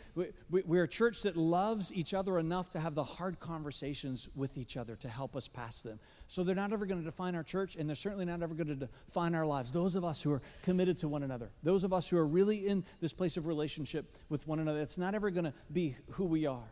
we're 0.51 0.83
a 0.83 0.89
church 0.89 1.22
that 1.22 1.37
loves 1.37 1.93
each 1.93 2.12
other 2.12 2.41
enough 2.41 2.72
to 2.72 2.81
have 2.81 2.97
the 2.97 3.05
hard 3.05 3.39
conversations 3.39 4.29
with 4.35 4.59
each 4.59 4.77
other 4.77 4.97
to 4.97 5.09
help 5.09 5.37
us 5.37 5.47
pass 5.47 5.81
them. 5.81 6.01
So 6.27 6.43
they're 6.43 6.57
not 6.57 6.72
ever 6.72 6.87
going 6.87 6.99
to 6.99 7.05
define 7.05 7.37
our 7.37 7.45
church, 7.45 7.77
and 7.77 7.89
they're 7.89 7.95
certainly 7.95 8.24
not 8.24 8.43
ever 8.43 8.53
going 8.55 8.66
to 8.66 8.74
define 8.74 9.37
our 9.37 9.47
lives. 9.47 9.70
Those 9.70 9.95
of 9.95 10.05
us 10.05 10.20
who 10.20 10.33
are 10.33 10.43
committed 10.64 10.99
to 10.99 11.09
one 11.09 11.22
another, 11.22 11.51
those 11.62 11.85
of 11.85 11.93
us 11.93 12.09
who 12.09 12.18
are 12.18 12.27
really 12.27 12.66
in 12.66 12.85
this 13.01 13.12
place 13.12 13.37
of 13.37 13.47
relationship 13.47 14.16
with 14.29 14.45
one 14.49 14.59
another, 14.59 14.81
it's 14.81 14.99
not 14.99 15.14
ever 15.14 15.31
going 15.31 15.45
to 15.45 15.55
be 15.72 15.95
who 16.11 16.24
we 16.24 16.47
are. 16.47 16.68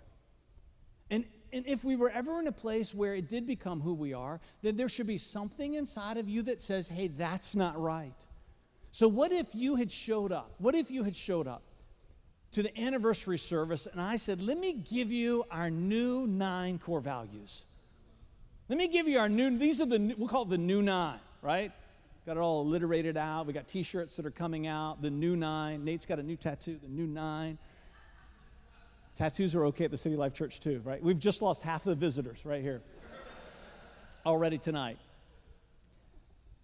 And, 1.08 1.24
and 1.52 1.64
if 1.68 1.84
we 1.84 1.94
were 1.94 2.10
ever 2.10 2.40
in 2.40 2.48
a 2.48 2.52
place 2.52 2.92
where 2.92 3.14
it 3.14 3.28
did 3.28 3.46
become 3.46 3.80
who 3.80 3.94
we 3.94 4.12
are, 4.12 4.40
then 4.62 4.74
there 4.74 4.88
should 4.88 5.06
be 5.06 5.18
something 5.18 5.74
inside 5.74 6.16
of 6.16 6.28
you 6.28 6.42
that 6.42 6.60
says, 6.60 6.88
hey, 6.88 7.06
that's 7.06 7.54
not 7.54 7.80
right. 7.80 8.26
So, 8.94 9.08
what 9.08 9.32
if 9.32 9.56
you 9.56 9.74
had 9.74 9.90
showed 9.90 10.30
up? 10.30 10.54
What 10.58 10.76
if 10.76 10.88
you 10.88 11.02
had 11.02 11.16
showed 11.16 11.48
up 11.48 11.62
to 12.52 12.62
the 12.62 12.80
anniversary 12.80 13.38
service 13.38 13.86
and 13.86 14.00
I 14.00 14.14
said, 14.14 14.40
let 14.40 14.56
me 14.56 14.72
give 14.88 15.10
you 15.10 15.42
our 15.50 15.68
new 15.68 16.28
nine 16.28 16.78
core 16.78 17.00
values? 17.00 17.64
Let 18.68 18.78
me 18.78 18.86
give 18.86 19.08
you 19.08 19.18
our 19.18 19.28
new, 19.28 19.58
these 19.58 19.80
are 19.80 19.86
the, 19.86 20.14
we'll 20.16 20.28
call 20.28 20.42
it 20.42 20.50
the 20.50 20.58
new 20.58 20.80
nine, 20.80 21.18
right? 21.42 21.72
Got 22.24 22.36
it 22.36 22.38
all 22.38 22.62
alliterated 22.62 23.16
out. 23.16 23.46
We 23.46 23.52
got 23.52 23.66
t 23.66 23.82
shirts 23.82 24.14
that 24.14 24.26
are 24.26 24.30
coming 24.30 24.68
out, 24.68 25.02
the 25.02 25.10
new 25.10 25.34
nine. 25.34 25.84
Nate's 25.84 26.06
got 26.06 26.20
a 26.20 26.22
new 26.22 26.36
tattoo, 26.36 26.78
the 26.80 26.86
new 26.86 27.08
nine. 27.08 27.58
Tattoos 29.16 29.56
are 29.56 29.64
okay 29.64 29.86
at 29.86 29.90
the 29.90 29.98
City 29.98 30.14
Life 30.14 30.34
Church, 30.34 30.60
too, 30.60 30.80
right? 30.84 31.02
We've 31.02 31.18
just 31.18 31.42
lost 31.42 31.62
half 31.62 31.82
the 31.82 31.96
visitors 31.96 32.44
right 32.44 32.62
here 32.62 32.80
already 34.24 34.56
tonight. 34.56 34.98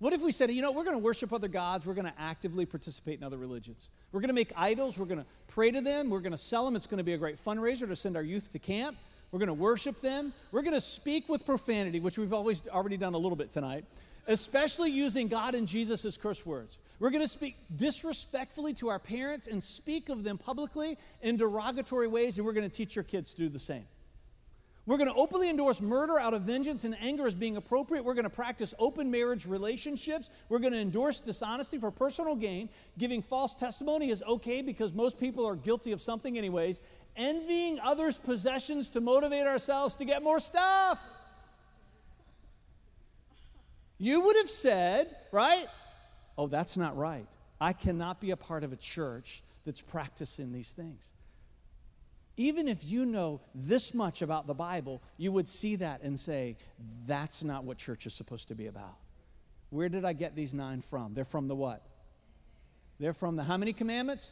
What 0.00 0.14
if 0.14 0.22
we 0.22 0.32
said, 0.32 0.50
you 0.50 0.62
know, 0.62 0.72
we're 0.72 0.84
going 0.84 0.96
to 0.96 1.02
worship 1.02 1.30
other 1.30 1.46
gods, 1.46 1.84
we're 1.84 1.94
going 1.94 2.06
to 2.06 2.18
actively 2.18 2.64
participate 2.64 3.18
in 3.18 3.24
other 3.24 3.36
religions? 3.36 3.90
We're 4.12 4.20
going 4.20 4.28
to 4.28 4.34
make 4.34 4.50
idols, 4.56 4.96
we're 4.96 5.04
going 5.04 5.20
to 5.20 5.26
pray 5.46 5.70
to 5.70 5.82
them, 5.82 6.08
we're 6.08 6.20
going 6.20 6.32
to 6.32 6.38
sell 6.38 6.64
them. 6.64 6.74
It's 6.74 6.86
going 6.86 6.98
to 6.98 7.04
be 7.04 7.12
a 7.12 7.18
great 7.18 7.42
fundraiser 7.44 7.86
to 7.86 7.94
send 7.94 8.16
our 8.16 8.22
youth 8.22 8.50
to 8.52 8.58
camp. 8.58 8.96
We're 9.30 9.40
going 9.40 9.48
to 9.48 9.54
worship 9.54 10.00
them. 10.00 10.32
We're 10.52 10.62
going 10.62 10.74
to 10.74 10.80
speak 10.80 11.28
with 11.28 11.44
profanity, 11.44 12.00
which 12.00 12.16
we've 12.16 12.32
always 12.32 12.66
already 12.68 12.96
done 12.96 13.12
a 13.12 13.18
little 13.18 13.36
bit 13.36 13.52
tonight, 13.52 13.84
especially 14.26 14.90
using 14.90 15.28
God 15.28 15.54
and 15.54 15.68
Jesus 15.68 16.06
as 16.06 16.16
curse 16.16 16.46
words. 16.46 16.78
We're 16.98 17.10
going 17.10 17.22
to 17.22 17.28
speak 17.28 17.56
disrespectfully 17.76 18.72
to 18.74 18.88
our 18.88 18.98
parents 18.98 19.48
and 19.48 19.62
speak 19.62 20.08
of 20.08 20.24
them 20.24 20.38
publicly 20.38 20.96
in 21.20 21.36
derogatory 21.36 22.08
ways, 22.08 22.38
and 22.38 22.46
we're 22.46 22.54
going 22.54 22.68
to 22.68 22.74
teach 22.74 22.96
your 22.96 23.04
kids 23.04 23.34
to 23.34 23.42
do 23.42 23.48
the 23.50 23.58
same. 23.58 23.84
We're 24.90 24.96
going 24.96 25.08
to 25.08 25.14
openly 25.14 25.48
endorse 25.48 25.80
murder 25.80 26.18
out 26.18 26.34
of 26.34 26.42
vengeance 26.42 26.82
and 26.82 26.96
anger 27.00 27.24
as 27.24 27.32
being 27.36 27.56
appropriate. 27.56 28.04
We're 28.04 28.14
going 28.14 28.24
to 28.24 28.28
practice 28.28 28.74
open 28.76 29.08
marriage 29.08 29.46
relationships. 29.46 30.30
We're 30.48 30.58
going 30.58 30.72
to 30.72 30.80
endorse 30.80 31.20
dishonesty 31.20 31.78
for 31.78 31.92
personal 31.92 32.34
gain. 32.34 32.68
Giving 32.98 33.22
false 33.22 33.54
testimony 33.54 34.10
is 34.10 34.20
okay 34.24 34.62
because 34.62 34.92
most 34.92 35.20
people 35.20 35.46
are 35.46 35.54
guilty 35.54 35.92
of 35.92 36.00
something, 36.00 36.36
anyways. 36.36 36.80
Envying 37.14 37.78
others' 37.78 38.18
possessions 38.18 38.88
to 38.88 39.00
motivate 39.00 39.46
ourselves 39.46 39.94
to 39.94 40.04
get 40.04 40.24
more 40.24 40.40
stuff. 40.40 41.00
You 43.98 44.22
would 44.22 44.34
have 44.38 44.50
said, 44.50 45.14
right? 45.30 45.68
Oh, 46.36 46.48
that's 46.48 46.76
not 46.76 46.96
right. 46.96 47.28
I 47.60 47.74
cannot 47.74 48.20
be 48.20 48.32
a 48.32 48.36
part 48.36 48.64
of 48.64 48.72
a 48.72 48.76
church 48.76 49.44
that's 49.64 49.82
practicing 49.82 50.52
these 50.52 50.72
things 50.72 51.12
even 52.40 52.68
if 52.68 52.82
you 52.82 53.04
know 53.04 53.38
this 53.54 53.92
much 53.92 54.22
about 54.22 54.46
the 54.46 54.54
Bible, 54.54 55.02
you 55.18 55.30
would 55.30 55.46
see 55.46 55.76
that 55.76 56.00
and 56.02 56.18
say, 56.18 56.56
that's 57.06 57.44
not 57.44 57.64
what 57.64 57.76
church 57.76 58.06
is 58.06 58.14
supposed 58.14 58.48
to 58.48 58.54
be 58.54 58.66
about. 58.66 58.96
Where 59.68 59.90
did 59.90 60.06
I 60.06 60.14
get 60.14 60.34
these 60.34 60.54
nine 60.54 60.80
from? 60.80 61.12
They're 61.12 61.26
from 61.26 61.48
the 61.48 61.54
what? 61.54 61.84
They're 62.98 63.12
from 63.12 63.36
the 63.36 63.44
how 63.44 63.58
many 63.58 63.74
commandments? 63.74 64.30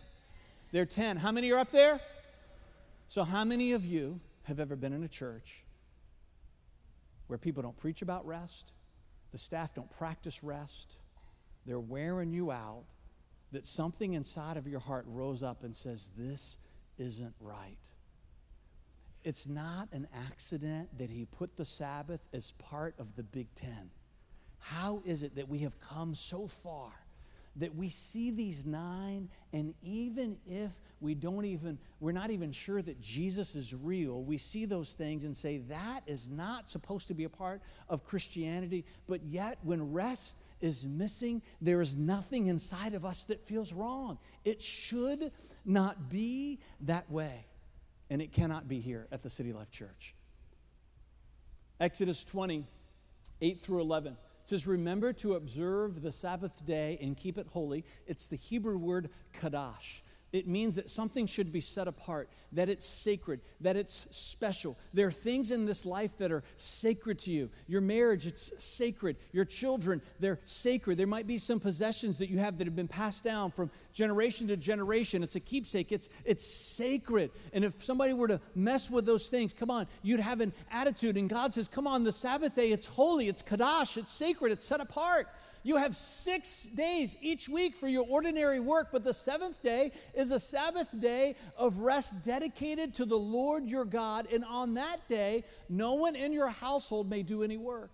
They're 0.73 0.87
10. 0.87 1.19
How 1.19 1.33
many 1.33 1.53
are 1.53 1.59
up 1.59 1.71
there? 1.71 2.01
So, 3.09 3.25
how 3.25 3.45
many 3.45 3.73
of 3.73 3.85
you 3.85 4.21
have 4.45 4.59
ever 4.59 4.75
been 4.75 4.95
in 4.95 5.05
a 5.05 5.09
church 5.09 5.63
where 7.27 7.39
people 7.39 7.63
don't 7.63 7.77
preach 7.77 8.01
about 8.01 8.27
rest, 8.27 8.73
the 9.33 9.39
staff 9.39 9.75
don't 9.75 9.91
practice 9.91 10.43
rest, 10.43 10.97
they're 11.67 11.79
wearing 11.79 12.33
you 12.33 12.53
out, 12.53 12.85
that 13.53 13.67
something 13.67 14.15
inside 14.15 14.57
of 14.57 14.67
your 14.67 14.81
heart 14.81 15.05
rose 15.07 15.43
up 15.43 15.63
and 15.63 15.77
says, 15.77 16.11
This 16.17 16.57
isn't 16.97 17.35
right? 17.39 17.77
It's 19.25 19.47
not 19.47 19.89
an 19.93 20.07
accident 20.31 20.97
that 20.99 21.11
he 21.11 21.27
put 21.27 21.57
the 21.57 21.65
Sabbath 21.65 22.21
as 22.33 22.53
part 22.53 22.95
of 22.99 23.15
the 23.17 23.23
Big 23.23 23.53
Ten. 23.55 23.91
How 24.59 25.03
is 25.05 25.23
it 25.23 25.37
that 25.37 25.49
we 25.49 25.59
have 25.61 25.79
come 25.81 26.15
so 26.15 26.47
far 26.47 26.93
that 27.57 27.75
we 27.75 27.89
see 27.89 28.31
these 28.31 28.65
nine, 28.65 29.29
and 29.53 29.75
even 29.83 30.37
if 30.47 30.71
we 31.01 31.15
don't 31.15 31.45
even, 31.45 31.79
we're 32.01 32.13
not 32.13 32.31
even 32.31 32.53
sure 32.53 32.81
that 32.83 33.01
Jesus 33.01 33.55
is 33.55 33.75
real, 33.75 34.23
we 34.23 34.39
see 34.39 34.65
those 34.65 34.95
things 34.95 35.25
and 35.25 35.37
say 35.37 35.59
that 35.69 36.03
is 36.07 36.29
not 36.29 36.69
supposed 36.69 37.09
to 37.09 37.15
be 37.15 37.25
a 37.25 37.29
part 37.29 37.61
of 37.89 38.05
Christianity, 38.05 38.85
but 39.07 39.23
yet 39.25 39.59
when 39.63 39.93
rest 39.93 40.39
is 40.61 40.85
missing, 40.85 41.43
there 41.61 41.81
is 41.81 41.97
nothing 41.97 42.47
inside 42.47 42.95
of 42.95 43.05
us 43.05 43.25
that 43.25 43.41
feels 43.41 43.73
wrong. 43.73 44.19
It 44.45 44.63
should 44.63 45.33
not 45.65 46.09
be 46.09 46.61
that 46.83 47.11
way 47.11 47.45
and 48.11 48.23
it 48.23 48.33
cannot 48.33 48.69
be 48.69 48.81
here 48.81 49.07
at 49.13 49.23
the 49.23 49.31
City 49.31 49.53
Life 49.53 49.71
Church. 49.71 50.15
Exodus 51.81 52.25
20, 52.25 52.65
8 53.41 53.61
through 53.61 53.81
11. 53.81 54.13
It 54.13 54.19
says, 54.45 54.67
Remember 54.67 55.13
to 55.15 55.35
observe 55.35 56.03
the 56.03 56.11
Sabbath 56.11 56.65
day 56.65 56.99
and 57.01 57.17
keep 57.17 57.39
it 57.39 57.47
holy. 57.53 57.85
It's 58.07 58.27
the 58.27 58.37
Hebrew 58.37 58.79
word 58.79 59.11
kadash. 59.41 60.03
It 60.31 60.47
means 60.47 60.77
that 60.77 60.91
something 60.91 61.27
should 61.27 61.53
be 61.53 61.63
set 61.63 61.89
apart, 61.89 62.29
that 62.53 62.69
it's 62.69 62.85
sacred, 62.85 63.41
that 63.63 63.77
it's 63.77 64.07
special. 64.11 64.77
There 64.93 65.07
are 65.07 65.13
things 65.13 65.51
in 65.51 65.65
this 65.65 65.87
life 65.87 66.19
that 66.19 66.31
are 66.31 66.45
sacred 66.59 67.19
to 67.21 67.31
you. 67.31 67.49
Your 67.67 67.81
marriage, 67.81 68.27
it's 68.27 68.53
sacred. 68.63 69.17
Your 69.33 69.47
children, 69.47 70.03
they're 70.21 70.39
sacred. 70.45 70.99
There 70.99 71.07
might 71.07 71.27
be 71.27 71.39
some 71.39 71.61
possessions 71.61 72.19
that 72.19 72.29
you 72.29 72.37
have 72.39 72.59
that 72.59 72.67
have 72.67 72.77
been 72.77 72.89
passed 72.89 73.25
down 73.25 73.53
from 73.53 73.71
generation 73.95 74.47
to 74.49 74.57
generation. 74.57 75.23
It's 75.23 75.37
a 75.37 75.41
keepsake, 75.41 75.93
it's, 75.93 76.11
it's 76.27 76.45
sacred. 76.45 77.31
And 77.55 77.65
if 77.65 77.83
somebody 77.83 78.13
were 78.13 78.29
to 78.29 78.41
mess 78.55 78.91
with 78.91 79.07
those 79.07 79.29
things, 79.29 79.55
come 79.55 79.71
on, 79.71 79.87
you'd 80.03 80.21
have 80.21 80.43
an 80.43 80.53
attitude. 80.71 81.17
And 81.17 81.29
God 81.29 81.55
says, 81.55 81.69
come 81.69 81.87
on, 81.87 82.05
the 82.05 82.13
Sabbath 82.13 82.55
day, 82.55 82.71
it's 82.71 82.87
holy, 82.87 83.29
it's 83.29 83.43
Kadash, 83.43 83.97
it's 83.97 84.13
sacred, 84.13 84.53
it's 84.53 84.67
set 84.67 84.81
apart. 84.81 85.27
You 85.63 85.77
have 85.77 85.95
six 85.95 86.65
days 86.65 87.17
each 87.21 87.49
week 87.49 87.77
for 87.77 87.89
your 87.89 88.07
ordinary 88.09 88.61
work, 88.61 88.89
but 88.93 89.05
the 89.05 89.15
seventh 89.15 89.63
day 89.63 89.93
is 90.15 90.31
a 90.31 90.41
Sabbath 90.41 90.89
day 90.99 91.37
of 91.57 91.79
rest 91.79 92.25
dedicated 92.25 92.95
to 92.95 93.05
the 93.05 93.19
Lord 93.19 93.69
your 93.69 93.85
God. 93.85 94.29
And 94.33 94.45
on 94.45 94.75
that 94.75 95.09
day, 95.09 95.45
no 95.69 95.95
one 95.95 96.17
in 96.17 96.33
your 96.33 96.49
household 96.49 97.11
may 97.11 97.23
do 97.23 97.43
any 97.43 97.57
work. 97.57 97.91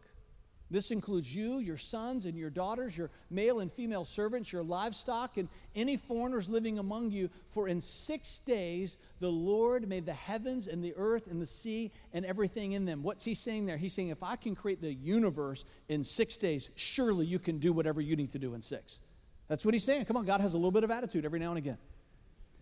This 0.74 0.90
includes 0.90 1.32
you, 1.32 1.60
your 1.60 1.76
sons, 1.76 2.26
and 2.26 2.36
your 2.36 2.50
daughters, 2.50 2.98
your 2.98 3.08
male 3.30 3.60
and 3.60 3.72
female 3.72 4.04
servants, 4.04 4.52
your 4.52 4.64
livestock, 4.64 5.36
and 5.36 5.48
any 5.76 5.96
foreigners 5.96 6.48
living 6.48 6.80
among 6.80 7.12
you. 7.12 7.30
For 7.50 7.68
in 7.68 7.80
six 7.80 8.40
days 8.40 8.98
the 9.20 9.30
Lord 9.30 9.88
made 9.88 10.04
the 10.04 10.14
heavens 10.14 10.66
and 10.66 10.82
the 10.82 10.92
earth 10.96 11.28
and 11.30 11.40
the 11.40 11.46
sea 11.46 11.92
and 12.12 12.26
everything 12.26 12.72
in 12.72 12.86
them. 12.86 13.04
What's 13.04 13.24
he 13.24 13.34
saying 13.34 13.66
there? 13.66 13.76
He's 13.76 13.92
saying, 13.92 14.08
if 14.08 14.24
I 14.24 14.34
can 14.34 14.56
create 14.56 14.82
the 14.82 14.92
universe 14.92 15.64
in 15.88 16.02
six 16.02 16.36
days, 16.36 16.70
surely 16.74 17.24
you 17.24 17.38
can 17.38 17.60
do 17.60 17.72
whatever 17.72 18.00
you 18.00 18.16
need 18.16 18.32
to 18.32 18.40
do 18.40 18.54
in 18.54 18.60
six. 18.60 18.98
That's 19.46 19.64
what 19.64 19.74
he's 19.74 19.84
saying. 19.84 20.06
Come 20.06 20.16
on, 20.16 20.24
God 20.24 20.40
has 20.40 20.54
a 20.54 20.58
little 20.58 20.72
bit 20.72 20.82
of 20.82 20.90
attitude 20.90 21.24
every 21.24 21.38
now 21.38 21.50
and 21.50 21.58
again. 21.58 21.78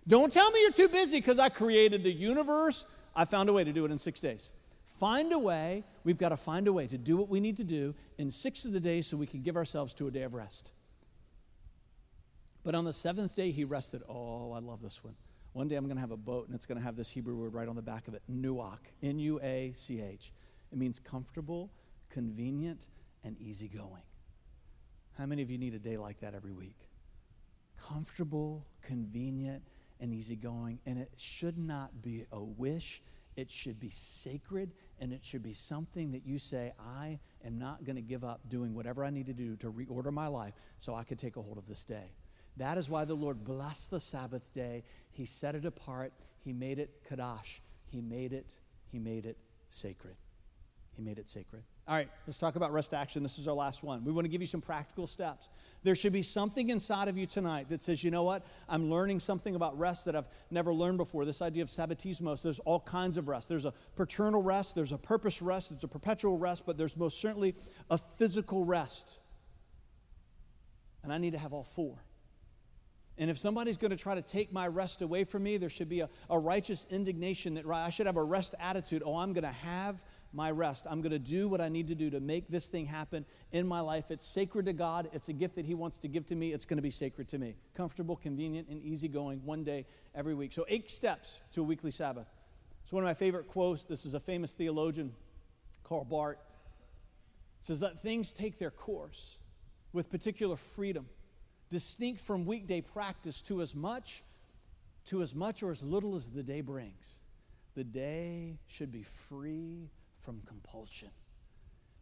Don't 0.07 0.31
tell 0.31 0.51
me 0.51 0.61
you're 0.61 0.73
too 0.73 0.89
busy 0.89 1.17
because 1.17 1.39
I 1.39 1.49
created 1.49 2.05
the 2.05 2.13
universe. 2.13 2.85
I 3.17 3.25
found 3.25 3.49
a 3.49 3.55
way 3.55 3.65
to 3.65 3.73
do 3.73 3.87
it 3.87 3.91
in 3.91 3.97
six 3.97 4.21
days 4.21 4.51
find 5.03 5.33
a 5.33 5.39
way, 5.39 5.83
we've 6.05 6.17
got 6.17 6.29
to 6.29 6.37
find 6.37 6.69
a 6.69 6.73
way 6.73 6.87
to 6.87 6.97
do 6.97 7.17
what 7.17 7.29
we 7.29 7.41
need 7.41 7.57
to 7.57 7.65
do 7.65 7.93
in 8.19 8.31
six 8.31 8.65
of 8.65 8.73
the 8.73 8.79
days 8.79 9.05
so 9.05 9.17
we 9.17 9.27
can 9.27 9.43
give 9.43 9.57
ourselves 9.57 9.93
to 9.93 10.07
a 10.07 10.13
day 10.13 10.23
of 10.23 10.33
rest. 10.33 10.71
But 12.63 12.77
on 12.77 12.85
the 12.85 12.93
seventh 12.93 13.35
day, 13.35 13.51
he 13.51 13.65
rested. 13.65 14.05
Oh, 14.09 14.53
I 14.53 14.61
love 14.61 14.81
this 14.81 15.03
one. 15.03 15.17
One 15.55 15.67
day 15.67 15.75
I'm 15.75 15.87
going 15.87 15.97
to 15.97 16.01
have 16.01 16.13
a 16.13 16.17
boat 16.17 16.47
and 16.47 16.55
it's 16.55 16.67
going 16.67 16.79
to 16.79 16.85
have 16.85 16.95
this 16.95 17.11
Hebrew 17.11 17.35
word 17.35 17.53
right 17.53 17.67
on 17.67 17.75
the 17.75 17.83
back 17.83 18.07
of 18.07 18.15
it 18.15 18.23
nuach, 18.31 18.79
N 19.03 19.19
U 19.19 19.41
A 19.43 19.73
C 19.75 20.01
H. 20.01 20.33
It 20.71 20.79
means 20.79 21.01
comfortable, 21.01 21.73
convenient, 22.09 22.87
and 23.25 23.37
easygoing. 23.41 24.05
How 25.19 25.27
many 25.27 25.43
of 25.43 25.51
you 25.51 25.59
need 25.59 25.75
a 25.75 25.81
day 25.81 25.97
like 25.97 26.21
that 26.21 26.33
every 26.33 26.53
week? 26.53 26.79
Comfortable, 27.77 28.65
convenient, 28.83 29.65
and 29.99 30.15
easygoing. 30.15 30.79
And 30.87 30.97
it 30.97 31.11
should 31.17 31.59
not 31.59 32.03
be 32.03 32.25
a 32.31 32.41
wish, 32.41 33.03
it 33.37 33.51
should 33.51 33.81
be 33.81 33.91
sacred 33.91 34.73
and 35.01 35.13
it 35.13 35.25
should 35.25 35.43
be 35.43 35.53
something 35.53 36.13
that 36.13 36.25
you 36.27 36.39
say, 36.39 36.73
I 36.79 37.19
am 37.45 37.59
not 37.59 37.85
going 37.85 37.97
to 37.97 38.03
give 38.03 38.25
up 38.25 38.41
doing 38.49 38.75
whatever 38.75 39.05
I 39.05 39.11
need 39.11 39.27
to 39.27 39.33
do 39.33 39.57
to 39.57 39.73
reorder 39.73 40.13
my 40.13 40.27
life 40.27 40.55
so 40.79 40.95
I 40.95 41.05
can 41.05 41.17
take 41.17 41.37
a 41.37 41.43
hold 41.43 41.59
of 41.59 41.67
this 41.67 41.85
day. 41.85 42.13
That 42.57 42.79
is 42.79 42.91
why 42.91 43.05
the 43.05 43.15
Lord 43.15 43.45
blessed 43.45 43.91
the 43.91 44.01
Sabbath 44.01 44.43
day. 44.55 44.85
He 45.11 45.25
set 45.25 45.55
it 45.55 45.65
apart. 45.65 46.13
He 46.45 46.53
made 46.53 46.79
it 46.79 46.91
Kadash. 47.09 47.61
He 47.91 48.01
made 48.01 48.33
it, 48.33 48.47
he 48.91 48.99
made 48.99 49.27
it 49.27 49.37
sacred. 49.69 50.17
He 50.97 51.03
made 51.03 51.19
it 51.19 51.29
sacred. 51.29 51.63
All 51.89 51.97
right, 51.97 52.09
let's 52.27 52.39
talk 52.39 52.55
about 52.55 52.73
rest 52.73 52.93
action. 52.95 53.23
This 53.23 53.39
is 53.39 53.49
our 53.49 53.55
last 53.55 53.83
one. 53.83 54.05
We 54.05 54.13
want 54.13 54.25
to 54.27 54.29
give 54.29 54.41
you 54.41 54.47
some 54.47 54.61
practical 54.61 55.07
steps. 55.07 55.49
There 55.83 55.95
should 55.95 56.13
be 56.13 56.23
something 56.23 56.71
inside 56.71 57.09
of 57.09 57.19
you 57.19 57.27
tonight 57.27 57.71
that 57.71 57.83
says, 57.83 58.05
you 58.05 58.11
know 58.11 58.23
what? 58.23 58.47
I'm 58.69 58.91
learning 58.91 59.19
something 59.19 59.57
about 59.57 59.77
rest 59.79 60.05
that 60.05 60.15
I've 60.15 60.29
never 60.51 60.73
learned 60.73 60.99
before. 60.99 61.25
This 61.25 61.43
idea 61.43 61.63
of 61.63 61.71
sabbatismos. 61.71 62.43
There's 62.43 62.61
all 62.61 62.81
kinds 62.81 63.17
of 63.17 63.27
rest. 63.27 63.49
There's 63.49 63.65
a 63.65 63.73
paternal 63.97 64.43
rest, 64.43 64.75
there's 64.75 64.93
a 64.93 64.99
purpose 64.99 65.43
rest, 65.43 65.71
there's 65.71 65.83
a 65.83 65.89
perpetual 65.89 66.39
rest, 66.39 66.65
but 66.67 66.77
there's 66.77 66.97
most 66.97 67.21
certainly 67.21 67.55
a 67.91 67.99
physical 68.17 68.65
rest. 68.65 69.19
And 71.03 71.13
I 71.13 71.19
need 71.19 71.33
to 71.33 71.39
have 71.39 71.53
all 71.53 71.65
four. 71.65 72.05
And 73.19 73.31
if 73.31 73.39
somebody's 73.39 73.77
going 73.77 73.91
to 73.91 73.97
try 73.97 74.15
to 74.15 74.23
take 74.23 74.53
my 74.53 74.69
rest 74.69 75.03
away 75.03 75.25
from 75.25 75.43
me, 75.43 75.57
there 75.57 75.69
should 75.69 75.89
be 75.89 76.01
a, 76.01 76.09
a 76.31 76.39
righteous 76.39 76.87
indignation 76.91 77.55
that 77.55 77.67
I 77.67 77.91
should 77.91 78.07
have 78.07 78.17
a 78.17 78.23
rest 78.23 78.55
attitude. 78.59 79.03
Oh, 79.05 79.17
I'm 79.17 79.33
going 79.33 79.45
to 79.45 79.51
have 79.51 80.03
my 80.33 80.51
rest. 80.51 80.87
I'm 80.89 81.01
going 81.01 81.13
to 81.13 81.19
do 81.19 81.49
what 81.49 81.61
I 81.61 81.69
need 81.69 81.89
to 81.89 81.95
do 81.95 82.11
to 82.11 82.21
make 82.21 82.49
this 82.49 82.69
thing 82.69 82.87
happen 82.87 83.25
in 83.53 83.67
my 83.67 83.81
life. 83.81 84.11
It's 84.11 84.25
sacred 84.25 84.67
to 84.67 84.73
God. 84.73 85.09
It's 85.13 85.29
a 85.29 85.33
gift 85.33 85.57
that 85.57 85.67
He 85.67 85.75
wants 85.75 85.99
to 85.99 86.09
give 86.09 86.27
to 86.27 86.35
me. 86.35 86.53
It's 86.53 86.65
going 86.65 86.79
to 86.79 86.83
be 86.83 86.91
sacred 86.91 87.29
to 87.29 87.39
me. 87.39 87.57
Comfortable, 87.75 88.17
convenient, 88.17 88.69
and 88.69 88.83
easygoing 88.83 89.41
one 89.45 89.65
day 89.65 89.87
every 90.15 90.35
week. 90.35 90.53
So, 90.53 90.65
eight 90.69 90.91
steps 90.91 91.41
to 91.53 91.61
a 91.61 91.65
weekly 91.65 91.91
Sabbath. 91.91 92.27
It's 92.83 92.93
one 92.93 93.03
of 93.03 93.07
my 93.07 93.15
favorite 93.15 93.49
quotes. 93.49 93.83
This 93.83 94.07
is 94.07 94.15
a 94.15 94.21
famous 94.21 94.55
theologian, 94.55 95.13
Karl 95.85 96.05
Barth. 96.05 96.39
It 97.61 97.67
says, 97.67 97.83
Let 97.83 98.01
things 98.01 98.33
take 98.33 98.59
their 98.59 98.71
course 98.71 99.39
with 99.93 100.11
particular 100.11 100.57
freedom, 100.57 101.07
distinct 101.71 102.23
from 102.23 102.47
weekday 102.47 102.81
practice 102.81 103.43
to 103.43 103.63
as 103.63 103.75
much 103.75 104.25
to 105.07 105.23
as 105.23 105.35
much 105.35 105.63
or 105.63 105.71
as 105.71 105.83
little 105.83 106.15
as 106.15 106.29
the 106.29 106.43
day 106.43 106.61
brings. 106.61 107.23
The 107.75 107.85
day 107.85 108.59
should 108.69 108.93
be 108.93 109.03
free 109.03 109.91
from 110.23 110.41
compulsion. 110.47 111.11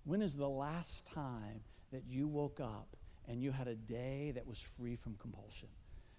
When 0.05 0.23
is 0.23 0.37
the 0.37 0.49
last 0.49 1.07
time 1.07 1.61
that 1.93 2.05
you 2.09 2.27
woke 2.27 2.61
up 2.61 2.97
and 3.29 3.43
you 3.43 3.51
had 3.53 3.69
a 3.69 3.75
day 3.75 4.33
that 4.35 4.47
was 4.47 4.61
free 4.61 4.97
from 4.97 5.17
compulsion? 5.17 5.69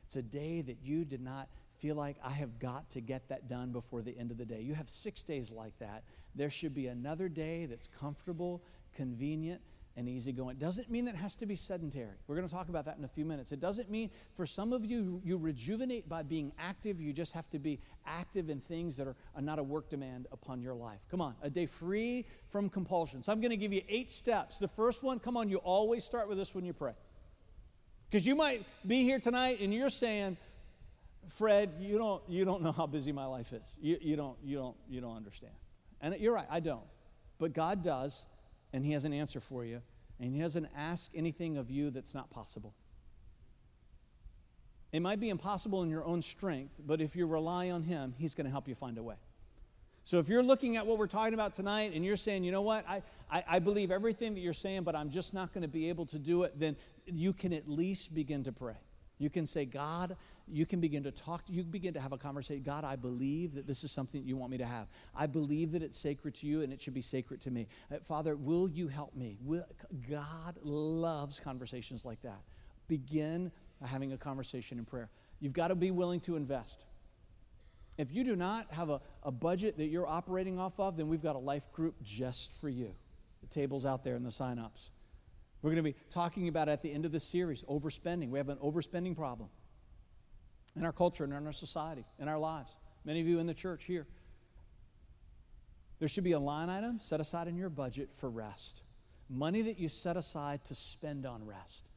It's 0.06 0.16
a 0.16 0.22
day 0.22 0.62
that 0.62 0.78
you 0.84 1.06
did 1.06 1.22
not 1.22 1.48
feel 1.78 1.96
like 1.96 2.18
I 2.24 2.32
have 2.32 2.60
got 2.60 2.90
to 2.92 3.02
get 3.02 3.28
that 3.30 3.48
done 3.48 3.72
before 3.72 4.02
the 4.02 4.18
end 4.18 4.30
of 4.30 4.38
the 4.38 4.46
day. 4.46 4.62
You 4.62 4.74
have 4.74 4.90
six 4.90 5.24
days 5.24 5.52
like 5.52 5.78
that. 5.80 6.04
There 6.36 6.50
should 6.50 6.74
be 6.74 6.88
another 6.88 7.30
day 7.30 7.66
that's 7.66 7.88
comfortable, 7.88 8.62
convenient, 8.94 9.62
and 9.98 10.08
easygoing. 10.08 10.52
It 10.56 10.60
doesn't 10.60 10.90
mean 10.90 11.06
that 11.06 11.16
it 11.16 11.18
has 11.18 11.36
to 11.38 11.46
be 11.46 11.56
sedentary. 11.56 12.16
We're 12.28 12.36
going 12.36 12.48
to 12.48 12.54
talk 12.54 12.70
about 12.70 12.86
that 12.86 12.98
in 12.98 13.04
a 13.04 13.10
few 13.10 13.26
minutes. 13.26 13.52
It 13.52 13.60
doesn't 13.60 13.90
mean 13.90 14.10
for 14.36 14.46
some 14.46 14.72
of 14.72 14.86
you, 14.86 15.22
you 15.24 15.38
rejuvenate 15.38 16.08
by 16.08 16.24
being 16.24 16.54
active. 16.58 17.02
You 17.02 17.12
just 17.14 17.34
have 17.34 17.50
to 17.50 17.60
be 17.60 17.80
active 18.06 18.50
in 18.50 18.62
things 18.62 18.96
that 18.98 19.08
are, 19.08 19.16
not 19.42 19.60
a 19.60 19.64
work 19.64 19.90
demand 19.90 20.28
upon 20.32 20.62
your 20.62 20.74
life. 20.76 21.00
Come 21.10 21.20
on, 21.20 21.36
a 21.42 21.50
day 21.50 21.66
free 21.66 22.26
from 22.50 22.70
compulsion. 22.70 23.24
So 23.24 23.32
I'm 23.32 23.42
going 23.42 23.52
to 23.52 23.58
give 23.58 23.74
you 23.74 23.82
eight 23.90 24.12
steps. 24.12 24.60
The 24.60 24.68
first 24.68 25.04
one, 25.04 25.20
come 25.20 25.36
on, 25.36 25.50
you 25.50 25.58
always 25.58 26.04
start 26.04 26.30
with 26.30 26.38
this 26.38 26.54
when 26.54 26.64
you 26.64 26.74
pray. 26.74 26.94
Because 28.10 28.26
you 28.28 28.36
might 28.36 28.66
be 28.86 29.04
here 29.04 29.20
tonight 29.20 29.60
and 29.62 29.74
you're 29.74 29.90
saying, 29.90 30.38
Fred, 31.28 31.72
you 31.80 31.98
don't, 31.98 32.22
you 32.28 32.46
don't 32.46 32.62
know 32.62 32.72
how 32.72 32.86
busy 32.86 33.12
my 33.12 33.26
life 33.26 33.52
is. 33.52 33.76
You, 33.82 33.98
you, 34.00 34.16
don't, 34.16 34.38
you, 34.44 34.58
don't, 34.58 34.78
you 34.90 35.02
don't 35.02 35.16
understand. 35.16 35.54
And 36.02 36.16
you're 36.20 36.34
right, 36.34 36.48
I 36.50 36.60
don't. 36.60 36.84
But 37.40 37.54
God 37.54 37.84
does 37.84 38.26
and 38.74 38.86
He 38.86 38.94
has 38.94 39.06
an 39.06 39.14
answer 39.14 39.40
for 39.40 39.66
you, 39.66 39.82
and 40.20 40.34
He 40.34 40.42
doesn't 40.42 40.68
ask 40.76 41.12
anything 41.16 41.58
of 41.58 41.70
you 41.70 41.90
that's 41.90 42.14
not 42.14 42.30
possible. 42.30 42.74
It 44.92 45.02
might 45.02 45.20
be 45.20 45.30
impossible 45.30 45.84
in 45.84 45.90
your 45.90 46.04
own 46.04 46.22
strength, 46.22 46.74
but 46.86 47.00
if 47.00 47.16
you 47.16 47.26
rely 47.26 47.70
on 47.70 47.84
Him, 47.84 48.14
He's 48.18 48.36
going 48.36 48.46
to 48.46 48.52
help 48.52 48.68
you 48.68 48.76
find 48.76 48.98
a 48.98 49.04
way. 49.04 49.16
So 50.04 50.20
if 50.20 50.28
you're 50.28 50.44
looking 50.44 50.78
at 50.78 50.86
what 50.86 50.98
we're 50.98 51.08
talking 51.08 51.34
about 51.34 51.54
tonight 51.54 51.92
and 51.94 52.04
you're 52.04 52.18
saying, 52.18 52.44
you 52.44 52.52
know 52.52 52.64
what, 52.64 52.88
I, 52.90 53.04
I, 53.32 53.44
I 53.48 53.60
believe 53.60 53.92
everything 53.92 54.34
that 54.34 54.40
you're 54.40 54.54
saying, 54.54 54.84
but 54.84 54.96
I'm 54.96 55.10
just 55.10 55.34
not 55.34 55.54
going 55.54 55.62
to 55.62 55.68
be 55.68 55.90
able 55.90 56.08
to 56.08 56.18
do 56.18 56.44
it, 56.44 56.60
then 56.60 56.76
you 57.06 57.34
can 57.34 57.54
at 57.54 57.70
least 57.70 58.16
begin 58.16 58.44
to 58.44 58.52
pray. 58.52 58.78
You 59.22 59.30
can 59.30 59.46
say, 59.46 59.66
God, 59.66 60.18
you 60.48 60.66
can 60.66 60.80
begin 60.80 61.04
to 61.04 61.12
talk, 61.12 61.44
you 61.48 61.64
begin 61.64 61.94
to 61.94 62.00
have 62.00 62.12
a 62.12 62.18
conversation. 62.18 62.64
God, 62.64 62.84
I 62.84 62.96
believe 62.96 63.54
that 63.54 63.68
this 63.68 63.84
is 63.84 63.92
something 63.92 64.24
you 64.24 64.36
want 64.36 64.52
me 64.52 64.58
to 64.58 64.66
have. 64.66 64.88
I 65.16 65.28
believe 65.28 65.74
that 65.74 65.84
it's 65.84 65.98
sacred 65.98 66.34
to 66.36 66.48
you 66.48 66.64
and 66.64 66.74
it 66.74 66.82
should 66.82 66.96
be 66.96 67.02
sacred 67.02 67.40
to 67.42 67.52
me. 67.52 67.68
Uh, 67.92 67.98
Father, 68.04 68.36
will 68.36 68.68
you 68.68 68.88
help 68.88 69.16
me? 69.16 69.38
Will, 69.44 69.64
God 70.10 70.58
loves 70.64 71.40
conversations 71.40 72.04
like 72.04 72.20
that. 72.24 72.42
Begin 72.88 73.52
having 73.86 74.14
a 74.14 74.18
conversation 74.18 74.80
in 74.80 74.86
prayer. 74.86 75.12
You've 75.40 75.54
got 75.54 75.68
to 75.68 75.76
be 75.76 75.92
willing 75.92 76.20
to 76.22 76.36
invest. 76.36 76.86
If 78.00 78.12
you 78.12 78.24
do 78.24 78.36
not 78.36 78.72
have 78.72 78.90
a, 78.90 79.02
a 79.22 79.32
budget 79.32 79.78
that 79.78 79.86
you're 79.86 80.08
operating 80.08 80.58
off 80.58 80.80
of, 80.80 80.98
then 80.98 81.08
we've 81.08 81.22
got 81.22 81.36
a 81.36 81.40
life 81.40 81.72
group 81.72 81.94
just 82.02 82.60
for 82.60 82.70
you. 82.70 82.96
The 83.42 83.48
table's 83.48 83.86
out 83.86 84.04
there 84.04 84.16
in 84.16 84.24
the 84.24 84.32
sign 84.32 84.58
ups. 84.58 84.90
We're 85.62 85.70
going 85.70 85.84
to 85.84 85.92
be 85.92 85.96
talking 86.10 86.48
about 86.48 86.70
at 86.70 86.82
the 86.82 86.92
end 86.92 87.06
of 87.06 87.12
this 87.12 87.24
series 87.24 87.64
overspending. 87.64 88.30
We 88.30 88.40
have 88.40 88.50
an 88.50 88.58
overspending 88.58 89.16
problem 89.16 89.50
in 90.76 90.86
our 90.86 90.92
culture 90.92 91.24
and 91.24 91.34
in 91.34 91.46
our 91.46 91.52
society, 91.52 92.06
in 92.20 92.28
our 92.28 92.40
lives. 92.40 92.78
Many 93.06 93.22
of 93.22 93.28
you 93.28 93.40
in 93.40 93.48
the 93.48 93.54
church 93.54 93.86
here. 93.86 94.08
There 96.00 96.08
should 96.08 96.24
be 96.24 96.32
a 96.32 96.40
line 96.40 96.70
item 96.70 97.00
set 97.00 97.20
aside 97.20 97.48
in 97.48 97.56
your 97.56 97.70
budget 97.70 98.10
for 98.16 98.30
rest. 98.30 98.82
Money 99.30 99.62
that 99.62 99.78
you 99.78 99.88
set 99.88 100.18
aside 100.18 100.64
to 100.66 100.76
spend 100.76 101.26
on 101.26 101.46
rest. 101.46 101.90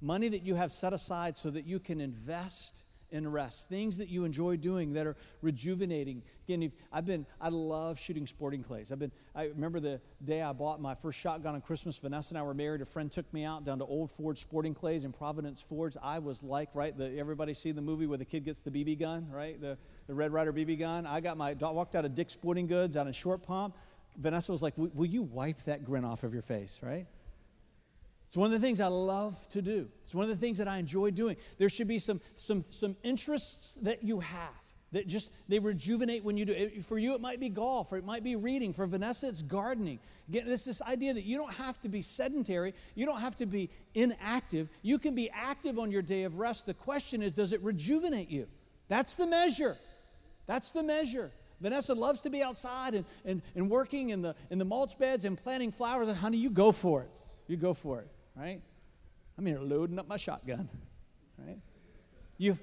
Money 0.00 0.28
that 0.28 0.42
you 0.42 0.56
have 0.56 0.72
set 0.72 0.92
aside 0.92 1.36
so 1.36 1.50
that 1.50 1.64
you 1.64 1.78
can 1.78 2.00
invest 2.00 2.84
in 3.14 3.30
rest, 3.30 3.68
things 3.68 3.96
that 3.98 4.08
you 4.08 4.24
enjoy 4.24 4.56
doing 4.56 4.92
that 4.92 5.06
are 5.06 5.16
rejuvenating. 5.40 6.20
Again, 6.46 6.64
if, 6.64 6.72
I've 6.92 7.06
been, 7.06 7.24
I 7.40 7.48
love 7.48 7.98
shooting 7.98 8.26
sporting 8.26 8.62
clays. 8.62 8.90
I've 8.90 8.98
been, 8.98 9.12
I 9.36 9.44
remember 9.44 9.78
the 9.78 10.00
day 10.24 10.42
I 10.42 10.52
bought 10.52 10.80
my 10.80 10.96
first 10.96 11.18
shotgun 11.18 11.54
on 11.54 11.60
Christmas. 11.60 11.96
Vanessa 11.96 12.32
and 12.32 12.38
I 12.38 12.42
were 12.42 12.54
married. 12.54 12.80
A 12.82 12.84
friend 12.84 13.10
took 13.10 13.32
me 13.32 13.44
out 13.44 13.64
down 13.64 13.78
to 13.78 13.84
Old 13.84 14.10
Forge 14.10 14.40
Sporting 14.40 14.74
Clays 14.74 15.04
in 15.04 15.12
Providence 15.12 15.62
Forge. 15.62 15.96
I 16.02 16.18
was 16.18 16.42
like, 16.42 16.70
right, 16.74 16.96
the, 16.96 17.16
everybody 17.16 17.54
see 17.54 17.70
the 17.70 17.80
movie 17.80 18.06
where 18.06 18.18
the 18.18 18.24
kid 18.24 18.44
gets 18.44 18.62
the 18.62 18.70
BB 18.70 18.98
gun, 18.98 19.28
right? 19.30 19.60
The, 19.60 19.78
the 20.08 20.14
Red 20.14 20.32
Ryder 20.32 20.52
BB 20.52 20.80
gun. 20.80 21.06
I 21.06 21.20
got 21.20 21.36
my, 21.36 21.54
walked 21.54 21.94
out 21.94 22.04
of 22.04 22.16
Dick's 22.16 22.32
Sporting 22.32 22.66
Goods 22.66 22.96
out 22.96 23.06
in 23.06 23.12
Short 23.12 23.42
Pump. 23.44 23.76
Vanessa 24.16 24.50
was 24.50 24.62
like, 24.62 24.74
Will 24.76 25.06
you 25.06 25.22
wipe 25.22 25.62
that 25.64 25.84
grin 25.84 26.04
off 26.04 26.24
of 26.24 26.32
your 26.32 26.42
face, 26.42 26.80
right? 26.82 27.06
It's 28.26 28.36
one 28.36 28.52
of 28.52 28.60
the 28.60 28.66
things 28.66 28.80
I 28.80 28.88
love 28.88 29.48
to 29.50 29.62
do. 29.62 29.88
It's 30.02 30.14
one 30.14 30.24
of 30.24 30.30
the 30.30 30.36
things 30.36 30.58
that 30.58 30.66
I 30.66 30.78
enjoy 30.78 31.10
doing. 31.10 31.36
There 31.58 31.68
should 31.68 31.86
be 31.88 31.98
some, 31.98 32.20
some, 32.34 32.64
some 32.70 32.96
interests 33.02 33.74
that 33.82 34.02
you 34.02 34.20
have 34.20 34.50
that 34.94 35.08
just 35.08 35.30
they 35.48 35.58
rejuvenate 35.58 36.24
when 36.24 36.36
you 36.36 36.44
do 36.44 36.52
it. 36.52 36.84
For 36.84 36.98
you, 36.98 37.14
it 37.14 37.20
might 37.20 37.40
be 37.40 37.48
golf, 37.48 37.92
or 37.92 37.96
it 37.96 38.04
might 38.04 38.24
be 38.24 38.36
reading. 38.36 38.72
For 38.72 38.86
Vanessa, 38.86 39.28
it's 39.28 39.42
gardening. 39.42 39.98
Again, 40.28 40.44
it's 40.46 40.64
this 40.64 40.80
idea 40.80 41.12
that 41.12 41.24
you 41.24 41.36
don't 41.36 41.52
have 41.52 41.80
to 41.82 41.88
be 41.88 42.00
sedentary, 42.00 42.74
you 42.94 43.04
don't 43.04 43.20
have 43.20 43.36
to 43.36 43.46
be 43.46 43.70
inactive. 43.94 44.68
You 44.82 44.98
can 44.98 45.14
be 45.14 45.30
active 45.30 45.78
on 45.78 45.90
your 45.90 46.02
day 46.02 46.22
of 46.22 46.38
rest. 46.38 46.66
The 46.66 46.74
question 46.74 47.22
is, 47.22 47.32
does 47.32 47.52
it 47.52 47.60
rejuvenate 47.62 48.30
you? 48.30 48.46
That's 48.88 49.16
the 49.16 49.26
measure. 49.26 49.76
That's 50.46 50.70
the 50.70 50.82
measure. 50.82 51.32
Vanessa 51.60 51.94
loves 51.94 52.20
to 52.22 52.30
be 52.30 52.42
outside 52.42 52.94
and, 52.94 53.04
and, 53.24 53.42
and 53.54 53.70
working 53.70 54.10
in 54.10 54.22
the, 54.22 54.34
in 54.50 54.58
the 54.58 54.64
mulch 54.64 54.98
beds 54.98 55.24
and 55.24 55.36
planting 55.36 55.72
flowers. 55.72 56.08
And 56.08 56.16
honey, 56.16 56.36
you 56.36 56.50
go 56.50 56.72
for 56.72 57.02
it. 57.02 57.20
You 57.46 57.56
go 57.56 57.74
for 57.74 58.00
it 58.00 58.08
right? 58.36 58.60
I'm 59.38 59.46
here 59.46 59.58
loading 59.58 59.98
up 59.98 60.08
my 60.08 60.16
shotgun, 60.16 60.68
right? 61.38 61.58
You've, 62.38 62.58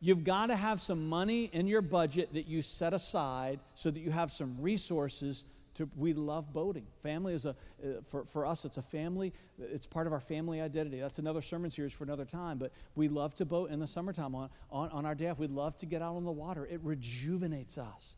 you've 0.00 0.24
got 0.24 0.46
to 0.46 0.56
have 0.56 0.80
some 0.80 1.08
money 1.08 1.50
in 1.52 1.66
your 1.66 1.82
budget 1.82 2.32
that 2.34 2.46
you 2.46 2.62
set 2.62 2.92
aside 2.92 3.60
so 3.74 3.90
that 3.90 4.00
you 4.00 4.10
have 4.10 4.30
some 4.30 4.56
resources 4.60 5.44
to, 5.74 5.88
we 5.96 6.12
love 6.12 6.52
boating. 6.52 6.86
Family 7.02 7.34
is 7.34 7.46
a, 7.46 7.50
uh, 7.50 8.00
for, 8.10 8.24
for 8.24 8.44
us, 8.44 8.64
it's 8.64 8.78
a 8.78 8.82
family, 8.82 9.32
it's 9.60 9.86
part 9.86 10.06
of 10.06 10.12
our 10.12 10.20
family 10.20 10.60
identity. 10.60 11.00
That's 11.00 11.20
another 11.20 11.40
sermon 11.40 11.70
series 11.70 11.92
for 11.92 12.04
another 12.04 12.24
time, 12.24 12.58
but 12.58 12.72
we 12.96 13.08
love 13.08 13.36
to 13.36 13.44
boat 13.44 13.70
in 13.70 13.78
the 13.78 13.86
summertime 13.86 14.34
on, 14.34 14.50
on, 14.72 14.90
on 14.90 15.06
our 15.06 15.14
day 15.14 15.28
off. 15.28 15.38
We 15.38 15.46
love 15.46 15.76
to 15.78 15.86
get 15.86 16.02
out 16.02 16.16
on 16.16 16.24
the 16.24 16.32
water. 16.32 16.66
It 16.66 16.80
rejuvenates 16.82 17.78
us. 17.78 18.16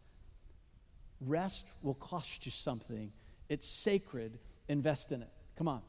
Rest 1.20 1.68
will 1.82 1.94
cost 1.94 2.46
you 2.46 2.52
something. 2.52 3.12
It's 3.50 3.68
sacred. 3.68 4.38
Invest 4.68 5.12
in 5.12 5.20
it. 5.20 5.28
Come 5.56 5.68
on. 5.68 5.82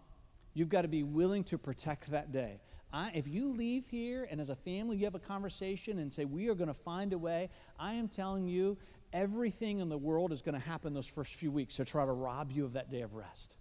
You've 0.54 0.70
got 0.70 0.82
to 0.82 0.88
be 0.88 1.04
willing 1.04 1.44
to 1.46 1.58
protect 1.58 2.12
that 2.12 2.32
day. 2.32 2.62
I, 2.94 3.12
if 3.14 3.28
you 3.28 3.48
leave 3.48 3.88
here 3.88 4.28
and 4.30 4.42
as 4.42 4.50
a 4.50 4.56
family 4.56 4.98
you 4.98 5.06
have 5.06 5.16
a 5.16 5.20
conversation 5.20 6.00
and 6.00 6.12
say, 6.12 6.26
We 6.26 6.50
are 6.50 6.56
going 6.56 6.68
to 6.68 6.74
find 6.74 7.14
a 7.14 7.18
way, 7.18 7.50
I 7.80 7.94
am 7.94 8.08
telling 8.08 8.48
you, 8.48 8.78
everything 9.14 9.80
in 9.80 9.90
the 9.90 9.98
world 9.98 10.32
is 10.32 10.42
going 10.42 10.60
to 10.60 10.66
happen 10.66 10.94
those 10.94 11.08
first 11.08 11.36
few 11.36 11.52
weeks 11.52 11.76
to 11.78 11.86
try 11.86 12.06
to 12.06 12.12
rob 12.12 12.52
you 12.52 12.66
of 12.66 12.74
that 12.74 12.90
day 12.90 13.02
of 13.02 13.14
rest. 13.14 13.58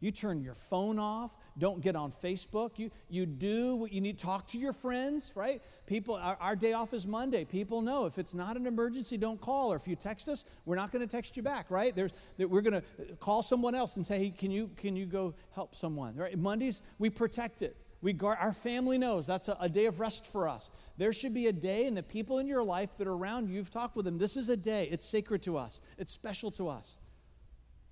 You 0.00 0.12
turn 0.12 0.40
your 0.40 0.54
phone 0.54 0.98
off. 0.98 1.32
Don't 1.58 1.80
get 1.80 1.96
on 1.96 2.12
Facebook. 2.12 2.78
You, 2.78 2.90
you 3.08 3.26
do 3.26 3.74
what 3.74 3.92
you 3.92 4.00
need. 4.00 4.18
Talk 4.18 4.46
to 4.48 4.58
your 4.58 4.72
friends, 4.72 5.32
right? 5.34 5.60
People, 5.86 6.14
our, 6.14 6.36
our 6.40 6.54
day 6.54 6.72
off 6.72 6.94
is 6.94 7.06
Monday. 7.06 7.44
People 7.44 7.82
know 7.82 8.06
if 8.06 8.18
it's 8.18 8.32
not 8.32 8.56
an 8.56 8.66
emergency, 8.66 9.16
don't 9.16 9.40
call. 9.40 9.72
Or 9.72 9.76
if 9.76 9.88
you 9.88 9.96
text 9.96 10.28
us, 10.28 10.44
we're 10.66 10.76
not 10.76 10.92
going 10.92 11.06
to 11.06 11.10
text 11.10 11.36
you 11.36 11.42
back, 11.42 11.70
right? 11.70 11.94
There's, 11.96 12.12
we're 12.38 12.60
going 12.60 12.80
to 12.80 12.84
uh, 13.00 13.14
call 13.18 13.42
someone 13.42 13.74
else 13.74 13.96
and 13.96 14.06
say, 14.06 14.18
hey, 14.18 14.30
can 14.30 14.52
you, 14.52 14.70
can 14.76 14.94
you 14.94 15.04
go 15.04 15.34
help 15.52 15.74
someone? 15.74 16.14
Right? 16.14 16.38
Mondays, 16.38 16.82
we 16.98 17.10
protect 17.10 17.62
it. 17.62 17.76
We 18.00 18.12
guard, 18.12 18.38
our 18.40 18.52
family 18.52 18.96
knows 18.96 19.26
that's 19.26 19.48
a, 19.48 19.56
a, 19.60 19.68
day 19.68 19.86
of 19.86 19.98
rest 19.98 20.26
for 20.26 20.48
us. 20.48 20.70
There 20.98 21.12
should 21.12 21.34
be 21.34 21.48
a 21.48 21.52
day, 21.52 21.86
and 21.86 21.96
the 21.96 22.02
people 22.02 22.38
in 22.38 22.46
your 22.46 22.62
life 22.62 22.96
that 22.98 23.08
are 23.08 23.12
around 23.12 23.48
you, 23.48 23.56
you've 23.56 23.72
talked 23.72 23.96
with 23.96 24.04
them. 24.04 24.18
This 24.18 24.36
is 24.36 24.48
a 24.48 24.56
day. 24.56 24.88
It's 24.92 25.04
sacred 25.04 25.42
to 25.42 25.58
us, 25.58 25.80
it's 25.98 26.12
special 26.12 26.52
to 26.52 26.68
us. 26.68 26.98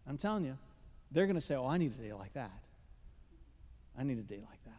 I'm 0.07 0.17
telling 0.17 0.45
you, 0.45 0.57
they're 1.11 1.27
going 1.27 1.37
to 1.37 1.41
say, 1.41 1.55
Oh, 1.55 1.67
I 1.67 1.79
need 1.79 1.93
a 1.99 2.03
day 2.03 2.13
like 2.13 2.35
that. 2.35 2.51
I 3.99 4.03
need 4.03 4.19
a 4.19 4.23
day 4.23 4.43
like 4.49 4.63
that. 4.65 4.73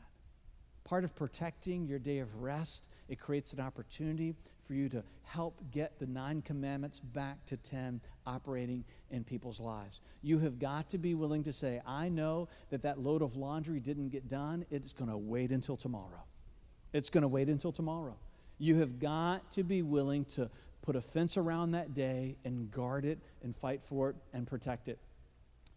Part 0.84 1.04
of 1.04 1.16
protecting 1.16 1.86
your 1.86 2.00
day 2.00 2.20
of 2.20 2.42
rest, 2.42 2.88
it 3.10 3.20
creates 3.20 3.54
an 3.54 3.60
opportunity 3.60 4.36
for 4.66 4.74
you 4.74 4.90
to 4.90 5.04
help 5.24 5.60
get 5.72 5.98
the 6.00 6.06
nine 6.06 6.42
commandments 6.42 7.00
back 7.00 7.46
to 7.46 7.58
10 7.58 8.02
operating 8.26 8.84
in 9.10 9.24
people's 9.24 9.60
lives. 9.60 10.02
You 10.22 10.40
have 10.40 10.60
got 10.60 10.90
to 10.90 10.98
be 10.98 11.16
willing 11.16 11.44
to 11.44 11.54
say, 11.54 11.82
I 11.86 12.10
know 12.10 12.50
that 12.70 12.84
that 12.84 13.00
load 13.00 13.22
of 13.22 13.36
laundry 13.36 13.80
didn't 13.80 14.10
get 14.10 14.28
done. 14.28 14.66
It's 14.70 14.94
going 14.94 15.10
to 15.10 15.18
wait 15.18 15.52
until 15.52 15.78
tomorrow. 15.78 16.24
It's 16.94 17.10
going 17.10 17.24
to 17.24 17.28
wait 17.28 17.50
until 17.50 17.72
tomorrow. 17.72 18.18
You 18.58 18.76
have 18.76 19.00
got 19.00 19.52
to 19.52 19.64
be 19.64 19.82
willing 19.82 20.26
to 20.26 20.50
put 20.82 20.96
a 20.96 21.02
fence 21.02 21.38
around 21.38 21.72
that 21.72 21.94
day 21.94 22.38
and 22.46 22.72
guard 22.72 23.06
it 23.06 23.20
and 23.44 23.56
fight 23.56 23.84
for 23.84 24.12
it 24.12 24.16
and 24.34 24.48
protect 24.48 24.88
it. 24.88 25.00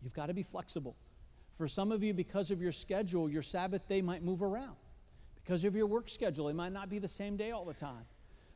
You've 0.03 0.15
got 0.15 0.27
to 0.27 0.35
be 0.35 0.43
flexible. 0.43 0.97
For 1.57 1.69
some 1.69 1.93
of 1.93 2.03
you, 2.03 2.15
because 2.15 2.51
of 2.51 2.63
your 2.63 2.73
schedule, 2.73 3.29
your 3.29 3.43
Sabbath 3.43 3.87
day 3.89 4.01
might 4.01 4.23
move 4.23 4.43
around. 4.43 4.77
Because 5.45 5.65
of 5.65 5.75
your 5.75 5.87
work 5.87 6.09
schedule, 6.09 6.49
it 6.49 6.55
might 6.55 6.73
not 6.73 6.89
be 6.89 6.99
the 6.99 7.09
same 7.09 7.37
day 7.37 7.51
all 7.51 7.65
the 7.65 7.75
time. 7.75 8.05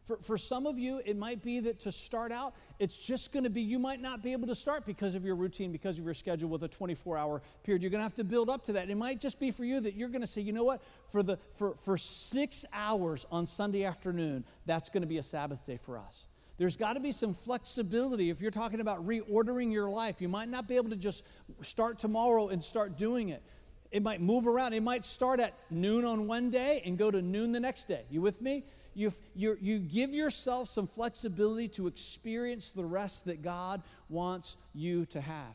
For, 0.07 0.19
for 0.19 0.37
some 0.37 0.67
of 0.67 0.79
you, 0.79 1.01
it 1.05 1.17
might 1.17 1.43
be 1.43 1.61
that 1.61 1.81
to 1.81 1.93
start 1.93 2.31
out, 2.31 2.55
it's 2.79 2.97
just 2.97 3.33
going 3.33 3.45
to 3.45 3.51
be 3.51 3.63
you 3.63 3.79
might 3.79 4.03
not 4.03 4.23
be 4.23 4.33
able 4.33 4.47
to 4.49 4.55
start 4.55 4.85
because 4.85 5.15
of 5.15 5.25
your 5.25 5.35
routine, 5.35 5.73
because 5.73 5.99
of 5.99 6.05
your 6.05 6.13
schedule 6.13 6.51
with 6.51 6.63
a 6.63 6.69
24 6.69 7.17
hour 7.17 7.43
period. 7.63 7.83
You're 7.83 7.91
going 7.91 8.01
to 8.01 8.05
have 8.05 8.15
to 8.17 8.25
build 8.25 8.51
up 8.51 8.65
to 8.65 8.75
that. 8.75 8.91
It 8.91 8.97
might 8.97 9.19
just 9.19 9.41
be 9.41 9.51
for 9.51 9.65
you 9.65 9.81
that 9.81 9.95
you're 9.95 10.11
going 10.11 10.21
to 10.21 10.27
say, 10.27 10.43
you 10.43 10.53
know 10.53 10.65
what, 10.65 10.83
for, 11.11 11.23
the, 11.23 11.39
for, 11.55 11.75
for 11.85 11.97
six 11.97 12.67
hours 12.75 13.27
on 13.31 13.47
Sunday 13.47 13.85
afternoon, 13.85 14.45
that's 14.67 14.91
going 14.91 15.03
to 15.03 15.07
be 15.07 15.19
a 15.19 15.23
Sabbath 15.23 15.65
day 15.65 15.79
for 15.79 15.97
us. 15.97 16.27
There's 16.57 16.77
got 16.77 16.93
to 16.93 17.01
be 17.01 17.13
some 17.13 17.35
flexibility. 17.35 18.31
If 18.31 18.41
you're 18.41 18.51
talking 18.51 18.81
about 18.81 19.07
reordering 19.07 19.73
your 19.73 19.91
life, 19.91 20.21
you 20.21 20.29
might 20.29 20.49
not 20.49 20.69
be 20.69 20.77
able 20.77 20.91
to 20.91 20.97
just 20.97 21.25
start 21.63 21.99
tomorrow 21.99 22.49
and 22.49 22.63
start 22.63 22.97
doing 22.97 23.31
it. 23.31 23.43
It 23.91 24.03
might 24.03 24.21
move 24.21 24.47
around. 24.47 24.73
It 24.73 24.83
might 24.83 25.05
start 25.05 25.41
at 25.41 25.55
noon 25.71 26.05
on 26.05 26.27
one 26.27 26.51
day 26.51 26.83
and 26.85 26.97
go 26.99 27.11
to 27.11 27.23
noon 27.23 27.53
the 27.53 27.61
next 27.61 27.85
day. 27.85 28.05
You 28.11 28.21
with 28.21 28.41
me? 28.41 28.65
You, 28.95 29.13
you, 29.35 29.59
you 29.61 29.79
give 29.79 30.15
yourself 30.15 30.69
some 30.69 30.87
flexibility 30.87 31.69
to 31.71 31.89
experience 31.89 32.71
the 32.71 32.85
rest 32.85 33.25
that 33.25 33.43
God 33.43 33.83
wants 34.09 34.57
you 34.75 35.07
to 35.07 35.21
have. 35.21 35.55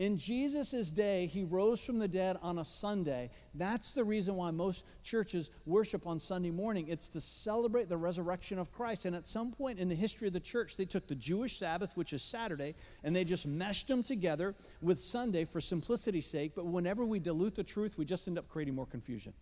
In 0.00 0.16
Jesus' 0.16 0.90
day, 0.90 1.26
he 1.26 1.44
rose 1.44 1.84
from 1.84 1.98
the 1.98 2.08
dead 2.08 2.38
on 2.40 2.56
a 2.58 2.64
Sunday. 2.64 3.28
That's 3.54 3.90
the 3.90 4.02
reason 4.02 4.34
why 4.34 4.50
most 4.50 4.86
churches 5.02 5.50
worship 5.66 6.06
on 6.06 6.18
Sunday 6.18 6.50
morning. 6.50 6.88
It's 6.88 7.10
to 7.10 7.20
celebrate 7.20 7.90
the 7.90 7.98
resurrection 7.98 8.58
of 8.58 8.72
Christ. 8.72 9.04
And 9.04 9.14
at 9.14 9.26
some 9.26 9.52
point 9.52 9.78
in 9.78 9.90
the 9.90 9.94
history 9.94 10.26
of 10.26 10.32
the 10.32 10.40
church, 10.40 10.78
they 10.78 10.86
took 10.86 11.06
the 11.06 11.14
Jewish 11.14 11.58
Sabbath, 11.58 11.90
which 11.98 12.14
is 12.14 12.22
Saturday, 12.22 12.76
and 13.04 13.14
they 13.14 13.24
just 13.24 13.46
meshed 13.46 13.88
them 13.88 14.02
together 14.02 14.54
with 14.80 14.98
Sunday 15.02 15.44
for 15.44 15.60
simplicity's 15.60 16.26
sake. 16.26 16.52
But 16.56 16.64
whenever 16.64 17.04
we 17.04 17.18
dilute 17.18 17.54
the 17.54 17.62
truth, 17.62 17.98
we 17.98 18.06
just 18.06 18.26
end 18.26 18.38
up 18.38 18.48
creating 18.48 18.76
more 18.76 18.86
confusion. 18.86 19.34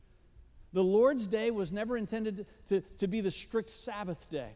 The 0.73 0.83
Lord's 0.83 1.29
day 1.29 1.53
was 1.53 1.71
never 1.71 1.97
intended 1.97 2.47
to, 2.67 2.81
to 2.99 3.07
be 3.07 3.21
the 3.21 3.31
strict 3.31 3.71
Sabbath 3.71 4.29
day. 4.29 4.51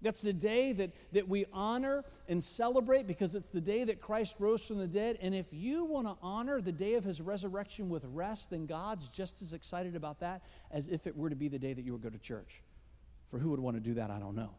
That's 0.00 0.22
the 0.22 0.32
day 0.32 0.72
that, 0.74 0.92
that 1.12 1.28
we 1.28 1.46
honor 1.52 2.04
and 2.28 2.42
celebrate 2.42 3.06
because 3.06 3.34
it's 3.34 3.48
the 3.48 3.60
day 3.60 3.82
that 3.84 4.00
Christ 4.00 4.36
rose 4.38 4.64
from 4.64 4.78
the 4.78 4.86
dead. 4.86 5.18
And 5.20 5.34
if 5.34 5.46
you 5.50 5.84
want 5.84 6.06
to 6.06 6.16
honor 6.22 6.60
the 6.60 6.72
day 6.72 6.94
of 6.94 7.02
his 7.02 7.20
resurrection 7.20 7.88
with 7.88 8.04
rest, 8.04 8.50
then 8.50 8.66
God's 8.66 9.08
just 9.08 9.42
as 9.42 9.54
excited 9.54 9.96
about 9.96 10.20
that 10.20 10.42
as 10.70 10.86
if 10.88 11.06
it 11.06 11.16
were 11.16 11.30
to 11.30 11.36
be 11.36 11.48
the 11.48 11.58
day 11.58 11.72
that 11.72 11.84
you 11.84 11.92
would 11.92 12.02
go 12.02 12.10
to 12.10 12.18
church. 12.18 12.62
For 13.28 13.38
who 13.38 13.50
would 13.50 13.60
want 13.60 13.76
to 13.76 13.82
do 13.82 13.94
that? 13.94 14.10
I 14.10 14.20
don't 14.20 14.36
know. 14.36 14.54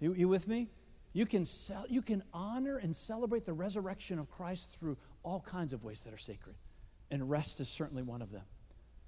You, 0.00 0.12
you 0.14 0.28
with 0.28 0.48
me? 0.48 0.68
You 1.12 1.24
can, 1.24 1.44
sell, 1.44 1.84
you 1.88 2.02
can 2.02 2.22
honor 2.34 2.78
and 2.78 2.94
celebrate 2.94 3.44
the 3.44 3.52
resurrection 3.52 4.18
of 4.18 4.30
Christ 4.30 4.76
through 4.78 4.96
all 5.22 5.40
kinds 5.40 5.72
of 5.72 5.84
ways 5.84 6.02
that 6.02 6.12
are 6.12 6.18
sacred. 6.18 6.56
And 7.10 7.30
rest 7.30 7.60
is 7.60 7.68
certainly 7.68 8.02
one 8.02 8.22
of 8.22 8.30
them. 8.30 8.44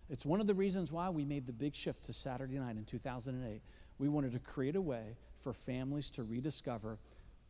It's 0.09 0.27
one 0.27 0.41
of 0.41 0.47
the 0.47 0.55
reasons 0.55 0.91
why 0.91 1.09
we 1.11 1.25
made 1.25 1.47
the 1.47 1.53
big 1.53 1.75
shift 1.75 2.05
to 2.07 2.13
Saturday 2.13 2.59
night 2.59 2.77
in 2.77 2.85
2008 2.85 3.63
we 4.01 4.09
wanted 4.09 4.33
to 4.33 4.39
create 4.39 4.77
a 4.77 4.81
way 4.81 5.15
for 5.41 5.53
families 5.53 6.09
to 6.11 6.25
rediscover 6.25 6.99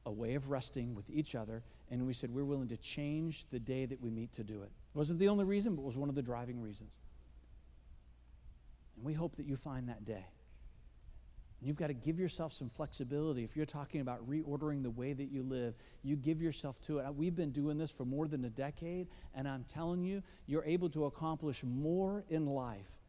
a 0.04 0.10
way 0.10 0.34
of 0.34 0.50
resting 0.50 0.96
with 0.96 1.08
each 1.08 1.36
other. 1.36 1.62
And 1.90 2.04
we 2.06 2.12
said 2.12 2.30
we're 2.30 2.44
willing 2.44 2.68
to 2.68 2.76
change 2.76 3.46
the 3.50 3.60
day 3.60 3.86
that 3.86 4.02
we 4.02 4.10
meet 4.10 4.32
to 4.32 4.42
do 4.42 4.62
it. 4.62 4.70
It 4.94 4.98
wasn't 4.98 5.20
the 5.20 5.28
only 5.28 5.44
reason, 5.44 5.76
but 5.76 5.82
it 5.82 5.86
was 5.86 5.96
one 5.96 6.08
of 6.08 6.16
the 6.16 6.22
driving 6.22 6.60
reasons. 6.60 6.90
And 8.96 9.04
we 9.04 9.12
hope 9.12 9.36
that 9.36 9.46
you 9.46 9.54
find 9.54 9.88
that 9.88 10.04
day. 10.04 10.26
And 11.60 11.68
you've 11.68 11.76
got 11.76 11.86
to 11.86 11.94
give 11.94 12.18
yourself 12.18 12.52
some 12.52 12.68
flexibility. 12.68 13.44
If 13.44 13.56
you're 13.56 13.64
talking 13.64 14.00
about 14.00 14.28
reordering 14.28 14.82
the 14.82 14.90
way 14.90 15.12
that 15.12 15.30
you 15.30 15.44
live, 15.44 15.74
you 16.02 16.16
give 16.16 16.42
yourself 16.42 16.80
to 16.82 16.98
it. 16.98 17.14
We've 17.14 17.36
been 17.36 17.52
doing 17.52 17.78
this 17.78 17.92
for 17.92 18.04
more 18.04 18.26
than 18.26 18.44
a 18.44 18.50
decade, 18.50 19.06
and 19.36 19.46
I'm 19.46 19.64
telling 19.64 20.02
you, 20.02 20.22
you're 20.46 20.64
able 20.64 20.88
to 20.90 21.04
accomplish 21.04 21.62
more 21.62 22.24
in 22.28 22.46
life 22.46 22.99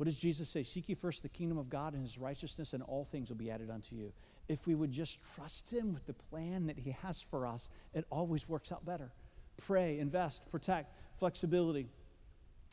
what 0.00 0.06
does 0.06 0.16
Jesus 0.16 0.48
say? 0.48 0.62
Seek 0.62 0.88
ye 0.88 0.94
first 0.94 1.22
the 1.22 1.28
kingdom 1.28 1.58
of 1.58 1.68
God 1.68 1.92
and 1.92 2.00
his 2.00 2.16
righteousness, 2.16 2.72
and 2.72 2.82
all 2.84 3.04
things 3.04 3.28
will 3.28 3.36
be 3.36 3.50
added 3.50 3.68
unto 3.68 3.94
you. 3.94 4.14
If 4.48 4.66
we 4.66 4.74
would 4.74 4.90
just 4.90 5.18
trust 5.34 5.70
him 5.70 5.92
with 5.92 6.06
the 6.06 6.14
plan 6.14 6.68
that 6.68 6.78
he 6.78 6.92
has 7.02 7.20
for 7.20 7.46
us, 7.46 7.68
it 7.92 8.06
always 8.08 8.48
works 8.48 8.72
out 8.72 8.82
better. 8.82 9.12
Pray, 9.58 9.98
invest, 9.98 10.50
protect, 10.50 10.94
flexibility. 11.18 11.86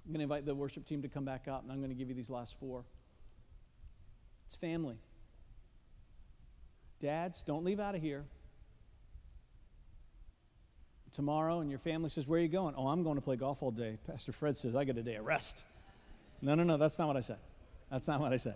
I'm 0.05 0.13
going 0.13 0.19
to 0.19 0.23
invite 0.23 0.45
the 0.45 0.55
worship 0.55 0.85
team 0.85 1.01
to 1.01 1.09
come 1.09 1.25
back 1.25 1.49
up, 1.49 1.63
and 1.63 1.69
I'm 1.69 1.79
going 1.79 1.89
to 1.89 1.97
give 1.97 2.07
you 2.07 2.15
these 2.15 2.29
last 2.29 2.57
four. 2.61 2.85
It's 4.45 4.55
family. 4.55 4.95
Dads, 7.01 7.43
don't 7.43 7.65
leave 7.65 7.81
out 7.81 7.93
of 7.93 8.01
here. 8.01 8.23
Tomorrow, 11.11 11.59
and 11.59 11.69
your 11.69 11.79
family 11.79 12.07
says, 12.07 12.25
Where 12.25 12.39
are 12.39 12.41
you 12.41 12.47
going? 12.47 12.73
Oh, 12.77 12.87
I'm 12.87 13.03
going 13.03 13.15
to 13.15 13.21
play 13.21 13.35
golf 13.35 13.61
all 13.61 13.71
day. 13.71 13.97
Pastor 14.07 14.31
Fred 14.31 14.55
says, 14.55 14.77
I 14.77 14.85
get 14.85 14.97
a 14.97 15.03
day 15.03 15.15
of 15.15 15.25
rest. 15.25 15.65
No, 16.41 16.55
no, 16.55 16.63
no, 16.63 16.77
that's 16.77 16.99
not 16.99 17.07
what 17.07 17.17
I 17.17 17.21
said. 17.21 17.39
That's 17.91 18.07
not 18.07 18.19
what 18.19 18.33
I 18.33 18.37
said. 18.37 18.55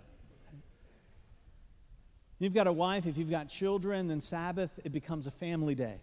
You've 2.38 2.54
got 2.54 2.66
a 2.66 2.72
wife, 2.72 3.06
if 3.06 3.16
you've 3.16 3.30
got 3.30 3.48
children, 3.48 4.08
then 4.08 4.20
Sabbath, 4.20 4.70
it 4.84 4.90
becomes 4.92 5.26
a 5.26 5.30
family 5.30 5.74
day. 5.74 6.00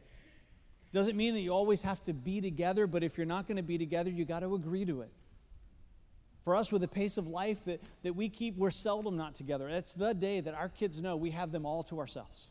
Doesn't 0.91 1.17
mean 1.17 1.33
that 1.33 1.41
you 1.41 1.51
always 1.51 1.83
have 1.83 2.01
to 2.03 2.13
be 2.13 2.41
together, 2.41 2.87
but 2.87 3.03
if 3.03 3.17
you're 3.17 3.27
not 3.27 3.47
going 3.47 3.57
to 3.57 3.63
be 3.63 3.77
together, 3.77 4.09
you 4.09 4.25
got 4.25 4.39
to 4.39 4.55
agree 4.55 4.85
to 4.85 5.01
it. 5.01 5.11
For 6.45 6.55
us, 6.55 6.71
with 6.71 6.81
the 6.81 6.87
pace 6.87 7.17
of 7.17 7.27
life 7.27 7.63
that, 7.65 7.81
that 8.03 8.15
we 8.15 8.29
keep, 8.29 8.57
we're 8.57 8.71
seldom 8.71 9.17
not 9.17 9.35
together. 9.35 9.67
It's 9.69 9.93
the 9.93 10.13
day 10.13 10.39
that 10.39 10.53
our 10.53 10.69
kids 10.69 11.01
know 11.01 11.15
we 11.15 11.31
have 11.31 11.51
them 11.51 11.65
all 11.65 11.83
to 11.83 11.99
ourselves. 11.99 12.49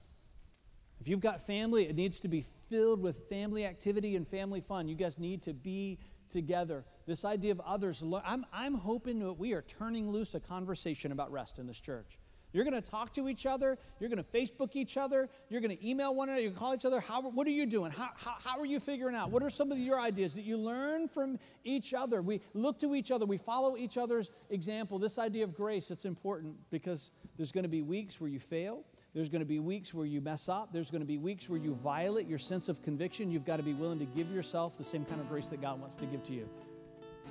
If 1.00 1.08
you've 1.08 1.20
got 1.20 1.46
family, 1.46 1.88
it 1.88 1.96
needs 1.96 2.20
to 2.20 2.28
be 2.28 2.44
filled 2.68 3.02
with 3.02 3.28
family 3.28 3.64
activity 3.64 4.16
and 4.16 4.28
family 4.28 4.60
fun. 4.60 4.88
You 4.88 4.94
guys 4.94 5.18
need 5.18 5.42
to 5.42 5.54
be 5.54 5.98
together. 6.28 6.84
This 7.06 7.24
idea 7.24 7.52
of 7.52 7.60
others, 7.60 8.02
I'm, 8.24 8.46
I'm 8.52 8.74
hoping 8.74 9.18
that 9.20 9.34
we 9.34 9.52
are 9.54 9.62
turning 9.62 10.10
loose 10.10 10.34
a 10.34 10.40
conversation 10.40 11.12
about 11.12 11.32
rest 11.32 11.58
in 11.58 11.66
this 11.66 11.80
church. 11.80 12.18
You're 12.52 12.64
going 12.64 12.80
to 12.80 12.90
talk 12.90 13.12
to 13.14 13.28
each 13.28 13.44
other. 13.44 13.76
You're 14.00 14.08
going 14.08 14.22
to 14.24 14.38
Facebook 14.38 14.74
each 14.74 14.96
other. 14.96 15.28
You're 15.50 15.60
going 15.60 15.76
to 15.76 15.88
email 15.88 16.14
one 16.14 16.28
another. 16.28 16.42
You 16.42 16.50
call 16.50 16.74
each 16.74 16.86
other. 16.86 16.98
How, 16.98 17.20
what 17.20 17.46
are 17.46 17.50
you 17.50 17.66
doing? 17.66 17.92
How, 17.92 18.10
how, 18.16 18.36
how 18.42 18.58
are 18.58 18.64
you 18.64 18.80
figuring 18.80 19.14
out? 19.14 19.30
What 19.30 19.42
are 19.42 19.50
some 19.50 19.70
of 19.70 19.78
your 19.78 20.00
ideas 20.00 20.34
that 20.34 20.44
you 20.44 20.56
learn 20.56 21.08
from 21.08 21.38
each 21.64 21.92
other? 21.92 22.22
We 22.22 22.40
look 22.54 22.80
to 22.80 22.94
each 22.94 23.10
other. 23.10 23.26
We 23.26 23.36
follow 23.36 23.76
each 23.76 23.98
other's 23.98 24.30
example. 24.48 24.98
This 24.98 25.18
idea 25.18 25.44
of 25.44 25.54
grace, 25.54 25.90
it's 25.90 26.06
important 26.06 26.56
because 26.70 27.12
there's 27.36 27.52
going 27.52 27.64
to 27.64 27.68
be 27.68 27.82
weeks 27.82 28.18
where 28.18 28.30
you 28.30 28.38
fail. 28.38 28.84
There's 29.14 29.28
going 29.28 29.40
to 29.40 29.46
be 29.46 29.58
weeks 29.58 29.94
where 29.94 30.06
you 30.06 30.20
mess 30.20 30.48
up. 30.48 30.72
There's 30.72 30.90
going 30.90 31.00
to 31.00 31.06
be 31.06 31.16
weeks 31.16 31.48
where 31.48 31.58
you 31.58 31.74
violate 31.74 32.26
your 32.26 32.38
sense 32.38 32.68
of 32.68 32.82
conviction. 32.82 33.30
You've 33.30 33.46
got 33.46 33.56
to 33.56 33.62
be 33.62 33.72
willing 33.72 33.98
to 33.98 34.04
give 34.04 34.30
yourself 34.30 34.76
the 34.76 34.84
same 34.84 35.04
kind 35.04 35.20
of 35.20 35.28
grace 35.28 35.48
that 35.48 35.60
God 35.62 35.80
wants 35.80 35.96
to 35.96 36.06
give 36.06 36.22
to 36.24 36.34
you. 36.34 36.48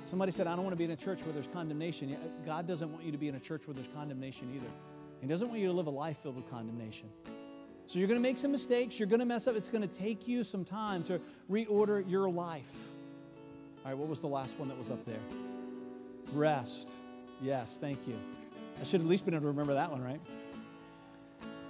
Somebody 0.04 0.32
said, 0.32 0.46
I 0.46 0.54
don't 0.54 0.64
want 0.64 0.72
to 0.72 0.78
be 0.78 0.84
in 0.84 0.90
a 0.90 0.96
church 0.96 1.22
where 1.22 1.32
there's 1.32 1.48
condemnation. 1.48 2.16
God 2.44 2.66
doesn't 2.66 2.90
want 2.90 3.04
you 3.04 3.12
to 3.12 3.18
be 3.18 3.28
in 3.28 3.34
a 3.34 3.40
church 3.40 3.66
where 3.66 3.74
there's 3.74 3.88
condemnation 3.94 4.52
either. 4.54 4.70
He 5.20 5.26
doesn't 5.26 5.48
want 5.48 5.60
you 5.60 5.66
to 5.66 5.72
live 5.72 5.86
a 5.86 5.90
life 5.90 6.18
filled 6.22 6.36
with 6.36 6.50
condemnation. 6.50 7.08
So 7.86 7.98
you're 7.98 8.08
going 8.08 8.20
to 8.20 8.28
make 8.28 8.38
some 8.38 8.52
mistakes. 8.52 8.98
You're 8.98 9.08
going 9.08 9.20
to 9.20 9.26
mess 9.26 9.46
up. 9.46 9.56
It's 9.56 9.70
going 9.70 9.86
to 9.86 9.94
take 9.94 10.28
you 10.28 10.44
some 10.44 10.64
time 10.64 11.02
to 11.04 11.20
reorder 11.50 12.08
your 12.08 12.28
life. 12.28 12.70
All 13.84 13.90
right, 13.90 13.98
what 13.98 14.08
was 14.08 14.20
the 14.20 14.26
last 14.26 14.58
one 14.58 14.68
that 14.68 14.78
was 14.78 14.90
up 14.90 15.04
there? 15.04 15.20
Rest. 16.32 16.90
Yes, 17.40 17.78
thank 17.80 18.06
you. 18.06 18.14
I 18.80 18.84
should 18.84 19.00
at 19.00 19.06
least 19.06 19.24
been 19.24 19.34
able 19.34 19.42
to 19.42 19.48
remember 19.48 19.74
that 19.74 19.90
one, 19.90 20.02
right? 20.02 20.20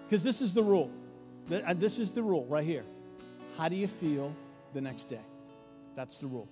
Because 0.09 0.23
this 0.23 0.41
is 0.41 0.55
the 0.55 0.63
rule. 0.63 0.91
This 1.49 1.99
is 1.99 2.13
the 2.13 2.23
rule 2.23 2.47
right 2.47 2.65
here. 2.65 2.85
How 3.59 3.69
do 3.69 3.77
you 3.77 3.87
feel 3.87 4.35
the 4.73 4.81
next 4.81 5.05
day? 5.05 5.21
That's 5.97 6.17
the 6.17 6.29
rule. 6.29 6.49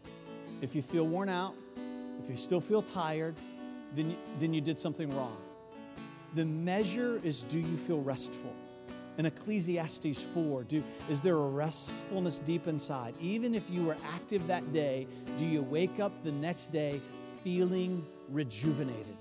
If 0.61 0.75
you 0.75 0.83
feel 0.83 1.07
worn 1.07 1.31
out, 1.31 1.55
if 2.23 2.29
you 2.29 2.37
still 2.37 2.61
feel 2.61 2.83
tired, 2.83 3.35
then 3.95 4.11
you, 4.11 4.17
then 4.39 4.53
you 4.53 4.61
did 4.61 4.79
something 4.79 5.09
wrong. 5.17 5.39
The 6.35 6.45
measure 6.45 7.19
is 7.25 7.45
do 7.45 7.59
you 7.59 7.79
feel 7.79 8.03
restful? 8.03 8.55
In 9.17 9.25
Ecclesiastes 9.25 10.21
4, 10.35 10.65
do, 10.65 10.85
is 11.09 11.23
there 11.23 11.37
a 11.37 11.49
restfulness 11.49 12.41
deep 12.41 12.67
inside? 12.67 13.15
Even 13.23 13.55
if 13.55 13.71
you 13.71 13.85
were 13.85 13.97
active 14.13 14.47
that 14.49 14.71
day, 14.75 15.07
do 15.39 15.47
you 15.47 15.63
wake 15.63 15.99
up 15.99 16.13
the 16.25 16.33
next 16.33 16.71
day 16.71 17.01
feeling 17.43 18.05
rejuvenated? 18.29 19.17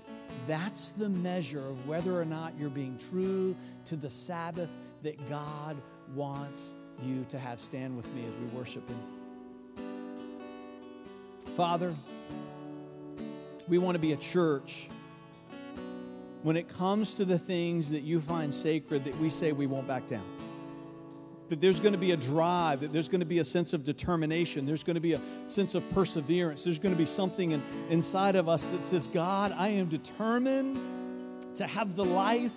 That's 0.46 0.92
the 0.92 1.08
measure 1.08 1.60
of 1.60 1.88
whether 1.88 2.20
or 2.20 2.24
not 2.24 2.52
you're 2.58 2.70
being 2.70 2.98
true 3.10 3.56
to 3.86 3.96
the 3.96 4.10
Sabbath 4.10 4.70
that 5.02 5.28
God 5.28 5.76
wants 6.14 6.74
you 7.04 7.24
to 7.28 7.38
have. 7.38 7.60
Stand 7.60 7.96
with 7.96 8.12
me 8.14 8.24
as 8.26 8.34
we 8.40 8.58
worship 8.58 8.88
Him. 8.88 8.98
Father, 11.56 11.94
we 13.68 13.78
want 13.78 13.94
to 13.94 14.00
be 14.00 14.12
a 14.12 14.16
church 14.16 14.88
when 16.42 16.56
it 16.56 16.68
comes 16.68 17.14
to 17.14 17.24
the 17.24 17.38
things 17.38 17.90
that 17.90 18.02
you 18.02 18.20
find 18.20 18.52
sacred 18.52 19.04
that 19.04 19.16
we 19.18 19.30
say 19.30 19.52
we 19.52 19.66
won't 19.66 19.88
back 19.88 20.06
down. 20.06 20.35
That 21.48 21.60
there's 21.60 21.78
going 21.78 21.92
to 21.92 21.98
be 21.98 22.10
a 22.10 22.16
drive, 22.16 22.80
that 22.80 22.92
there's 22.92 23.08
going 23.08 23.20
to 23.20 23.26
be 23.26 23.38
a 23.38 23.44
sense 23.44 23.72
of 23.72 23.84
determination, 23.84 24.66
there's 24.66 24.82
going 24.82 24.96
to 24.96 25.00
be 25.00 25.12
a 25.12 25.20
sense 25.46 25.74
of 25.74 25.88
perseverance, 25.92 26.64
there's 26.64 26.80
going 26.80 26.94
to 26.94 26.98
be 26.98 27.06
something 27.06 27.52
in, 27.52 27.62
inside 27.88 28.34
of 28.34 28.48
us 28.48 28.66
that 28.66 28.82
says, 28.82 29.06
God, 29.06 29.54
I 29.56 29.68
am 29.68 29.86
determined 29.86 30.78
to 31.54 31.66
have 31.66 31.94
the 31.94 32.04
life 32.04 32.52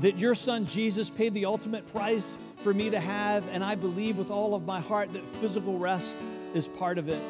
that 0.00 0.18
your 0.18 0.34
son 0.34 0.66
Jesus 0.66 1.08
paid 1.08 1.32
the 1.32 1.46
ultimate 1.46 1.90
price 1.92 2.36
for 2.62 2.74
me 2.74 2.90
to 2.90 3.00
have, 3.00 3.44
and 3.52 3.64
I 3.64 3.74
believe 3.74 4.18
with 4.18 4.30
all 4.30 4.54
of 4.54 4.66
my 4.66 4.80
heart 4.80 5.12
that 5.14 5.24
physical 5.40 5.78
rest 5.78 6.16
is 6.52 6.68
part 6.68 6.98
of 6.98 7.08
it. 7.08 7.20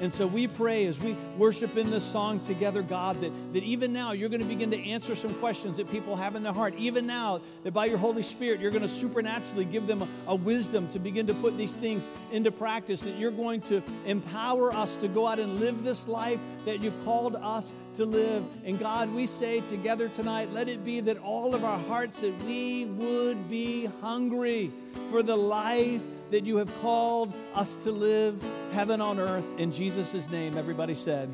And 0.00 0.12
so 0.12 0.26
we 0.26 0.46
pray 0.46 0.86
as 0.86 1.00
we 1.00 1.16
worship 1.38 1.76
in 1.76 1.90
this 1.90 2.04
song 2.04 2.38
together, 2.40 2.82
God, 2.82 3.18
that, 3.22 3.32
that 3.54 3.62
even 3.62 3.94
now 3.94 4.12
you're 4.12 4.28
going 4.28 4.42
to 4.42 4.46
begin 4.46 4.70
to 4.70 4.78
answer 4.90 5.16
some 5.16 5.32
questions 5.34 5.78
that 5.78 5.90
people 5.90 6.16
have 6.16 6.34
in 6.36 6.42
their 6.42 6.52
heart. 6.52 6.74
Even 6.76 7.06
now, 7.06 7.40
that 7.64 7.72
by 7.72 7.86
your 7.86 7.96
Holy 7.96 8.22
Spirit, 8.22 8.60
you're 8.60 8.70
going 8.70 8.82
to 8.82 8.88
supernaturally 8.88 9.64
give 9.64 9.86
them 9.86 10.02
a, 10.02 10.08
a 10.28 10.34
wisdom 10.34 10.86
to 10.90 10.98
begin 10.98 11.26
to 11.28 11.34
put 11.34 11.56
these 11.56 11.74
things 11.74 12.10
into 12.30 12.52
practice, 12.52 13.00
that 13.00 13.16
you're 13.16 13.30
going 13.30 13.62
to 13.62 13.82
empower 14.04 14.70
us 14.72 14.96
to 14.96 15.08
go 15.08 15.26
out 15.26 15.38
and 15.38 15.60
live 15.60 15.82
this 15.82 16.06
life 16.06 16.40
that 16.66 16.82
you've 16.82 17.04
called 17.04 17.36
us 17.36 17.74
to 17.94 18.04
live. 18.04 18.44
And 18.66 18.78
God, 18.78 19.14
we 19.14 19.24
say 19.24 19.60
together 19.60 20.08
tonight, 20.08 20.52
let 20.52 20.68
it 20.68 20.84
be 20.84 21.00
that 21.00 21.18
all 21.18 21.54
of 21.54 21.64
our 21.64 21.78
hearts, 21.78 22.20
that 22.20 22.36
we 22.44 22.84
would 22.84 23.48
be 23.48 23.86
hungry 24.02 24.70
for 25.10 25.22
the 25.22 25.36
life 25.36 26.02
that 26.30 26.44
you 26.44 26.56
have 26.56 26.74
called 26.80 27.32
us 27.54 27.74
to 27.76 27.92
live 27.92 28.42
heaven 28.72 29.00
on 29.00 29.18
earth. 29.18 29.44
In 29.58 29.70
Jesus' 29.70 30.30
name, 30.30 30.58
everybody 30.58 30.94
said, 30.94 31.30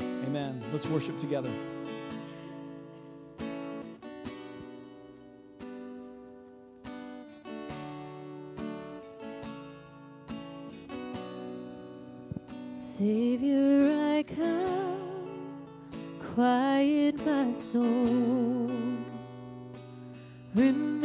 Amen. 0.00 0.62
Let's 0.72 0.86
worship 0.86 1.18
together. 1.18 1.50
Savior, 12.70 13.92
I 14.16 14.22
come, 14.22 15.58
quiet 16.34 17.16
my 17.26 17.52
soul. 17.52 18.70
Remember 20.54 21.04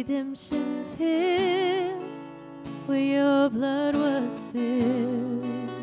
redemption's 0.00 0.94
here 0.94 1.92
where 2.86 2.98
your 2.98 3.50
blood 3.50 3.94
was 3.94 4.32
spilled 4.48 5.79